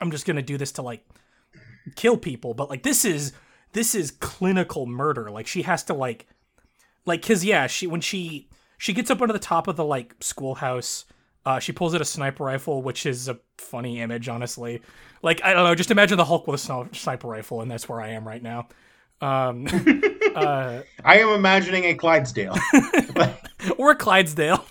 I'm 0.00 0.10
just 0.10 0.26
gonna 0.26 0.42
do 0.42 0.56
this 0.56 0.72
to 0.72 0.82
like 0.82 1.04
kill 1.96 2.16
people, 2.16 2.54
but 2.54 2.70
like 2.70 2.82
this 2.82 3.04
is 3.04 3.32
this 3.72 3.94
is 3.94 4.10
clinical 4.10 4.86
murder. 4.86 5.30
Like 5.30 5.46
she 5.46 5.62
has 5.62 5.82
to 5.84 5.94
like 5.94 6.26
like 7.06 7.22
because 7.22 7.44
yeah 7.44 7.66
she 7.66 7.86
when 7.86 8.00
she 8.00 8.48
she 8.78 8.92
gets 8.92 9.10
up 9.10 9.20
onto 9.20 9.32
the 9.32 9.38
top 9.38 9.68
of 9.68 9.76
the 9.76 9.84
like 9.84 10.14
schoolhouse 10.20 11.04
uh 11.46 11.58
she 11.58 11.72
pulls 11.72 11.94
out 11.94 12.00
a 12.00 12.04
sniper 12.04 12.44
rifle 12.44 12.82
which 12.82 13.06
is 13.06 13.28
a 13.28 13.38
funny 13.58 14.00
image 14.00 14.28
honestly. 14.28 14.80
Like 15.22 15.42
i 15.44 15.52
don't 15.52 15.64
know 15.64 15.74
just 15.74 15.90
imagine 15.90 16.16
the 16.16 16.24
hulk 16.24 16.46
with 16.46 16.62
a 16.62 16.88
sniper 16.92 17.28
rifle 17.28 17.60
and 17.60 17.70
that's 17.70 17.88
where 17.88 18.00
i 18.00 18.08
am 18.08 18.26
right 18.26 18.42
now. 18.42 18.68
Um 19.20 19.66
uh 20.34 20.82
i 21.04 21.18
am 21.18 21.28
imagining 21.30 21.84
a 21.84 21.94
clydesdale. 21.94 22.56
or 23.78 23.94
clydesdale. 23.94 24.64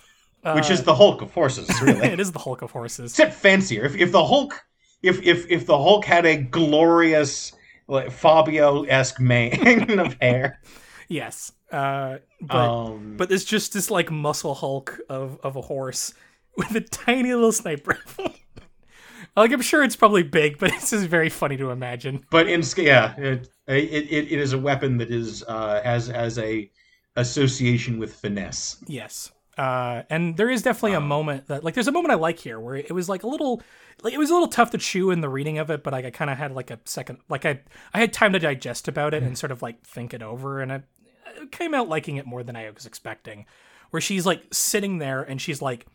Which 0.55 0.71
is 0.71 0.83
the 0.83 0.95
hulk 0.95 1.21
of 1.21 1.31
horses 1.33 1.69
really. 1.81 2.07
It 2.13 2.19
is 2.19 2.31
the 2.31 2.39
hulk 2.39 2.61
of 2.61 2.71
horses. 2.71 3.11
Except 3.11 3.33
fancier. 3.33 3.83
If 3.83 3.95
if 3.95 4.11
the 4.11 4.25
Hulk, 4.25 4.63
if 5.01 5.21
if 5.23 5.49
if 5.49 5.65
the 5.65 5.77
Hulk 5.77 6.05
had 6.05 6.25
a 6.25 6.37
glorious 6.37 7.53
like 7.87 8.11
Fabio 8.11 8.83
esque 8.83 9.19
mane 9.19 9.99
of 9.99 10.15
hair, 10.21 10.61
yes 11.07 11.51
uh 11.71 12.17
but 12.41 12.69
um, 12.69 13.15
but 13.17 13.31
it's 13.31 13.43
just 13.43 13.73
this 13.73 13.91
like 13.91 14.09
muscle 14.09 14.55
hulk 14.55 14.99
of 15.07 15.39
of 15.43 15.55
a 15.55 15.61
horse 15.61 16.13
with 16.57 16.75
a 16.75 16.81
tiny 16.81 17.31
little 17.31 17.51
sniper 17.51 17.91
rifle 17.91 18.33
like 19.35 19.51
i'm 19.51 19.61
sure 19.61 19.83
it's 19.83 19.95
probably 19.95 20.23
big 20.23 20.57
but 20.57 20.73
it's 20.73 20.89
just 20.89 21.05
very 21.05 21.29
funny 21.29 21.55
to 21.57 21.69
imagine 21.69 22.25
but 22.31 22.47
in 22.47 22.63
yeah, 22.77 23.15
it, 23.17 23.49
it 23.67 23.83
it 23.83 24.31
it 24.31 24.39
is 24.39 24.53
a 24.53 24.57
weapon 24.57 24.97
that 24.97 25.11
is 25.11 25.43
uh 25.43 25.79
has 25.83 26.07
has 26.07 26.39
a 26.39 26.69
association 27.19 27.99
with 27.99 28.15
finesse. 28.15 28.77
Yes. 28.87 29.31
Uh, 29.59 30.03
and 30.09 30.37
there 30.37 30.49
is 30.49 30.61
definitely 30.61 30.93
a 30.93 31.01
moment 31.01 31.47
that 31.47 31.65
like 31.65 31.73
there's 31.73 31.89
a 31.89 31.91
moment 31.91 32.13
I 32.13 32.15
like 32.15 32.39
here 32.39 32.57
where 32.57 32.77
it 32.77 32.93
was 32.93 33.09
like 33.09 33.23
a 33.23 33.27
little 33.27 33.61
like 34.01 34.13
it 34.13 34.17
was 34.17 34.29
a 34.29 34.33
little 34.33 34.47
tough 34.47 34.71
to 34.71 34.77
chew 34.77 35.11
in 35.11 35.19
the 35.19 35.27
reading 35.27 35.57
of 35.57 35.69
it, 35.69 35.83
but 35.83 35.91
like 35.91 36.05
I 36.05 36.11
kind 36.11 36.31
of 36.31 36.37
had 36.37 36.53
like 36.53 36.71
a 36.71 36.79
second 36.85 37.17
like 37.27 37.45
I 37.45 37.59
I 37.93 37.99
had 37.99 38.13
time 38.13 38.31
to 38.31 38.39
digest 38.39 38.87
about 38.87 39.13
it 39.13 39.21
and 39.21 39.37
sort 39.37 39.51
of 39.51 39.61
like 39.61 39.83
think 39.85 40.13
it 40.13 40.23
over 40.23 40.61
and 40.61 40.71
I 40.71 40.83
came 41.51 41.73
out 41.73 41.89
liking 41.89 42.15
it 42.15 42.25
more 42.25 42.41
than 42.41 42.55
I 42.55 42.69
was 42.69 42.85
expecting. 42.85 43.45
Where 43.89 43.99
she's 43.99 44.25
like 44.25 44.43
sitting 44.53 44.99
there 44.99 45.23
and 45.23 45.41
she's 45.41 45.61
like, 45.61 45.87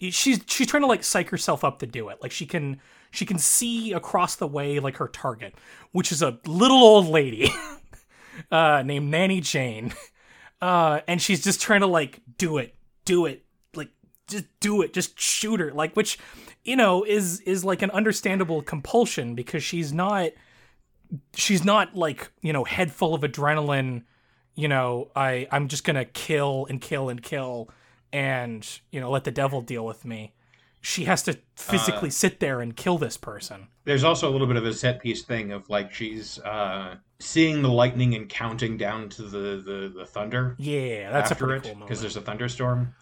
she's 0.00 0.40
she's 0.46 0.66
trying 0.66 0.82
to 0.82 0.88
like 0.88 1.04
psych 1.04 1.28
herself 1.28 1.62
up 1.62 1.78
to 1.78 1.86
do 1.86 2.08
it. 2.08 2.18
Like 2.20 2.32
she 2.32 2.46
can 2.46 2.80
she 3.12 3.24
can 3.24 3.38
see 3.38 3.92
across 3.92 4.34
the 4.34 4.48
way 4.48 4.80
like 4.80 4.96
her 4.96 5.06
target, 5.06 5.54
which 5.92 6.10
is 6.10 6.20
a 6.20 6.40
little 6.46 6.78
old 6.78 7.06
lady 7.06 7.52
uh, 8.50 8.82
named 8.84 9.08
Nanny 9.08 9.40
Jane, 9.40 9.94
uh, 10.60 11.00
and 11.06 11.22
she's 11.22 11.44
just 11.44 11.60
trying 11.60 11.82
to 11.82 11.86
like 11.86 12.20
do 12.38 12.58
it, 12.58 12.74
do 13.08 13.26
it, 13.26 13.44
like 13.74 13.90
just 14.28 14.44
do 14.60 14.82
it, 14.82 14.92
just 14.92 15.18
shoot 15.18 15.60
her, 15.60 15.72
like 15.72 15.96
which 15.96 16.18
you 16.64 16.76
know 16.76 17.04
is 17.04 17.40
is 17.40 17.64
like 17.64 17.82
an 17.82 17.90
understandable 17.90 18.62
compulsion 18.62 19.34
because 19.34 19.62
she's 19.62 19.92
not 19.92 20.30
she's 21.34 21.64
not 21.64 21.94
like 21.96 22.30
you 22.42 22.52
know 22.52 22.64
head 22.64 22.92
full 22.92 23.14
of 23.14 23.22
adrenaline 23.22 24.02
you 24.54 24.68
know 24.68 25.10
i 25.16 25.48
i'm 25.50 25.66
just 25.66 25.82
gonna 25.82 26.04
kill 26.04 26.66
and 26.68 26.82
kill 26.82 27.08
and 27.08 27.22
kill 27.22 27.70
and 28.12 28.80
you 28.90 29.00
know 29.00 29.10
let 29.10 29.24
the 29.24 29.30
devil 29.30 29.60
deal 29.60 29.84
with 29.84 30.04
me. 30.04 30.34
She 30.80 31.04
has 31.04 31.22
to 31.24 31.38
physically 31.56 32.08
uh, 32.08 32.12
sit 32.12 32.38
there 32.40 32.60
and 32.60 32.74
kill 32.74 32.98
this 32.98 33.16
person. 33.16 33.66
there's 33.84 34.04
also 34.04 34.28
a 34.28 34.32
little 34.32 34.46
bit 34.46 34.56
of 34.56 34.64
a 34.64 34.72
set 34.72 35.00
piece 35.00 35.22
thing 35.22 35.50
of 35.52 35.68
like 35.68 35.92
she's 35.92 36.38
uh 36.40 36.96
seeing 37.20 37.62
the 37.62 37.70
lightning 37.70 38.14
and 38.14 38.28
counting 38.28 38.76
down 38.76 39.08
to 39.08 39.22
the 39.22 39.62
the, 39.64 39.92
the 39.96 40.06
thunder 40.06 40.54
yeah 40.58 41.10
that's 41.10 41.30
a 41.30 41.34
pretty 41.34 41.68
it 41.68 41.78
because 41.78 42.00
there's 42.00 42.16
a 42.16 42.20
thunderstorm. 42.20 42.94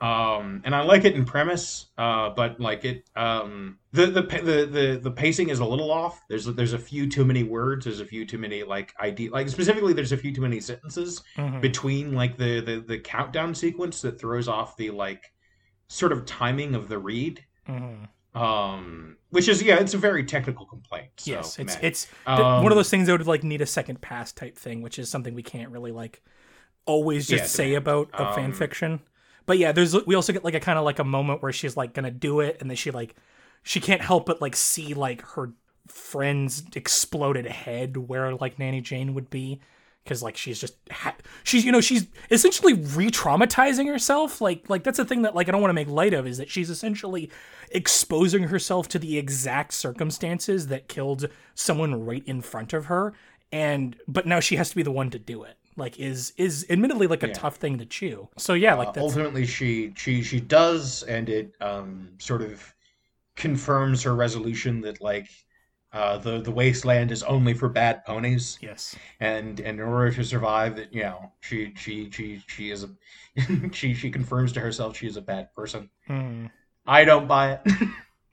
Um 0.00 0.62
and 0.64 0.76
i 0.76 0.82
like 0.82 1.04
it 1.04 1.16
in 1.16 1.24
premise 1.24 1.86
uh 1.98 2.30
but 2.30 2.60
like 2.60 2.84
it 2.84 3.08
um 3.16 3.78
the, 3.92 4.06
the 4.06 4.22
the 4.22 4.66
the 4.70 5.00
the 5.02 5.10
pacing 5.10 5.48
is 5.48 5.60
a 5.60 5.64
little 5.64 5.90
off. 5.90 6.22
There's 6.28 6.44
there's 6.44 6.74
a 6.74 6.78
few 6.78 7.08
too 7.08 7.24
many 7.24 7.42
words. 7.42 7.86
There's 7.86 8.00
a 8.00 8.04
few 8.04 8.26
too 8.26 8.36
many 8.36 8.62
like 8.62 8.94
idea 9.00 9.30
like 9.30 9.48
specifically 9.48 9.94
there's 9.94 10.12
a 10.12 10.16
few 10.16 10.32
too 10.32 10.42
many 10.42 10.60
sentences 10.60 11.22
mm-hmm. 11.36 11.60
between 11.60 12.12
like 12.14 12.36
the, 12.36 12.60
the 12.60 12.80
the 12.86 12.98
countdown 12.98 13.54
sequence 13.54 14.02
that 14.02 14.20
throws 14.20 14.46
off 14.46 14.76
the 14.76 14.90
like 14.90 15.32
sort 15.88 16.12
of 16.12 16.26
timing 16.26 16.74
of 16.74 16.88
the 16.88 16.98
read. 16.98 17.42
Mm-hmm. 17.66 18.04
Um 18.34 19.16
which 19.30 19.48
is 19.48 19.62
yeah 19.62 19.76
it's 19.76 19.94
a 19.94 19.98
very 19.98 20.24
technical 20.24 20.66
complaint 20.66 21.10
so, 21.16 21.30
yes 21.30 21.58
it's 21.58 21.74
man. 21.74 21.84
it's 21.84 22.06
um, 22.26 22.62
one 22.62 22.70
of 22.70 22.76
those 22.76 22.90
things 22.90 23.06
that 23.06 23.12
would 23.12 23.26
like 23.26 23.42
need 23.42 23.60
a 23.60 23.66
second 23.66 24.00
pass 24.00 24.32
type 24.32 24.56
thing 24.56 24.82
which 24.82 24.98
is 24.98 25.08
something 25.08 25.34
we 25.34 25.42
can't 25.42 25.70
really 25.70 25.92
like 25.92 26.22
always 26.88 27.28
just 27.28 27.42
yeah, 27.42 27.46
say 27.46 27.74
about 27.74 28.08
a 28.14 28.26
um, 28.26 28.34
fan 28.34 28.52
fiction. 28.52 29.00
But 29.46 29.58
yeah, 29.58 29.70
there's 29.72 29.94
we 30.06 30.14
also 30.14 30.32
get 30.32 30.42
like 30.42 30.54
a 30.54 30.60
kind 30.60 30.78
of 30.78 30.84
like 30.84 30.98
a 30.98 31.04
moment 31.04 31.42
where 31.42 31.52
she's 31.52 31.76
like 31.76 31.92
gonna 31.92 32.10
do 32.10 32.40
it, 32.40 32.56
and 32.60 32.68
then 32.68 32.76
she 32.76 32.90
like 32.90 33.14
she 33.62 33.78
can't 33.78 34.00
help 34.00 34.26
but 34.26 34.40
like 34.40 34.56
see 34.56 34.94
like 34.94 35.22
her 35.22 35.52
friend's 35.86 36.64
exploded 36.74 37.46
head 37.46 37.96
where 37.96 38.34
like 38.34 38.58
Nanny 38.58 38.80
Jane 38.80 39.14
would 39.14 39.30
be 39.30 39.60
because 40.08 40.22
like 40.22 40.38
she's 40.38 40.58
just 40.58 40.74
ha- 40.90 41.14
she's 41.44 41.66
you 41.66 41.70
know 41.70 41.82
she's 41.82 42.06
essentially 42.30 42.72
re-traumatizing 42.72 43.86
herself 43.86 44.40
like 44.40 44.68
like 44.70 44.82
that's 44.82 44.98
a 44.98 45.04
thing 45.04 45.20
that 45.22 45.34
like 45.34 45.48
I 45.48 45.52
don't 45.52 45.60
want 45.60 45.68
to 45.68 45.74
make 45.74 45.88
light 45.88 46.14
of 46.14 46.26
is 46.26 46.38
that 46.38 46.48
she's 46.48 46.70
essentially 46.70 47.30
exposing 47.70 48.44
herself 48.44 48.88
to 48.88 48.98
the 48.98 49.18
exact 49.18 49.74
circumstances 49.74 50.68
that 50.68 50.88
killed 50.88 51.28
someone 51.54 52.06
right 52.06 52.22
in 52.26 52.40
front 52.40 52.72
of 52.72 52.86
her 52.86 53.12
and 53.52 53.96
but 54.08 54.26
now 54.26 54.40
she 54.40 54.56
has 54.56 54.70
to 54.70 54.76
be 54.76 54.82
the 54.82 54.90
one 54.90 55.10
to 55.10 55.18
do 55.18 55.42
it 55.42 55.58
like 55.76 56.00
is 56.00 56.32
is 56.38 56.64
admittedly 56.70 57.06
like 57.06 57.22
a 57.22 57.28
yeah. 57.28 57.34
tough 57.34 57.56
thing 57.56 57.78
to 57.78 57.86
chew. 57.86 58.28
So 58.36 58.54
yeah, 58.54 58.74
like 58.74 58.96
uh, 58.96 59.00
ultimately 59.00 59.46
she 59.46 59.92
she 59.96 60.22
she 60.22 60.40
does, 60.40 61.04
and 61.04 61.28
it 61.28 61.54
um 61.60 62.08
sort 62.18 62.42
of 62.42 62.74
confirms 63.36 64.02
her 64.02 64.16
resolution 64.16 64.80
that 64.80 65.00
like 65.00 65.28
uh, 65.92 66.18
the 66.18 66.40
the 66.40 66.50
wasteland 66.50 67.10
is 67.10 67.22
only 67.22 67.54
for 67.54 67.68
bad 67.68 68.04
ponies. 68.04 68.58
Yes, 68.60 68.96
and, 69.20 69.58
and 69.60 69.80
in 69.80 69.86
order 69.86 70.12
to 70.12 70.24
survive, 70.24 70.76
that 70.76 70.92
you 70.92 71.02
know 71.02 71.32
she 71.40 71.72
she 71.76 72.10
she 72.10 72.42
she 72.46 72.70
is 72.70 72.84
a 72.84 72.90
she 73.72 73.94
she 73.94 74.10
confirms 74.10 74.52
to 74.52 74.60
herself 74.60 74.96
she 74.96 75.06
is 75.06 75.16
a 75.16 75.22
bad 75.22 75.52
person. 75.54 75.88
Hmm. 76.06 76.46
I 76.86 77.04
don't 77.04 77.28
buy 77.28 77.52
it, 77.52 77.60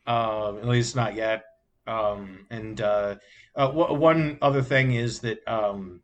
um, 0.08 0.58
at 0.60 0.68
least 0.68 0.96
not 0.96 1.16
yet. 1.16 1.44
Um, 1.88 2.48
and 2.50 2.80
uh, 2.82 3.16
uh, 3.56 3.68
w- 3.68 3.94
one 3.94 4.38
other 4.42 4.62
thing 4.62 4.94
is 4.94 5.20
that 5.20 5.40
um, 5.48 6.02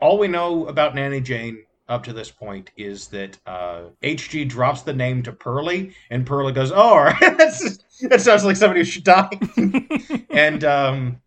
all 0.00 0.18
we 0.18 0.28
know 0.28 0.66
about 0.66 0.94
Nanny 0.94 1.20
Jane 1.20 1.64
up 1.88 2.04
to 2.04 2.12
this 2.12 2.30
point 2.30 2.70
is 2.76 3.08
that 3.08 3.38
uh, 3.46 3.84
HG 4.02 4.48
drops 4.48 4.82
the 4.82 4.92
name 4.92 5.22
to 5.22 5.32
Pearly, 5.32 5.94
and 6.10 6.26
Pearly 6.26 6.52
goes, 6.52 6.72
"Oh, 6.74 7.12
that 7.20 8.20
sounds 8.20 8.44
like 8.44 8.56
somebody 8.56 8.80
who 8.80 8.84
should 8.84 9.04
die." 9.04 9.30
and 10.30 10.64
um, 10.64 11.20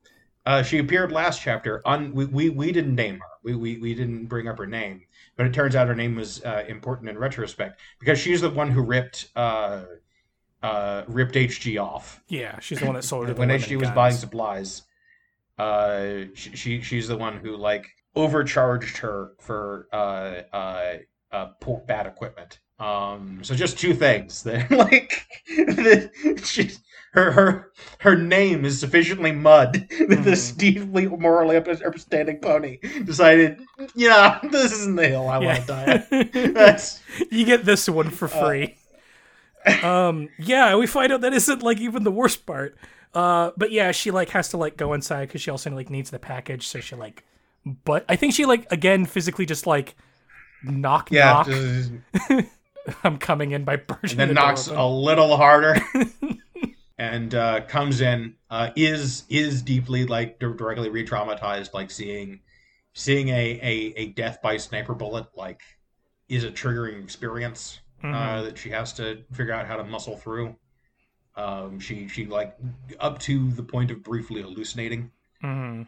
uh, 0.45 0.63
she 0.63 0.79
appeared 0.79 1.11
last 1.11 1.41
chapter. 1.41 1.81
On 1.85 2.13
we, 2.13 2.25
we, 2.25 2.49
we 2.49 2.71
didn't 2.71 2.95
name 2.95 3.19
her. 3.19 3.27
We, 3.43 3.55
we 3.55 3.77
we 3.77 3.93
didn't 3.95 4.25
bring 4.25 4.47
up 4.47 4.57
her 4.57 4.67
name, 4.67 5.03
but 5.37 5.45
it 5.45 5.53
turns 5.53 5.75
out 5.75 5.87
her 5.87 5.95
name 5.95 6.15
was 6.15 6.43
uh, 6.43 6.65
important 6.67 7.09
in 7.09 7.17
retrospect 7.17 7.79
because 7.99 8.19
she's 8.19 8.41
the 8.41 8.49
one 8.49 8.71
who 8.71 8.81
ripped. 8.81 9.29
Uh, 9.35 9.83
uh, 10.61 11.03
ripped 11.07 11.35
HG 11.35 11.81
off. 11.81 12.21
Yeah, 12.27 12.59
she's 12.59 12.79
the 12.79 12.85
one 12.85 12.95
that 12.95 13.05
sold 13.05 13.29
her 13.29 13.33
when 13.33 13.47
HG 13.47 13.79
was 13.79 13.89
buying 13.91 14.13
supplies. 14.13 14.81
Uh, 15.57 16.25
she, 16.33 16.55
she 16.55 16.81
she's 16.81 17.07
the 17.07 17.15
one 17.15 17.37
who 17.37 17.55
like 17.55 17.87
overcharged 18.15 18.97
her 18.97 19.31
for 19.39 19.87
uh, 19.93 20.41
uh, 20.55 20.97
uh, 21.31 21.45
poor, 21.59 21.81
bad 21.87 22.07
equipment. 22.07 22.59
Um, 22.79 23.39
so 23.43 23.55
just 23.55 23.77
two 23.77 23.93
things 23.93 24.43
that 24.43 24.71
like 24.71 25.25
that 25.47 26.41
she, 26.45 26.71
her 27.11 27.31
her 27.31 27.71
her 27.99 28.15
name 28.15 28.63
is 28.65 28.79
sufficiently 28.79 29.31
mud 29.31 29.73
that 29.89 29.89
mm-hmm. 29.89 30.23
this 30.23 30.51
deeply 30.51 31.07
morally 31.07 31.57
upstanding 31.57 32.39
pony 32.39 32.77
decided, 33.03 33.61
yeah, 33.95 34.39
this 34.43 34.71
isn't 34.71 34.95
the 34.95 35.07
hill 35.07 35.27
I 35.27 35.39
yeah. 35.39 35.45
want 35.45 35.61
to 35.61 35.67
die. 35.67 36.51
That's 36.51 37.01
you 37.31 37.45
get 37.45 37.65
this 37.65 37.89
one 37.89 38.09
for 38.09 38.25
uh, 38.25 38.47
free. 38.47 38.77
Uh, 39.65 39.87
um, 39.87 40.29
yeah, 40.37 40.75
we 40.75 40.87
find 40.87 41.11
out 41.11 41.21
that 41.21 41.33
isn't 41.33 41.61
like 41.61 41.79
even 41.79 42.03
the 42.03 42.11
worst 42.11 42.45
part. 42.45 42.77
Uh, 43.13 43.51
but 43.57 43.71
yeah, 43.71 43.91
she 43.91 44.11
like 44.11 44.29
has 44.29 44.49
to 44.49 44.57
like 44.57 44.77
go 44.77 44.93
inside 44.93 45.27
because 45.27 45.41
she 45.41 45.51
also 45.51 45.69
like 45.71 45.89
needs 45.89 46.11
the 46.11 46.19
package, 46.19 46.67
so 46.67 46.79
she 46.79 46.95
like 46.95 47.25
but 47.65 48.05
I 48.09 48.15
think 48.15 48.33
she 48.33 48.45
like 48.45 48.71
again 48.71 49.05
physically 49.05 49.45
just 49.45 49.67
like 49.67 49.95
knock 50.63 51.11
yeah, 51.11 51.43
knock. 51.45 52.45
I'm 53.03 53.17
coming 53.17 53.51
in 53.51 53.65
by. 53.65 53.81
And 54.03 54.11
then 54.11 54.27
the 54.29 54.33
knocks 54.33 54.67
a 54.67 54.85
little 54.85 55.37
harder. 55.37 55.77
and 56.99 57.33
uh, 57.33 57.61
comes 57.61 58.01
in 58.01 58.35
uh, 58.49 58.69
is 58.75 59.23
is 59.29 59.61
deeply 59.61 60.05
like 60.05 60.37
directly 60.37 60.89
re-traumatized 60.89 61.73
like 61.73 61.89
seeing 61.89 62.41
seeing 62.93 63.29
a, 63.29 63.59
a, 63.61 63.93
a 63.95 64.07
death 64.09 64.41
by 64.43 64.57
sniper 64.57 64.93
bullet 64.93 65.25
like 65.35 65.61
is 66.27 66.43
a 66.43 66.51
triggering 66.51 67.01
experience 67.01 67.79
uh, 68.03 68.07
mm-hmm. 68.07 68.15
uh, 68.15 68.41
that 68.43 68.57
she 68.57 68.69
has 68.69 68.93
to 68.93 69.23
figure 69.31 69.53
out 69.53 69.65
how 69.65 69.77
to 69.77 69.83
muscle 69.83 70.17
through 70.17 70.55
um, 71.35 71.79
she 71.79 72.07
she 72.07 72.25
like 72.25 72.57
up 72.99 73.17
to 73.17 73.49
the 73.51 73.63
point 73.63 73.89
of 73.91 74.03
briefly 74.03 74.41
hallucinating 74.41 75.09
mm-hmm. 75.41 75.83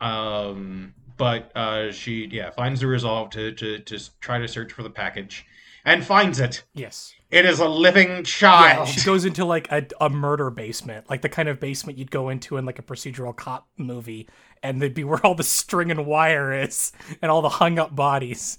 Um, 0.00 0.94
but 1.16 1.50
uh, 1.56 1.90
she 1.92 2.28
yeah 2.30 2.50
finds 2.50 2.80
the 2.80 2.86
resolve 2.86 3.30
to, 3.30 3.52
to 3.52 3.80
to 3.80 4.20
try 4.20 4.38
to 4.38 4.48
search 4.48 4.72
for 4.72 4.82
the 4.82 4.90
package 4.90 5.44
and 5.84 6.04
finds 6.04 6.38
it. 6.40 6.64
Yes. 6.74 7.14
It 7.30 7.44
is 7.44 7.60
a 7.60 7.68
living 7.68 8.24
child. 8.24 8.88
Yeah, 8.88 8.92
she 8.94 9.04
goes 9.04 9.24
into 9.24 9.44
like 9.44 9.70
a, 9.70 9.86
a 10.00 10.08
murder 10.08 10.50
basement, 10.50 11.10
like 11.10 11.22
the 11.22 11.28
kind 11.28 11.48
of 11.48 11.60
basement 11.60 11.98
you'd 11.98 12.10
go 12.10 12.30
into 12.30 12.56
in 12.56 12.64
like 12.64 12.78
a 12.78 12.82
procedural 12.82 13.36
cop 13.36 13.68
movie, 13.76 14.28
and 14.62 14.80
they'd 14.80 14.94
be 14.94 15.04
where 15.04 15.24
all 15.24 15.34
the 15.34 15.42
string 15.42 15.90
and 15.90 16.06
wire 16.06 16.52
is 16.52 16.92
and 17.20 17.30
all 17.30 17.42
the 17.42 17.48
hung 17.48 17.78
up 17.78 17.94
bodies. 17.94 18.58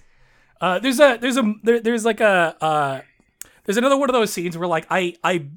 Uh, 0.61 0.77
there's 0.79 0.99
a 0.99 1.17
there's 1.19 1.37
a 1.37 1.53
there, 1.63 1.79
there's 1.79 2.05
like 2.05 2.19
a 2.19 2.55
uh, 2.61 3.01
there's 3.65 3.77
another 3.77 3.97
one 3.97 4.09
of 4.09 4.13
those 4.13 4.31
scenes 4.31 4.57
where 4.57 4.67
like 4.67 4.85
I 4.89 5.15
I 5.23 5.47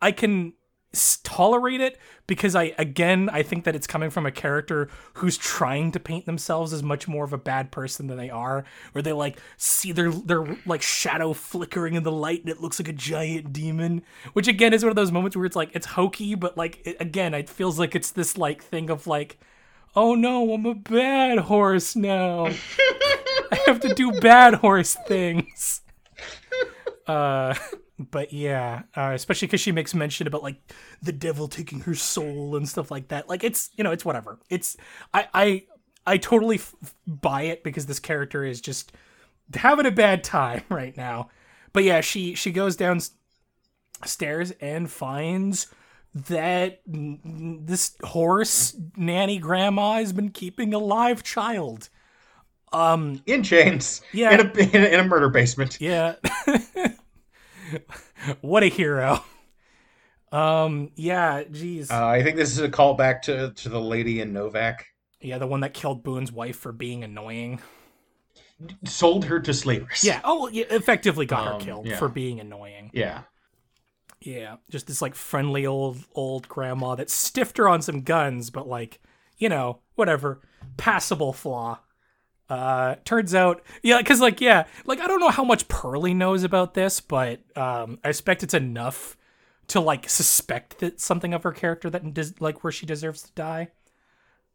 I 0.00 0.12
can 0.12 0.54
tolerate 1.22 1.80
it 1.80 1.98
because 2.26 2.54
I 2.54 2.74
again 2.78 3.28
I 3.32 3.42
think 3.42 3.64
that 3.64 3.74
it's 3.76 3.86
coming 3.86 4.10
from 4.10 4.26
a 4.26 4.30
character 4.30 4.88
who's 5.14 5.36
trying 5.36 5.92
to 5.92 6.00
paint 6.00 6.26
themselves 6.26 6.72
as 6.72 6.82
much 6.82 7.06
more 7.06 7.24
of 7.24 7.32
a 7.32 7.38
bad 7.38 7.70
person 7.70 8.06
than 8.06 8.16
they 8.16 8.30
are, 8.30 8.64
where 8.92 9.02
they 9.02 9.12
like 9.12 9.38
see 9.56 9.92
their 9.92 10.10
their 10.10 10.56
like 10.66 10.82
shadow 10.82 11.32
flickering 11.32 11.94
in 11.94 12.02
the 12.02 12.12
light 12.12 12.40
and 12.40 12.48
it 12.48 12.60
looks 12.60 12.80
like 12.80 12.88
a 12.88 12.92
giant 12.92 13.52
demon, 13.52 14.02
which 14.32 14.48
again 14.48 14.72
is 14.72 14.82
one 14.82 14.90
of 14.90 14.96
those 14.96 15.12
moments 15.12 15.36
where 15.36 15.46
it's 15.46 15.56
like 15.56 15.70
it's 15.74 15.86
hokey, 15.86 16.34
but 16.34 16.56
like 16.56 16.80
it, 16.84 16.96
again 17.00 17.34
it 17.34 17.48
feels 17.48 17.78
like 17.78 17.94
it's 17.94 18.10
this 18.10 18.36
like 18.36 18.62
thing 18.62 18.90
of 18.90 19.06
like, 19.06 19.38
oh 19.94 20.14
no, 20.14 20.52
I'm 20.52 20.66
a 20.66 20.74
bad 20.74 21.38
horse 21.38 21.94
now. 21.96 22.46
I 23.52 23.58
have 23.66 23.80
to 23.80 23.94
do 23.94 24.12
bad 24.20 24.54
horse 24.54 24.96
things. 25.06 25.82
Uh 27.06 27.54
but 27.98 28.32
yeah, 28.32 28.82
uh, 28.96 29.12
especially 29.14 29.48
because 29.48 29.60
she 29.60 29.72
makes 29.72 29.94
mention 29.94 30.26
about 30.26 30.42
like 30.42 30.60
the 31.02 31.12
devil 31.12 31.48
taking 31.48 31.80
her 31.80 31.94
soul 31.94 32.56
and 32.56 32.68
stuff 32.68 32.90
like 32.90 33.08
that. 33.08 33.28
Like 33.28 33.42
it's 33.44 33.70
you 33.76 33.84
know 33.84 33.90
it's 33.92 34.04
whatever. 34.04 34.38
It's 34.50 34.76
I 35.14 35.28
I 35.34 35.62
I 36.06 36.16
totally 36.18 36.56
f- 36.56 36.74
buy 37.06 37.42
it 37.42 37.64
because 37.64 37.86
this 37.86 37.98
character 37.98 38.44
is 38.44 38.60
just 38.60 38.92
having 39.54 39.86
a 39.86 39.90
bad 39.90 40.22
time 40.24 40.62
right 40.68 40.96
now. 40.96 41.30
But 41.72 41.84
yeah, 41.84 42.00
she 42.00 42.34
she 42.34 42.52
goes 42.52 42.76
downstairs 42.76 44.52
and 44.60 44.90
finds 44.90 45.68
that 46.14 46.80
this 46.86 47.94
horse 48.02 48.74
nanny 48.96 49.38
grandma 49.38 49.94
has 49.94 50.12
been 50.12 50.30
keeping 50.30 50.72
a 50.72 50.78
live 50.78 51.22
child 51.22 51.90
Um, 52.72 53.22
in 53.26 53.42
chains. 53.42 54.00
Yeah. 54.14 54.32
In 54.32 54.40
a, 54.40 54.52
in 54.76 54.82
a, 54.82 54.86
in 54.94 55.00
a 55.00 55.04
murder 55.04 55.28
basement. 55.28 55.78
yeah. 55.80 56.14
what 58.40 58.62
a 58.62 58.66
hero. 58.68 59.22
Um, 60.32 60.90
yeah, 60.96 61.44
geez. 61.44 61.90
Uh, 61.90 62.06
I 62.06 62.22
think 62.22 62.36
this 62.36 62.50
is 62.50 62.58
a 62.58 62.68
callback 62.68 63.22
to 63.22 63.52
to 63.52 63.68
the 63.68 63.80
lady 63.80 64.20
in 64.20 64.32
Novac. 64.32 64.80
yeah, 65.20 65.38
the 65.38 65.46
one 65.46 65.60
that 65.60 65.72
killed 65.74 66.02
Boone's 66.02 66.32
wife 66.32 66.56
for 66.56 66.72
being 66.72 67.04
annoying. 67.04 67.60
Sold 68.84 69.26
her 69.26 69.38
to 69.40 69.52
slavers. 69.52 70.02
Yeah, 70.02 70.20
oh, 70.24 70.42
well, 70.44 70.50
yeah, 70.50 70.64
effectively 70.70 71.26
got 71.26 71.46
her 71.46 71.52
Um, 71.54 71.60
killed 71.60 71.86
yeah. 71.86 71.98
for 71.98 72.08
being 72.08 72.40
annoying. 72.40 72.90
Yeah. 72.94 73.22
Yeah, 74.20 74.56
just 74.70 74.86
this 74.86 75.02
like 75.02 75.14
friendly 75.14 75.66
old 75.66 75.98
old 76.14 76.48
grandma 76.48 76.94
that 76.94 77.10
stiffed 77.10 77.58
her 77.58 77.68
on 77.68 77.82
some 77.82 78.00
guns, 78.00 78.50
but 78.50 78.66
like, 78.66 78.98
you 79.36 79.48
know, 79.48 79.80
whatever, 79.94 80.40
passable 80.78 81.32
flaw. 81.34 81.78
Uh, 82.48 82.94
turns 83.04 83.34
out, 83.34 83.62
yeah, 83.82 83.98
because 83.98 84.20
like, 84.20 84.40
yeah, 84.40 84.64
like 84.84 85.00
I 85.00 85.06
don't 85.06 85.20
know 85.20 85.30
how 85.30 85.44
much 85.44 85.66
Pearly 85.68 86.14
knows 86.14 86.44
about 86.44 86.74
this, 86.74 87.00
but 87.00 87.40
um, 87.56 87.98
I 88.04 88.10
expect 88.10 88.42
it's 88.42 88.54
enough 88.54 89.16
to 89.68 89.80
like 89.80 90.08
suspect 90.08 90.78
that 90.78 91.00
something 91.00 91.34
of 91.34 91.42
her 91.42 91.52
character 91.52 91.90
that 91.90 92.40
like 92.40 92.62
where 92.62 92.72
she 92.72 92.86
deserves 92.86 93.22
to 93.22 93.32
die. 93.32 93.68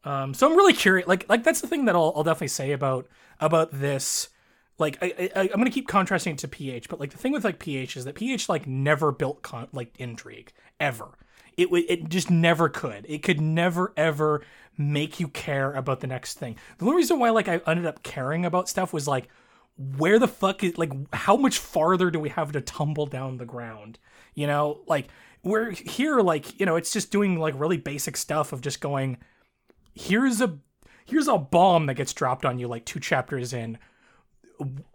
Um, 0.04 0.34
so 0.34 0.50
I'm 0.50 0.56
really 0.56 0.72
curious. 0.72 1.06
Like, 1.06 1.28
like 1.28 1.44
that's 1.44 1.60
the 1.60 1.68
thing 1.68 1.84
that 1.84 1.94
I'll, 1.94 2.12
I'll 2.16 2.24
definitely 2.24 2.48
say 2.48 2.72
about 2.72 3.06
about 3.40 3.70
this. 3.72 4.30
Like, 4.78 4.98
I, 5.02 5.30
I, 5.36 5.40
I'm 5.42 5.58
gonna 5.58 5.70
keep 5.70 5.86
contrasting 5.86 6.32
it 6.32 6.38
to 6.38 6.48
PH, 6.48 6.88
but 6.88 6.98
like 6.98 7.10
the 7.10 7.18
thing 7.18 7.32
with 7.32 7.44
like 7.44 7.58
PH 7.58 7.96
is 7.96 8.04
that 8.06 8.14
PH 8.14 8.48
like 8.48 8.66
never 8.66 9.12
built 9.12 9.42
con- 9.42 9.68
like 9.72 9.94
intrigue 9.98 10.52
ever. 10.80 11.18
It 11.56 11.70
would 11.70 11.84
it 11.88 12.08
just 12.08 12.30
never 12.30 12.68
could. 12.68 13.04
It 13.08 13.22
could 13.22 13.40
never 13.40 13.92
ever 13.96 14.42
make 14.76 15.20
you 15.20 15.28
care 15.28 15.72
about 15.72 16.00
the 16.00 16.06
next 16.06 16.38
thing. 16.38 16.56
The 16.78 16.84
only 16.84 16.96
reason 16.96 17.18
why 17.18 17.30
like 17.30 17.48
I 17.48 17.60
ended 17.66 17.86
up 17.86 18.02
caring 18.02 18.44
about 18.44 18.68
stuff 18.68 18.92
was 18.92 19.06
like 19.06 19.28
where 19.96 20.18
the 20.18 20.28
fuck 20.28 20.62
is 20.62 20.76
like 20.78 20.92
how 21.14 21.36
much 21.36 21.58
farther 21.58 22.10
do 22.10 22.18
we 22.20 22.28
have 22.30 22.52
to 22.52 22.60
tumble 22.60 23.06
down 23.06 23.38
the 23.38 23.44
ground? 23.44 23.98
You 24.34 24.46
know, 24.46 24.80
like 24.86 25.08
we're 25.42 25.70
here 25.70 26.20
like, 26.20 26.58
you 26.58 26.66
know, 26.66 26.76
it's 26.76 26.92
just 26.92 27.10
doing 27.10 27.38
like 27.38 27.58
really 27.58 27.76
basic 27.76 28.16
stuff 28.16 28.52
of 28.52 28.60
just 28.60 28.80
going 28.80 29.18
here's 29.94 30.40
a 30.40 30.58
here's 31.04 31.28
a 31.28 31.38
bomb 31.38 31.86
that 31.86 31.94
gets 31.94 32.12
dropped 32.12 32.44
on 32.44 32.58
you 32.58 32.66
like 32.66 32.84
two 32.84 33.00
chapters 33.00 33.52
in 33.52 33.78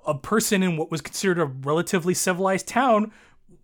a 0.05 0.15
person 0.15 0.63
in 0.63 0.77
what 0.77 0.91
was 0.91 1.01
considered 1.01 1.39
a 1.39 1.45
relatively 1.45 2.13
civilized 2.13 2.67
town 2.67 3.11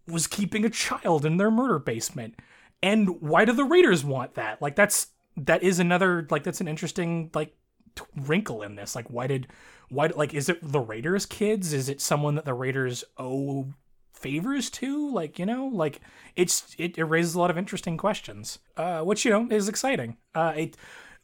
was 0.07 0.27
keeping 0.27 0.65
a 0.65 0.69
child 0.69 1.25
in 1.25 1.37
their 1.37 1.49
murder 1.49 1.79
basement 1.79 2.35
and 2.81 3.21
why 3.21 3.45
do 3.45 3.53
the 3.53 3.63
raiders 3.63 4.03
want 4.03 4.33
that 4.33 4.61
like 4.61 4.75
that's 4.75 5.07
that 5.37 5.63
is 5.63 5.79
another 5.79 6.27
like 6.29 6.43
that's 6.43 6.61
an 6.61 6.67
interesting 6.67 7.31
like 7.33 7.55
t- 7.95 8.03
wrinkle 8.15 8.61
in 8.61 8.75
this. 8.75 8.95
Like 8.95 9.09
why 9.09 9.27
did 9.27 9.47
why 9.89 10.07
like 10.07 10.33
is 10.33 10.49
it 10.49 10.59
the 10.61 10.79
raiders 10.79 11.25
kids? 11.25 11.73
Is 11.73 11.89
it 11.89 12.01
someone 12.01 12.35
that 12.35 12.45
the 12.45 12.53
raiders 12.53 13.03
owe 13.17 13.73
favors 14.13 14.69
to? 14.71 15.11
Like 15.11 15.39
you 15.39 15.45
know 15.45 15.67
like 15.67 16.01
it's 16.35 16.75
it, 16.77 16.97
it 16.97 17.03
raises 17.03 17.35
a 17.35 17.39
lot 17.39 17.51
of 17.51 17.57
interesting 17.57 17.97
questions. 17.97 18.59
Uh 18.77 19.01
which 19.01 19.25
you 19.25 19.31
know 19.31 19.47
is 19.49 19.67
exciting. 19.67 20.17
Uh 20.35 20.53
it 20.55 20.77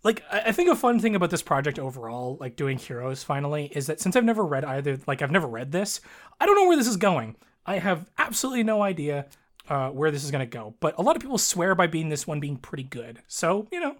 like 0.04 0.24
I 0.32 0.40
I 0.48 0.52
think 0.52 0.70
a 0.70 0.76
fun 0.76 1.00
thing 1.00 1.16
about 1.16 1.30
this 1.30 1.42
project 1.44 1.80
overall, 1.80 2.38
like 2.40 2.56
doing 2.56 2.78
Heroes 2.78 3.24
finally, 3.24 3.72
is 3.76 3.88
that 3.88 4.00
since 4.00 4.16
I've 4.16 4.24
never 4.24 4.46
read 4.46 4.66
either, 4.66 4.98
like 5.08 5.22
I've 5.22 5.32
never 5.32 5.48
read 5.48 5.72
this, 5.72 6.02
I 6.40 6.46
don't 6.46 6.56
know 6.56 6.68
where 6.68 6.78
this 6.78 6.88
is 6.88 6.98
going. 6.98 7.36
I 7.66 7.78
have 7.80 8.10
absolutely 8.18 8.64
no 8.64 8.82
idea 8.82 9.28
uh, 9.70 9.90
where 9.90 10.12
this 10.12 10.24
is 10.24 10.32
gonna 10.32 10.46
go. 10.46 10.76
But 10.80 10.98
a 10.98 11.02
lot 11.02 11.16
of 11.16 11.22
people 11.22 11.38
swear 11.38 11.76
by 11.76 11.88
being 11.88 12.10
this 12.10 12.28
one 12.28 12.40
being 12.40 12.58
pretty 12.58 12.84
good. 12.84 13.20
So 13.28 13.68
you 13.72 13.80
know, 13.80 13.96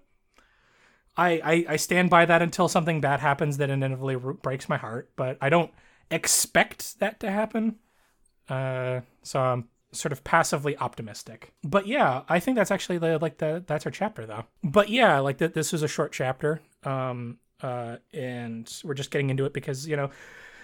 I 1.16 1.30
I, 1.44 1.66
I 1.70 1.76
stand 1.78 2.10
by 2.10 2.26
that 2.26 2.42
until 2.42 2.68
something 2.68 3.00
bad 3.00 3.20
happens 3.20 3.58
that 3.58 3.70
inevitably 3.70 4.16
breaks 4.16 4.68
my 4.68 4.78
heart. 4.78 5.12
But 5.16 5.38
I 5.42 5.50
don't 5.50 5.72
expect 6.12 7.00
that 7.00 7.20
to 7.22 7.32
happen. 7.32 7.76
Uh, 8.50 9.02
so 9.22 9.40
I'm 9.40 9.70
sort 9.92 10.12
of 10.12 10.24
passively 10.24 10.78
optimistic. 10.78 11.52
But 11.64 11.88
yeah, 11.88 12.24
I 12.30 12.40
think 12.40 12.56
that's 12.56 12.72
actually 12.72 12.98
the 12.98 13.18
like 13.20 13.38
the 13.38 13.64
that's 13.66 13.86
our 13.86 13.92
chapter 13.92 14.26
though. 14.26 14.46
But 14.64 14.90
yeah, 14.90 15.20
like 15.20 15.38
that 15.40 15.54
this 15.54 15.74
is 15.74 15.84
a 15.84 15.88
short 15.88 16.12
chapter. 16.12 16.62
Um 16.84 17.40
uh 17.62 17.98
and 18.14 18.72
we're 18.84 18.94
just 18.94 19.12
getting 19.12 19.30
into 19.30 19.46
it 19.46 19.54
because, 19.54 19.88
you 19.88 19.96
know, 19.96 20.10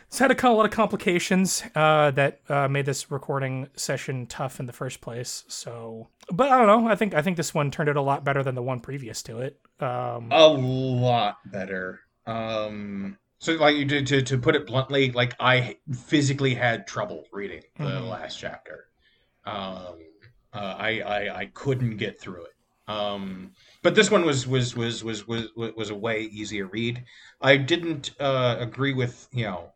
it's 0.08 0.20
had 0.20 0.32
a 0.32 0.50
lot 0.52 0.66
of 0.66 0.72
complications 0.72 1.64
uh, 1.76 2.12
that 2.12 2.42
uh, 2.50 2.68
made 2.68 2.86
this 2.86 3.12
recording 3.12 3.68
session 3.76 4.28
tough 4.28 4.60
in 4.60 4.66
the 4.66 4.74
first 4.74 5.02
place. 5.02 5.44
So, 5.48 6.10
but 6.32 6.52
I 6.52 6.58
don't 6.58 6.68
know. 6.84 6.90
I 6.90 6.96
think 6.96 7.14
I 7.14 7.22
think 7.22 7.38
this 7.38 7.54
one 7.54 7.72
turned 7.72 7.90
out 7.90 7.98
a 7.98 8.02
lot 8.02 8.24
better 8.24 8.44
than 8.44 8.56
the 8.56 8.64
one 8.64 8.80
previous 8.80 9.22
to 9.24 9.40
it. 9.40 9.60
Um, 9.80 10.30
A 10.32 10.48
lot 10.48 11.38
better. 11.52 12.02
Um 12.26 13.18
so 13.40 13.54
like 13.54 13.76
you 13.76 13.86
did 13.86 14.08
to, 14.08 14.22
to 14.24 14.38
put 14.40 14.56
it 14.56 14.66
bluntly, 14.66 15.12
like 15.12 15.36
I 15.40 15.78
physically 15.94 16.56
had 16.56 16.88
trouble 16.88 17.26
reading 17.32 17.62
the 17.80 17.84
Mhm. 17.86 18.10
last 18.10 18.40
chapter. 18.40 18.88
Um 19.46 20.00
uh, 20.54 20.76
I, 20.78 21.02
I 21.02 21.40
I 21.42 21.46
couldn't 21.48 21.98
get 21.98 22.20
through 22.20 22.46
it. 22.46 22.54
Um 22.88 23.54
but 23.84 23.96
this 23.96 24.12
one 24.12 24.26
was 24.26 24.48
was 24.48 24.76
was 24.76 25.04
was 25.04 25.28
was 25.28 25.50
was 25.56 25.90
a 25.92 25.96
way 25.96 26.22
easier 26.24 26.68
read. 26.68 27.04
I 27.42 27.58
didn't 27.58 28.12
uh 28.20 28.58
agree 28.60 28.94
with, 28.94 29.28
you 29.32 29.46
know, 29.46 29.74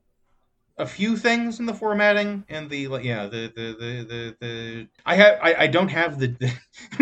a 0.79 0.85
few 0.85 1.17
things 1.17 1.59
in 1.59 1.65
the 1.65 1.73
formatting 1.73 2.45
and 2.47 2.69
the 2.69 2.87
yeah 3.03 3.27
the 3.27 3.51
the 3.53 3.75
the 3.77 4.05
the, 4.07 4.35
the 4.39 4.87
I 5.05 5.15
have 5.15 5.37
I, 5.41 5.55
I 5.59 5.67
don't 5.67 5.89
have 5.89 6.17
the, 6.19 6.27
the 6.27 6.51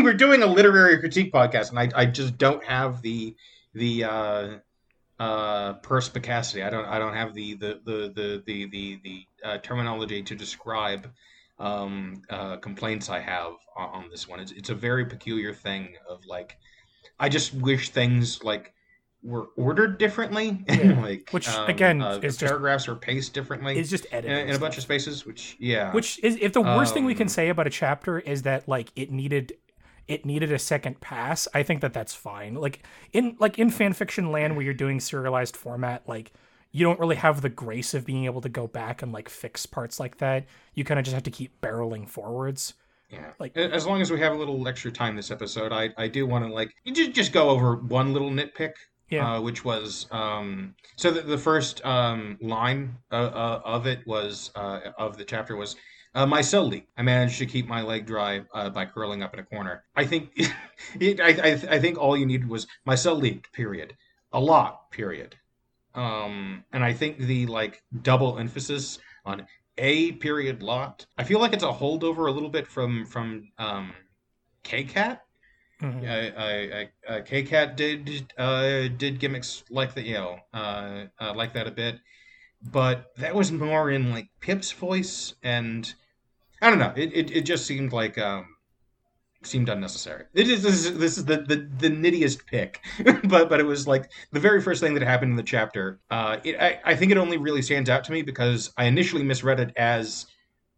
we're 0.02 0.16
doing 0.16 0.42
a 0.42 0.48
literary 0.48 0.98
critique 0.98 1.32
podcast 1.32 1.70
and 1.70 1.80
I, 1.80 1.90
I 1.96 2.06
just 2.06 2.38
don't 2.38 2.64
have 2.66 3.04
the 3.04 3.36
the 3.76 4.04
uh 4.04 4.58
uh 5.20 5.74
perspicacity 5.74 6.64
I 6.64 6.72
don't 6.72 6.86
I 6.86 6.98
don't 6.98 7.14
have 7.14 7.36
the 7.36 7.54
the 7.54 7.80
the 7.86 8.12
the 8.16 8.44
the 8.46 8.66
the, 8.70 9.00
the 9.04 9.26
uh, 9.48 9.58
terminology 9.60 10.24
to 10.24 10.36
describe 10.36 11.12
um 11.60 12.24
uh 12.32 12.58
complaints 12.58 13.10
I 13.10 13.20
have 13.20 13.54
on, 13.76 13.90
on 13.90 14.10
this 14.10 14.28
one 14.28 14.40
it's 14.40 14.52
it's 14.52 14.72
a 14.72 14.76
very 14.76 15.06
peculiar 15.06 15.54
thing 15.54 15.96
of 16.10 16.26
like 16.26 16.58
I 17.20 17.30
just 17.30 17.54
wish 17.54 17.90
things 17.90 18.44
like 18.44 18.74
were 19.24 19.48
ordered 19.58 19.98
differently 19.98 20.64
Yeah. 20.70 21.00
like 21.02 21.30
Which, 21.32 21.50
um, 21.50 21.70
again, 21.70 22.02
uh, 22.02 22.20
is 22.24 22.38
just- 22.38 22.50
paragraphs 22.50 22.88
were 22.88 22.96
paced 22.96 23.34
differently 23.34 23.78
it's 23.78 23.90
just 23.90 24.06
in, 24.06 24.14
editing 24.26 24.50
in 24.50 24.56
a 24.56 24.60
bunch 24.60 24.78
of 24.78 24.84
spaces 24.84 25.26
which 25.26 25.56
yeah 25.60 25.92
Which 25.92 26.20
is 26.24 26.38
if 26.40 26.54
the 26.54 26.62
worst 26.62 26.94
thing 26.94 27.04
we 27.06 27.16
can 27.16 27.24
Um, 27.26 27.30
say 27.30 27.50
about 27.50 27.66
a 27.68 27.72
chapter 27.72 28.20
is 28.20 28.44
that 28.44 28.68
like 28.68 28.92
it 28.96 29.12
needed 29.12 29.54
it 30.08 30.26
needed 30.26 30.54
a 30.54 30.60
second 30.60 31.02
pass. 31.02 31.50
I 31.54 31.64
think 31.64 31.82
that 31.82 31.92
that's 31.92 32.14
fine. 32.14 32.54
Like 32.56 32.82
in 33.12 33.36
like 33.40 33.60
in 33.60 33.70
fan 33.70 33.92
fiction 33.92 34.32
land 34.32 34.56
where 34.56 34.64
you're 34.64 34.74
doing 34.74 35.02
serialized 35.02 35.58
format, 35.58 36.08
like 36.08 36.32
you 36.72 36.86
don't 36.86 36.98
really 36.98 37.18
have 37.18 37.42
the 37.42 37.50
grace 37.50 37.94
of 37.94 38.06
being 38.06 38.24
able 38.24 38.40
to 38.40 38.48
go 38.48 38.68
back 38.68 39.02
and 39.02 39.12
like 39.12 39.28
fix 39.28 39.66
parts 39.66 40.00
like 40.00 40.20
that. 40.20 40.46
You 40.76 40.86
kind 40.86 40.98
of 40.98 41.04
just 41.04 41.14
have 41.14 41.24
to 41.24 41.32
keep 41.32 41.60
barreling 41.60 42.08
forwards. 42.08 42.76
Yeah. 43.10 43.32
Like- 43.38 43.58
as 43.58 43.86
long 43.86 44.00
as 44.00 44.10
we 44.10 44.20
have 44.22 44.32
a 44.32 44.36
little 44.38 44.66
extra 44.66 44.92
time 44.94 45.18
this 45.18 45.30
episode, 45.30 45.74
I, 45.74 45.90
I 45.98 46.08
do 46.08 46.26
want 46.26 46.46
to 46.46 46.54
like 46.54 46.72
you 46.86 46.94
just 46.94 47.12
just 47.12 47.34
go 47.34 47.50
over 47.50 47.76
one 47.76 48.14
little 48.14 48.30
nitpick. 48.32 48.72
Yeah. 49.10 49.36
Uh, 49.36 49.42
which 49.42 49.64
was 49.64 50.06
um, 50.12 50.76
so 50.98 51.12
the, 51.12 51.22
the 51.22 51.38
first 51.38 51.84
um, 51.86 52.38
line 52.42 52.98
uh, 53.10 53.16
uh, 53.16 53.62
of 53.64 53.88
it 53.88 54.06
was 54.06 54.52
uh, 54.56 54.82
of 54.98 55.18
the 55.18 55.24
chapter 55.24 55.56
was 55.56 55.78
uh, 56.14 56.26
my 56.26 56.42
cell 56.42 56.66
leak. 56.68 56.88
I 56.98 57.04
managed 57.04 57.38
to 57.40 57.46
keep 57.46 57.68
my 57.68 57.82
leg 57.82 58.06
dry 58.06 58.42
uh, 58.54 58.70
by 58.70 58.86
curling 58.86 59.24
up 59.24 59.34
in 59.34 59.40
a 59.40 59.44
corner. 59.44 59.84
I 59.96 60.06
think 60.06 60.32
it, 61.00 61.22
I, 61.22 61.52
I 61.52 61.76
I 61.76 61.80
think 61.80 61.98
all 61.98 62.18
you 62.18 62.26
needed 62.26 62.50
was 62.50 62.68
my 62.86 62.96
cell 62.96 63.16
leaked. 63.16 63.54
Period. 63.54 63.96
A 64.34 64.40
lot. 64.40 64.92
Period. 64.92 65.36
Um, 65.96 66.64
and 66.74 66.84
I 66.84 66.94
think 66.94 67.18
the 67.18 67.46
like 67.46 67.82
double 68.02 68.38
emphasis 68.40 69.00
on 69.26 69.46
a 69.78 70.12
period 70.14 70.64
lot. 70.64 71.06
I 71.18 71.24
feel 71.24 71.40
like 71.40 71.54
it's 71.54 71.64
a 71.64 71.72
holdover 71.72 72.28
a 72.28 72.32
little 72.32 72.50
bit 72.50 72.68
from 72.68 73.06
from 73.06 73.50
um, 73.58 73.94
Kkat. 74.64 75.20
Mhm. 75.82 76.08
I, 76.10 76.90
uh, 77.08 77.22
Kkat 77.22 77.76
did 77.76 78.34
uh, 78.38 78.88
did 78.88 79.20
gimmicks 79.20 79.64
like 79.70 79.94
that, 79.94 80.06
you 80.06 80.16
know, 80.16 80.40
uh, 80.54 81.06
uh, 81.20 81.34
like 81.36 81.54
that 81.54 81.68
a 81.68 81.72
bit, 81.72 82.00
but 82.62 83.12
that 83.18 83.36
was 83.36 83.52
more 83.52 83.92
in 83.92 84.12
like 84.12 84.30
Pip's 84.42 84.72
voice, 84.72 85.36
and 85.44 85.94
I 86.62 86.70
don't 86.70 86.80
know. 86.80 86.94
It, 86.96 87.14
it, 87.16 87.32
it 87.32 87.42
just 87.44 87.68
seemed 87.68 87.94
like 87.94 88.18
um, 88.18 88.48
seemed 89.44 89.70
unnecessary. 89.70 90.26
It 90.34 90.50
is 90.50 90.64
this 90.64 90.86
is, 90.86 90.98
this 90.98 91.18
is 91.18 91.26
the, 91.26 91.38
the 91.38 91.70
the 91.80 91.90
nittiest 91.90 92.46
pick, 92.48 92.82
but 93.26 93.50
but 93.50 93.60
it 93.60 93.66
was 93.66 93.88
like 93.88 94.12
the 94.32 94.40
very 94.40 94.62
first 94.62 94.82
thing 94.82 94.94
that 94.96 95.04
happened 95.04 95.32
in 95.32 95.38
the 95.38 95.44
chapter. 95.44 96.00
Uh, 96.10 96.38
it, 96.44 96.58
I 96.60 96.80
I 96.86 96.96
think 96.96 97.12
it 97.12 97.18
only 97.18 97.38
really 97.38 97.62
stands 97.62 97.90
out 97.90 98.04
to 98.06 98.12
me 98.12 98.22
because 98.24 98.72
I 98.78 98.86
initially 98.86 99.24
misread 99.24 99.60
it 99.60 99.74
as 99.78 100.28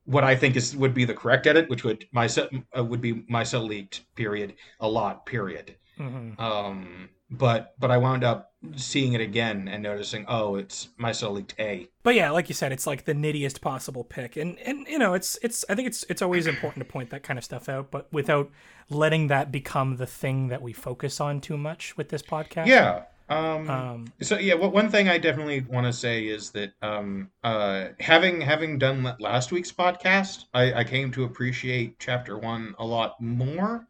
what 0.10 0.24
I 0.24 0.36
think 0.36 0.56
is 0.56 0.76
would 0.76 0.96
be 0.96 1.06
the 1.06 1.14
correct 1.14 1.46
edit, 1.46 1.70
which 1.70 1.84
would 1.84 2.06
my 2.12 2.28
uh, 2.76 2.84
would 2.84 3.02
be 3.02 3.24
my 3.28 3.44
cell 3.44 3.62
leaked 3.62 4.02
period 4.16 4.56
a 4.80 4.90
lot 4.90 5.26
period. 5.26 5.76
Mhm. 6.00 6.40
Um, 6.40 7.10
but 7.30 7.76
but 7.78 7.92
I 7.92 7.98
wound 7.98 8.24
up 8.24 8.52
seeing 8.76 9.14
it 9.14 9.22
again 9.22 9.68
and 9.68 9.84
noticing, 9.84 10.26
oh, 10.28 10.56
it's 10.56 10.90
my 10.98 11.12
cell 11.12 11.32
leaked 11.34 11.54
a. 11.60 11.88
But 12.02 12.16
yeah, 12.16 12.32
like 12.32 12.50
you 12.50 12.56
said, 12.56 12.72
it's 12.72 12.88
like 12.88 13.06
the 13.06 13.14
nittiest 13.14 13.62
possible 13.62 14.04
pick, 14.04 14.36
and 14.36 14.58
and 14.60 14.88
you 14.88 14.98
know, 14.98 15.14
it's 15.14 15.38
it's. 15.44 15.64
I 15.70 15.76
think 15.76 15.88
it's 15.88 16.04
it's 16.10 16.24
always 16.24 16.48
important 16.48 16.84
to 16.86 16.92
point 16.92 17.12
that 17.12 17.22
kind 17.22 17.38
of 17.38 17.46
stuff 17.46 17.70
out, 17.70 17.92
but 17.92 18.12
without 18.12 18.50
letting 18.90 19.28
that 19.28 19.52
become 19.52 19.98
the 19.98 20.08
thing 20.08 20.48
that 20.48 20.64
we 20.64 20.74
focus 20.74 21.22
on 21.22 21.40
too 21.40 21.58
much 21.58 21.96
with 21.98 22.10
this 22.10 22.24
podcast. 22.24 22.66
Yeah, 22.66 23.04
Um, 23.30 23.70
Um, 23.70 24.06
so 24.22 24.38
yeah, 24.40 24.56
what 24.56 24.74
one 24.74 24.90
thing 24.90 25.08
I 25.08 25.18
definitely 25.18 25.62
want 25.62 25.86
to 25.86 25.94
say 25.94 26.26
is 26.26 26.52
that 26.52 26.74
um, 26.82 27.30
uh, 27.44 27.90
having 28.00 28.42
having 28.42 28.80
done 28.80 29.16
last 29.20 29.52
week's 29.52 29.72
podcast, 29.72 30.46
I, 30.54 30.74
I 30.74 30.84
came 30.84 31.12
to 31.12 31.24
appreciate 31.24 32.00
chapter 32.00 32.38
one 32.38 32.76
a 32.80 32.86
lot 32.86 33.22
more. 33.22 33.88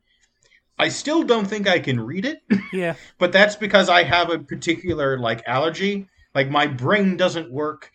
I 0.77 0.89
still 0.89 1.23
don't 1.23 1.45
think 1.45 1.67
I 1.67 1.79
can 1.79 1.99
read 1.99 2.25
it, 2.25 2.41
yeah, 2.73 2.95
but 3.17 3.31
that's 3.31 3.55
because 3.55 3.89
I 3.89 4.03
have 4.03 4.29
a 4.29 4.39
particular 4.39 5.17
like 5.17 5.41
allergy. 5.47 6.07
Like 6.35 6.49
my 6.49 6.67
brain 6.67 7.17
doesn't 7.17 7.51
work 7.51 7.91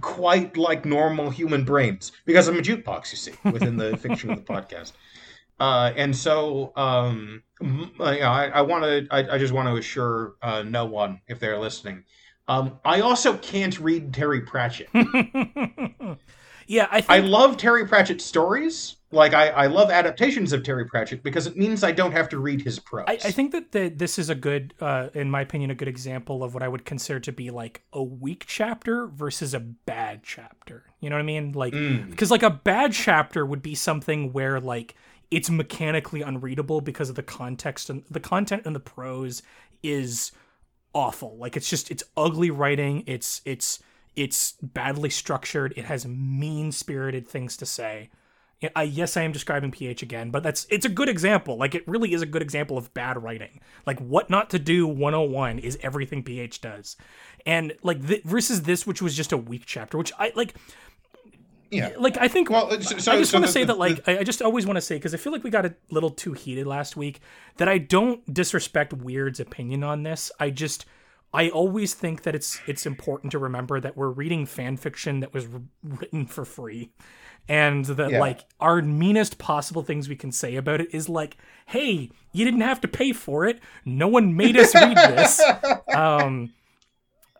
quite 0.00 0.56
like 0.56 0.84
normal 0.84 1.30
human 1.30 1.64
brains 1.64 2.12
because 2.24 2.48
I'm 2.48 2.58
a 2.58 2.62
jukebox, 2.62 3.12
you 3.12 3.18
see, 3.18 3.32
within 3.44 3.76
the 3.76 3.96
fiction 4.02 4.30
of 4.30 4.44
the 4.44 4.52
podcast. 4.52 4.92
Uh, 5.62 5.92
and 5.96 6.16
so, 6.16 6.72
um, 6.74 7.42
uh, 8.00 8.02
I, 8.02 8.46
I 8.48 8.60
want 8.62 8.82
to. 8.82 9.06
I, 9.12 9.36
I 9.36 9.38
just 9.38 9.52
want 9.52 9.68
to 9.68 9.76
assure 9.76 10.34
uh, 10.42 10.64
no 10.64 10.86
one 10.86 11.20
if 11.28 11.38
they're 11.38 11.58
listening. 11.58 12.02
Um, 12.48 12.80
I 12.84 13.00
also 13.00 13.36
can't 13.36 13.78
read 13.78 14.12
Terry 14.12 14.40
Pratchett. 14.40 14.88
yeah. 16.66 16.88
I 16.90 17.04
I 17.08 17.18
love 17.20 17.56
Terry 17.56 17.86
Pratchett 17.86 18.20
stories. 18.20 18.96
Like 19.12 19.34
I, 19.34 19.50
I 19.50 19.66
love 19.66 19.90
adaptations 19.90 20.52
of 20.52 20.62
Terry 20.64 20.86
Pratchett 20.86 21.22
because 21.22 21.46
it 21.46 21.56
means 21.56 21.84
I 21.84 21.92
don't 21.92 22.12
have 22.12 22.28
to 22.30 22.38
read 22.38 22.62
his 22.62 22.78
prose. 22.78 23.04
I, 23.06 23.12
I 23.12 23.30
think 23.30 23.52
that 23.52 23.70
the, 23.72 23.88
this 23.90 24.18
is 24.18 24.30
a 24.30 24.34
good, 24.34 24.72
uh, 24.80 25.10
in 25.12 25.30
my 25.30 25.42
opinion, 25.42 25.70
a 25.70 25.74
good 25.74 25.86
example 25.86 26.42
of 26.42 26.54
what 26.54 26.62
I 26.62 26.68
would 26.68 26.86
consider 26.86 27.20
to 27.20 27.32
be 27.32 27.50
like 27.50 27.82
a 27.92 28.02
weak 28.02 28.44
chapter 28.48 29.06
versus 29.06 29.52
a 29.52 29.60
bad 29.60 30.22
chapter. 30.22 30.84
You 31.00 31.10
know 31.10 31.16
what 31.16 31.20
I 31.20 31.24
mean? 31.26 31.52
Like, 31.52 31.74
Mm. 31.74 32.08
because 32.10 32.30
like 32.30 32.42
a 32.42 32.50
bad 32.50 32.94
chapter 32.94 33.44
would 33.44 33.62
be 33.62 33.74
something 33.74 34.32
where 34.32 34.58
like 34.58 34.96
it's 35.32 35.48
mechanically 35.48 36.20
unreadable 36.20 36.82
because 36.82 37.08
of 37.08 37.16
the 37.16 37.22
context 37.22 37.88
and 37.88 38.04
the 38.10 38.20
content 38.20 38.62
and 38.66 38.76
the 38.76 38.80
prose 38.80 39.42
is 39.82 40.30
awful. 40.94 41.36
Like 41.38 41.56
it's 41.56 41.70
just 41.70 41.90
it's 41.90 42.04
ugly 42.16 42.50
writing. 42.50 43.02
It's 43.06 43.40
it's 43.46 43.80
it's 44.14 44.52
badly 44.62 45.08
structured. 45.08 45.72
It 45.74 45.86
has 45.86 46.06
mean 46.06 46.70
spirited 46.70 47.26
things 47.26 47.56
to 47.56 47.66
say. 47.66 48.10
I, 48.76 48.84
yes, 48.84 49.16
I 49.16 49.22
am 49.22 49.32
describing 49.32 49.72
PH 49.72 50.02
again, 50.02 50.30
but 50.30 50.44
that's 50.44 50.66
it's 50.70 50.84
a 50.86 50.90
good 50.90 51.08
example. 51.08 51.56
Like 51.56 51.74
it 51.74 51.88
really 51.88 52.12
is 52.12 52.22
a 52.22 52.26
good 52.26 52.42
example 52.42 52.78
of 52.78 52.92
bad 52.94 53.20
writing. 53.20 53.60
Like 53.86 53.98
what 54.00 54.30
not 54.30 54.50
to 54.50 54.58
do 54.58 54.86
101 54.86 55.58
is 55.58 55.78
everything 55.82 56.22
PH 56.22 56.60
does. 56.60 56.96
And 57.44 57.72
like 57.82 58.06
th- 58.06 58.22
versus 58.22 58.62
this 58.62 58.86
which 58.86 59.02
was 59.02 59.16
just 59.16 59.32
a 59.32 59.36
weak 59.36 59.62
chapter, 59.66 59.98
which 59.98 60.12
I 60.18 60.30
like 60.36 60.54
yeah. 61.72 61.90
like 61.98 62.16
I 62.18 62.28
think 62.28 62.50
Well, 62.50 62.70
so- 62.80 62.98
so- 62.98 63.12
I 63.12 63.18
just 63.18 63.30
so 63.30 63.38
want 63.38 63.46
to 63.46 63.52
say 63.52 63.60
the- 63.64 63.72
that 63.72 63.78
like 63.78 64.06
I 64.08 64.18
I 64.18 64.22
just 64.24 64.42
always 64.42 64.66
want 64.66 64.76
to 64.76 64.80
say 64.82 64.96
because 64.96 65.14
I 65.14 65.16
feel 65.16 65.32
like 65.32 65.42
we 65.44 65.50
got 65.50 65.66
a 65.66 65.74
little 65.90 66.10
too 66.10 66.32
heated 66.32 66.66
last 66.66 66.96
week 66.96 67.20
that 67.56 67.68
I 67.68 67.78
don't 67.78 68.32
disrespect 68.32 68.92
Weird's 68.92 69.40
opinion 69.40 69.82
on 69.84 70.02
this. 70.02 70.30
I 70.38 70.50
just 70.50 70.84
I 71.34 71.48
always 71.48 71.94
think 71.94 72.22
that 72.24 72.34
it's 72.34 72.60
it's 72.66 72.84
important 72.86 73.32
to 73.32 73.38
remember 73.38 73.80
that 73.80 73.96
we're 73.96 74.10
reading 74.10 74.44
fan 74.46 74.76
fiction 74.76 75.20
that 75.20 75.32
was 75.32 75.46
written 75.82 76.26
for 76.26 76.44
free. 76.44 76.90
And 77.48 77.84
that 77.86 78.10
Yeah. 78.12 78.20
like 78.20 78.44
our 78.60 78.80
meanest 78.82 79.38
possible 79.38 79.82
things 79.82 80.08
we 80.08 80.14
can 80.14 80.30
say 80.30 80.54
about 80.54 80.80
it 80.80 80.94
is 80.94 81.08
like, 81.08 81.36
hey, 81.66 82.10
you 82.32 82.44
didn't 82.44 82.60
have 82.60 82.80
to 82.82 82.88
pay 82.88 83.12
for 83.12 83.44
it. 83.46 83.58
No 83.84 84.06
one 84.06 84.36
made 84.36 84.56
us 84.56 84.74
read 84.74 84.96
this. 84.96 85.40
Um 85.94 86.52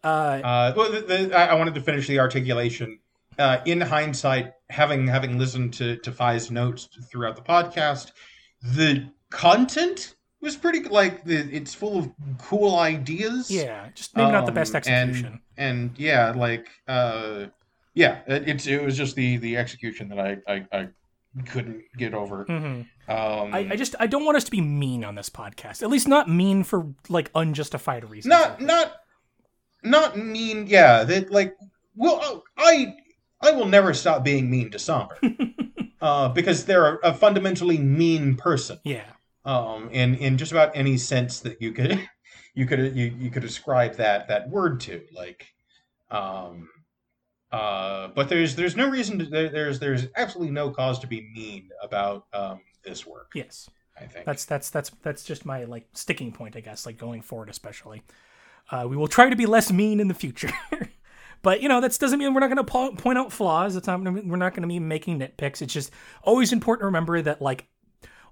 uh 0.02 0.06
Uh, 0.42 0.72
well, 0.76 0.90
the, 0.90 1.00
the, 1.02 1.36
I 1.38 1.54
wanted 1.54 1.74
to 1.74 1.80
finish 1.80 2.08
the 2.08 2.18
articulation. 2.18 2.98
Uh, 3.38 3.58
in 3.64 3.80
hindsight, 3.80 4.52
having 4.70 5.06
having 5.06 5.38
listened 5.38 5.72
to 5.74 5.96
to 5.98 6.12
Fi's 6.12 6.50
notes 6.50 6.88
throughout 7.10 7.36
the 7.36 7.42
podcast, 7.42 8.12
the 8.62 9.08
content 9.30 10.14
was 10.40 10.56
pretty 10.56 10.80
like 10.88 11.24
the, 11.24 11.36
it's 11.54 11.72
full 11.74 11.98
of 11.98 12.10
cool 12.38 12.78
ideas. 12.78 13.50
yeah, 13.50 13.88
just 13.94 14.16
maybe 14.16 14.32
not 14.32 14.44
the 14.46 14.52
best 14.52 14.74
Um, 14.74 14.78
execution. 14.78 15.40
And, 15.56 15.80
and 15.88 15.98
yeah, 15.98 16.32
like 16.36 16.68
uh, 16.88 17.46
yeah, 17.94 18.20
it, 18.26 18.48
it's 18.48 18.66
it 18.66 18.82
was 18.82 18.96
just 18.96 19.14
the 19.16 19.36
the 19.38 19.56
execution 19.56 20.08
that 20.08 20.18
I 20.18 20.36
I, 20.46 20.66
I 20.72 20.88
couldn't 21.46 21.82
get 21.96 22.12
over. 22.12 22.44
Mhm. 22.44 22.86
Um, 23.08 23.54
I, 23.54 23.68
I 23.70 23.76
just 23.76 23.94
I 23.98 24.06
don't 24.06 24.24
want 24.24 24.36
us 24.36 24.44
to 24.44 24.50
be 24.50 24.60
mean 24.60 25.04
on 25.04 25.14
this 25.14 25.30
podcast. 25.30 25.82
At 25.82 25.90
least 25.90 26.06
not 26.08 26.28
mean 26.28 26.64
for 26.64 26.92
like 27.08 27.30
unjustified 27.34 28.08
reasons. 28.10 28.30
not 28.30 28.60
not 28.60 28.92
not 29.82 30.16
mean 30.16 30.66
yeah 30.68 31.02
that 31.02 31.30
like 31.32 31.54
well 31.96 32.44
i 32.56 32.94
i 33.42 33.50
will 33.50 33.66
never 33.66 33.92
stop 33.92 34.24
being 34.24 34.50
mean 34.50 34.70
to 34.70 34.78
somber 34.78 35.18
uh 36.00 36.28
because 36.28 36.64
they're 36.64 36.98
a 37.02 37.12
fundamentally 37.12 37.78
mean 37.78 38.36
person 38.36 38.78
yeah. 38.84 39.04
um 39.44 39.88
in 39.90 40.14
in 40.16 40.38
just 40.38 40.52
about 40.52 40.70
any 40.74 40.96
sense 40.96 41.40
that 41.40 41.60
you 41.60 41.72
could 41.72 42.08
you 42.54 42.66
could 42.66 42.94
you, 42.96 43.14
you 43.18 43.30
could 43.30 43.44
ascribe 43.44 43.94
that 43.96 44.28
that 44.28 44.48
word 44.48 44.80
to 44.80 45.02
like 45.12 45.46
um 46.10 46.68
uh 47.50 48.08
but 48.14 48.28
there's 48.28 48.54
there's 48.56 48.76
no 48.76 48.88
reason 48.88 49.18
to 49.18 49.24
there, 49.26 49.48
there's 49.48 49.78
there's 49.78 50.06
absolutely 50.16 50.52
no 50.52 50.70
cause 50.70 50.98
to 50.98 51.06
be 51.06 51.28
mean 51.34 51.68
about 51.82 52.26
um 52.32 52.60
this 52.84 53.06
work 53.06 53.30
Yes. 53.34 53.68
i 53.96 54.04
think 54.06 54.24
That's 54.26 54.44
that's 54.44 54.70
that's 54.70 54.90
that's 55.02 55.24
just 55.24 55.44
my 55.44 55.64
like 55.64 55.86
sticking 55.92 56.32
point, 56.32 56.56
I 56.56 56.60
guess, 56.60 56.86
like 56.86 56.98
going 56.98 57.22
forward 57.22 57.48
especially. 57.48 58.02
Uh, 58.70 58.86
we 58.88 58.96
will 58.96 59.08
try 59.08 59.28
to 59.28 59.36
be 59.36 59.44
less 59.46 59.72
mean 59.72 60.00
in 60.00 60.08
the 60.08 60.14
future. 60.14 60.50
but 61.42 61.60
you 61.62 61.68
know, 61.68 61.80
that 61.80 61.98
doesn't 61.98 62.18
mean 62.18 62.32
we're 62.34 62.40
not 62.40 62.48
going 62.48 62.56
to 62.56 62.64
po- 62.64 62.92
point 62.92 63.18
out 63.18 63.32
flaws. 63.32 63.76
It's 63.76 63.86
not 63.86 64.02
we're 64.02 64.36
not 64.36 64.54
going 64.54 64.62
to 64.62 64.68
be 64.68 64.78
making 64.78 65.18
nitpicks. 65.20 65.60
It's 65.62 65.72
just 65.72 65.90
always 66.22 66.52
important 66.52 66.82
to 66.82 66.86
remember 66.86 67.20
that 67.22 67.42
like 67.42 67.66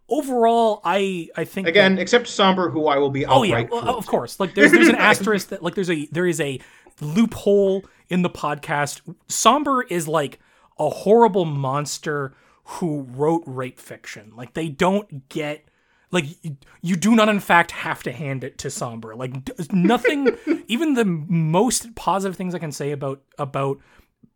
overall 0.08 0.80
I 0.84 1.28
I 1.36 1.44
think 1.44 1.66
that- 1.66 1.70
again 1.70 1.98
except 1.98 2.26
somber 2.28 2.70
who 2.70 2.86
i 2.86 2.98
will 2.98 3.10
be 3.10 3.24
Oh 3.26 3.42
yeah, 3.42 3.66
well, 3.70 3.96
of 3.96 4.06
course. 4.06 4.40
Like 4.40 4.54
there's 4.54 4.72
there's 4.72 4.88
an 4.88 4.94
asterisk 5.10 5.48
that 5.48 5.62
like 5.62 5.74
there's 5.74 5.90
a 5.90 6.06
there 6.12 6.26
is 6.26 6.40
a 6.40 6.60
loophole 7.00 7.84
in 8.08 8.22
the 8.22 8.30
podcast. 8.30 9.00
Somber 9.28 9.82
is 9.82 10.08
like 10.08 10.38
a 10.78 10.88
horrible 10.90 11.44
monster 11.44 12.34
who 12.64 13.02
wrote 13.02 13.42
rape 13.46 13.78
fiction. 13.78 14.32
Like 14.36 14.54
they 14.54 14.68
don't 14.68 15.28
get 15.28 15.64
like 16.10 16.24
you, 16.42 16.56
you 16.82 16.96
do 16.96 17.14
not 17.14 17.28
in 17.28 17.40
fact 17.40 17.70
have 17.72 18.02
to 18.04 18.12
hand 18.12 18.44
it 18.44 18.58
to 18.58 18.70
Somber. 18.70 19.14
Like 19.14 19.32
nothing 19.72 20.36
even 20.68 20.94
the 20.94 21.04
most 21.04 21.94
positive 21.94 22.36
things 22.36 22.54
I 22.54 22.58
can 22.58 22.72
say 22.72 22.90
about 22.90 23.22
about 23.38 23.78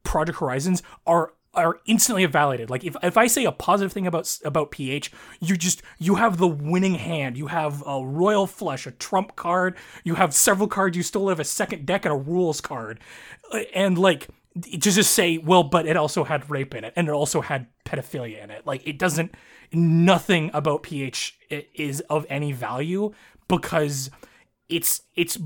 Project 0.03 0.39
Horizons 0.39 0.83
are 1.07 1.33
are 1.57 1.81
instantly 1.87 2.25
validated. 2.27 2.71
Like 2.71 2.85
if, 2.85 2.97
if 3.03 3.17
I 3.17 3.27
say 3.27 3.45
a 3.45 3.53
positive 3.53 3.93
thing 3.93 4.07
about 4.07 4.39
about 4.45 4.71
PH, 4.71 5.13
you 5.41 5.57
just 5.57 5.83
you 5.99 6.17
have 6.17 6.39
the 6.39 6.49
winning 6.49 6.95
hand. 6.95 7.37
You 7.37 7.49
have 7.49 7.83
a 7.87 8.05
royal 8.05 8.47
flush, 8.47 8.87
a 8.87 8.91
trump 8.91 9.37
card. 9.37 9.77
You 10.05 10.17
have 10.17 10.35
several 10.35 10.69
cards. 10.69 10.97
You 10.97 11.03
still 11.03 11.29
have 11.29 11.41
a 11.41 11.45
second 11.45 11.87
deck 11.87 12.05
and 12.05 12.15
a 12.15 12.17
rules 12.17 12.61
card, 12.61 13.01
Uh, 13.53 13.61
and 13.75 13.99
like 13.99 14.29
to 14.63 14.79
just 14.79 15.13
say, 15.13 15.39
well, 15.39 15.65
but 15.65 15.87
it 15.87 15.97
also 15.97 16.23
had 16.23 16.49
rape 16.49 16.75
in 16.75 16.85
it, 16.85 16.93
and 16.95 17.09
it 17.09 17.13
also 17.13 17.41
had 17.41 17.67
pedophilia 17.85 18.43
in 18.43 18.51
it. 18.51 18.67
Like 18.67 18.87
it 18.87 18.99
doesn't. 18.99 19.35
Nothing 19.73 20.51
about 20.55 20.85
PH 20.85 21.37
is 21.75 22.01
of 22.03 22.27
any 22.29 22.53
value 22.53 23.13
because 23.49 24.11
its 24.69 25.03
its 25.15 25.39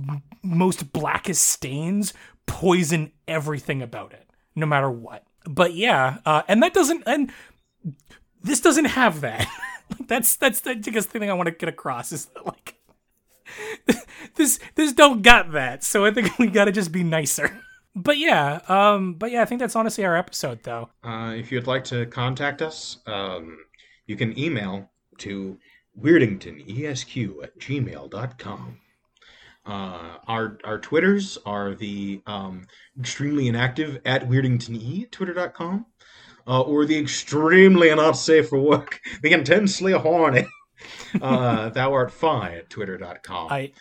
most 0.42 0.92
blackest 0.92 1.44
stains 1.44 2.14
poison 2.46 3.12
everything 3.26 3.82
about 3.82 4.12
it, 4.12 4.28
no 4.54 4.66
matter 4.66 4.90
what. 4.90 5.24
But 5.44 5.74
yeah, 5.74 6.18
uh, 6.24 6.42
and 6.48 6.62
that 6.62 6.74
doesn't 6.74 7.04
and 7.06 7.30
this 8.42 8.60
doesn't 8.60 8.86
have 8.86 9.20
that. 9.20 9.46
that's 10.06 10.36
that's 10.36 10.60
the 10.60 10.74
biggest 10.74 11.10
thing 11.10 11.30
I 11.30 11.34
want 11.34 11.48
to 11.48 11.54
get 11.54 11.68
across 11.68 12.12
is 12.12 12.26
that 12.26 12.46
like 12.46 12.74
this 14.34 14.58
this 14.74 14.92
don't 14.92 15.22
got 15.22 15.52
that. 15.52 15.84
So 15.84 16.04
I 16.04 16.10
think 16.10 16.38
we 16.38 16.48
got 16.48 16.66
to 16.66 16.72
just 16.72 16.92
be 16.92 17.02
nicer. 17.02 17.60
But 17.94 18.18
yeah, 18.18 18.60
um, 18.68 19.14
but 19.14 19.30
yeah, 19.32 19.42
I 19.42 19.44
think 19.44 19.60
that's 19.60 19.74
honestly 19.74 20.04
our 20.04 20.16
episode 20.16 20.62
though. 20.62 20.90
Uh, 21.02 21.34
if 21.36 21.50
you'd 21.50 21.66
like 21.66 21.84
to 21.84 22.06
contact 22.06 22.62
us, 22.62 22.98
um, 23.06 23.58
you 24.06 24.16
can 24.16 24.38
email 24.38 24.88
to 25.18 25.58
weirdingtonesq 26.00 27.42
at 27.42 27.58
gmail.com. 27.58 28.78
Uh, 29.66 30.16
our 30.26 30.58
our 30.64 30.78
Twitters 30.78 31.36
are 31.44 31.74
the 31.74 32.22
um, 32.26 32.66
extremely 32.98 33.48
inactive 33.48 34.00
at 34.06 34.26
weirdingtone, 34.26 35.10
twitter.com, 35.10 35.84
uh, 36.46 36.62
or 36.62 36.86
the 36.86 36.98
extremely 36.98 37.94
not 37.94 38.12
safe 38.12 38.48
for 38.48 38.58
work, 38.58 39.00
the 39.22 39.32
intensely 39.32 39.92
horny, 39.92 40.46
uh, 41.20 41.68
thou 41.68 41.92
art 41.92 42.10
fine 42.10 42.54
at 42.54 42.70
twitter.com. 42.70 43.52
I 43.52 43.72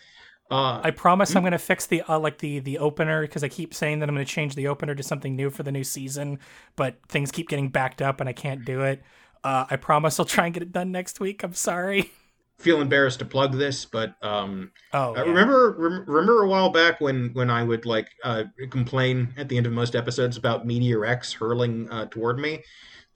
uh, 0.50 0.80
I 0.82 0.90
promise 0.90 1.34
I'm 1.34 1.42
gonna 1.42 1.58
fix 1.58 1.86
the 1.86 2.02
uh, 2.02 2.18
like 2.18 2.38
the 2.38 2.60
the 2.60 2.78
opener 2.78 3.22
because 3.22 3.44
I 3.44 3.48
keep 3.48 3.72
saying 3.72 4.00
that 4.00 4.08
I'm 4.08 4.14
gonna 4.14 4.24
change 4.24 4.54
the 4.54 4.68
opener 4.68 4.94
to 4.94 5.02
something 5.02 5.36
new 5.36 5.48
for 5.50 5.62
the 5.62 5.72
new 5.72 5.84
season, 5.84 6.38
but 6.76 6.96
things 7.08 7.30
keep 7.30 7.48
getting 7.48 7.68
backed 7.68 8.02
up 8.02 8.20
and 8.20 8.28
I 8.28 8.32
can't 8.32 8.64
do 8.64 8.82
it. 8.82 9.02
Uh, 9.44 9.66
I 9.70 9.76
promise 9.76 10.18
I'll 10.18 10.26
try 10.26 10.46
and 10.46 10.54
get 10.54 10.62
it 10.62 10.72
done 10.72 10.92
next 10.92 11.20
week. 11.20 11.42
I'm 11.42 11.54
sorry. 11.54 12.10
feel 12.58 12.80
embarrassed 12.80 13.20
to 13.20 13.24
plug 13.24 13.56
this, 13.56 13.84
but 13.84 14.16
um, 14.22 14.72
Oh, 14.92 15.10
Uh, 15.16 15.22
yeah. 15.22 15.28
remember, 15.28 15.76
rem- 15.78 16.04
remember 16.06 16.42
a 16.42 16.48
while 16.48 16.70
back 16.70 17.00
when 17.00 17.30
when 17.34 17.50
I 17.50 17.62
would 17.62 17.86
like 17.86 18.08
uh, 18.24 18.44
complain 18.70 19.32
at 19.36 19.48
the 19.48 19.56
end 19.56 19.66
of 19.66 19.72
most 19.72 19.94
episodes 19.94 20.36
about 20.36 20.66
Meteor 20.66 21.04
X 21.06 21.32
hurling 21.32 21.88
uh, 21.90 22.06
toward 22.06 22.38
me. 22.38 22.64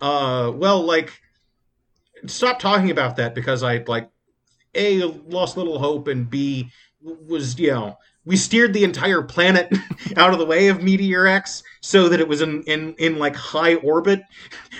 Uh, 0.01 0.53
well, 0.55 0.81
like, 0.83 1.13
stop 2.27 2.59
talking 2.59 2.91
about 2.91 3.17
that 3.17 3.35
because 3.35 3.63
I 3.63 3.85
like 3.87 4.09
a 4.75 5.03
lost 5.03 5.57
little 5.57 5.79
hope 5.79 6.09
and 6.09 6.29
b 6.31 6.71
was 7.01 7.59
you 7.59 7.73
know 7.73 7.97
we 8.25 8.37
steered 8.37 8.73
the 8.73 8.85
entire 8.85 9.23
planet 9.23 9.73
out 10.17 10.33
of 10.33 10.39
the 10.39 10.47
way 10.47 10.69
of 10.69 10.83
Meteor 10.83 11.27
X 11.27 11.63
so 11.81 12.09
that 12.09 12.21
it 12.21 12.29
was 12.29 12.41
in 12.41 12.63
in, 12.65 12.95
in 12.99 13.19
like 13.19 13.35
high 13.35 13.75
orbit, 13.77 14.23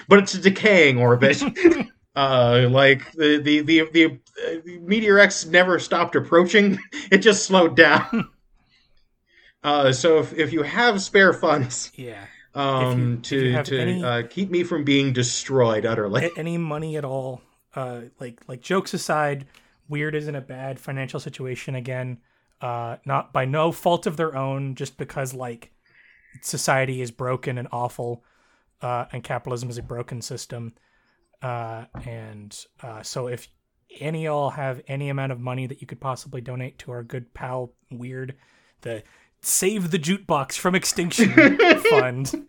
but 0.09 0.19
it's 0.19 0.35
a 0.35 0.41
decaying 0.41 0.99
orbit. 0.99 1.43
uh, 2.17 2.69
like 2.71 3.11
the 3.13 3.39
the 3.39 3.61
the, 3.61 3.89
the 3.93 4.05
uh, 4.47 4.81
Meteor 4.83 5.19
X 5.19 5.47
never 5.47 5.79
stopped 5.79 6.15
approaching; 6.17 6.79
it 7.11 7.19
just 7.19 7.45
slowed 7.47 7.77
down. 7.77 8.29
uh, 9.65 9.93
so 9.93 10.19
if 10.19 10.33
if 10.35 10.53
you 10.53 10.63
have 10.63 11.01
spare 11.03 11.33
funds, 11.33 11.93
Yeah. 11.97 12.25
um, 12.55 13.21
if 13.25 13.33
you 13.33 13.53
to 13.57 13.65
to 13.65 13.81
any- 13.81 14.05
uh, 14.05 14.23
keep 14.29 14.51
me 14.51 14.63
from 14.65 14.85
being 14.85 15.13
destroyed 15.13 15.87
utterly. 15.87 16.31
Any 16.37 16.59
money 16.59 16.97
at 16.97 17.05
all 17.05 17.43
uh 17.75 18.03
like 18.21 18.39
like 18.49 18.61
jokes 18.61 18.93
aside 18.93 19.47
weird 19.89 20.15
is 20.15 20.29
in 20.29 20.35
a 20.35 20.41
bad 20.43 20.79
financial 20.79 21.19
situation 21.19 21.75
again 21.75 22.19
uh 22.63 22.97
not 23.05 23.33
by 23.33 23.45
no 23.45 23.73
fault 23.73 24.07
of 24.07 24.17
their 24.17 24.35
own 24.37 24.75
just 24.75 24.97
because 24.97 25.35
like 25.35 25.73
society 26.41 27.03
is 27.03 27.11
broken 27.11 27.59
and 27.59 27.69
awful 27.73 28.25
uh 28.81 29.05
and 29.13 29.23
capitalism 29.23 29.69
is 29.69 29.79
a 29.79 29.83
broken 29.83 30.23
system. 30.23 30.73
Uh 31.43 31.85
and 32.07 32.65
uh 32.83 33.03
so 33.03 33.27
if 33.27 33.49
any 34.01 34.27
all 34.27 34.51
have 34.51 34.81
any 34.89 35.11
amount 35.11 35.33
of 35.33 35.41
money 35.41 35.67
that 35.67 35.81
you 35.81 35.87
could 35.87 36.01
possibly 36.01 36.41
donate 36.41 36.79
to 36.79 36.91
our 36.91 37.03
good 37.03 37.35
pal 37.35 37.73
weird 37.91 38.35
the 38.81 39.03
save 39.43 39.91
the 39.91 39.99
jukebox 39.99 40.57
from 40.57 40.75
extinction 40.75 41.31
fund 41.91 42.47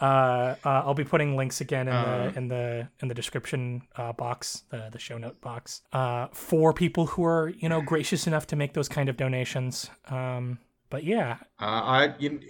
uh, 0.00 0.54
uh, 0.64 0.82
I'll 0.84 0.94
be 0.94 1.04
putting 1.04 1.36
links 1.36 1.60
again 1.60 1.88
in 1.88 1.94
Uh. 1.94 2.30
the 2.32 2.38
in 2.38 2.48
the 2.48 2.88
in 3.00 3.08
the 3.08 3.14
description 3.14 3.82
uh, 3.96 4.12
box, 4.12 4.64
the 4.70 4.88
the 4.92 4.98
show 4.98 5.18
note 5.18 5.40
box, 5.40 5.82
uh, 5.92 6.28
for 6.32 6.72
people 6.72 7.06
who 7.06 7.24
are 7.24 7.48
you 7.58 7.68
know 7.68 7.80
gracious 7.82 8.26
enough 8.26 8.46
to 8.48 8.56
make 8.56 8.72
those 8.74 8.88
kind 8.88 9.08
of 9.08 9.16
donations. 9.16 9.90
Um, 10.08 10.58
but 10.90 11.04
yeah, 11.04 11.36
Uh, 11.60 11.64
I, 12.00 12.14
you, 12.18 12.40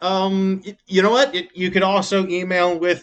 um, 0.00 0.62
you 0.86 1.02
know 1.02 1.10
what? 1.10 1.34
It, 1.34 1.48
you 1.54 1.70
could 1.70 1.82
also 1.82 2.26
email 2.28 2.78
with 2.78 3.02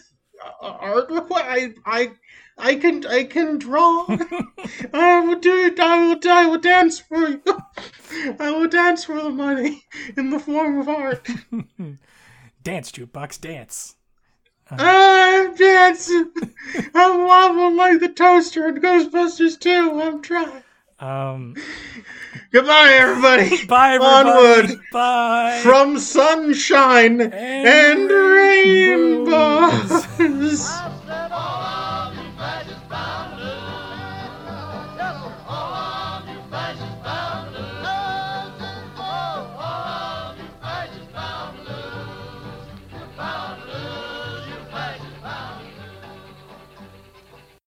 art 0.60 1.10
request. 1.10 1.44
I, 1.46 1.72
I, 1.84 2.10
I 2.58 2.74
can, 2.76 3.04
I 3.06 3.24
can 3.24 3.58
draw. 3.58 4.06
I 4.94 5.20
will 5.20 5.38
do 5.38 5.54
it. 5.66 5.78
I 5.78 6.08
will, 6.08 6.18
I 6.30 6.46
will 6.46 6.58
dance 6.58 6.98
for 6.98 7.28
you. 7.28 7.42
I 8.40 8.50
will 8.52 8.68
dance 8.68 9.04
for 9.04 9.20
the 9.22 9.30
money 9.30 9.84
in 10.16 10.30
the 10.30 10.38
form 10.38 10.80
of 10.80 10.88
art. 10.88 11.26
dance 12.66 12.90
jukebox 12.90 13.40
dance. 13.40 13.94
I'm 14.68 15.54
dancing. 15.54 16.32
I'm 16.96 17.24
wobbling 17.24 17.76
like 17.76 18.00
the 18.00 18.08
toaster 18.08 18.66
in 18.66 18.78
Ghostbusters 18.78 19.56
2. 19.60 20.00
I'm 20.02 20.20
trying. 20.20 20.64
Um, 20.98 21.54
Goodbye, 22.50 22.88
everybody. 22.90 23.64
bye 23.66 23.94
everybody. 23.94 24.30
Onward. 24.30 24.80
Bye. 24.90 25.60
From 25.62 26.00
sunshine 26.00 27.20
and, 27.20 28.10
rainbows. 28.10 30.08
rainbow. 30.18 30.92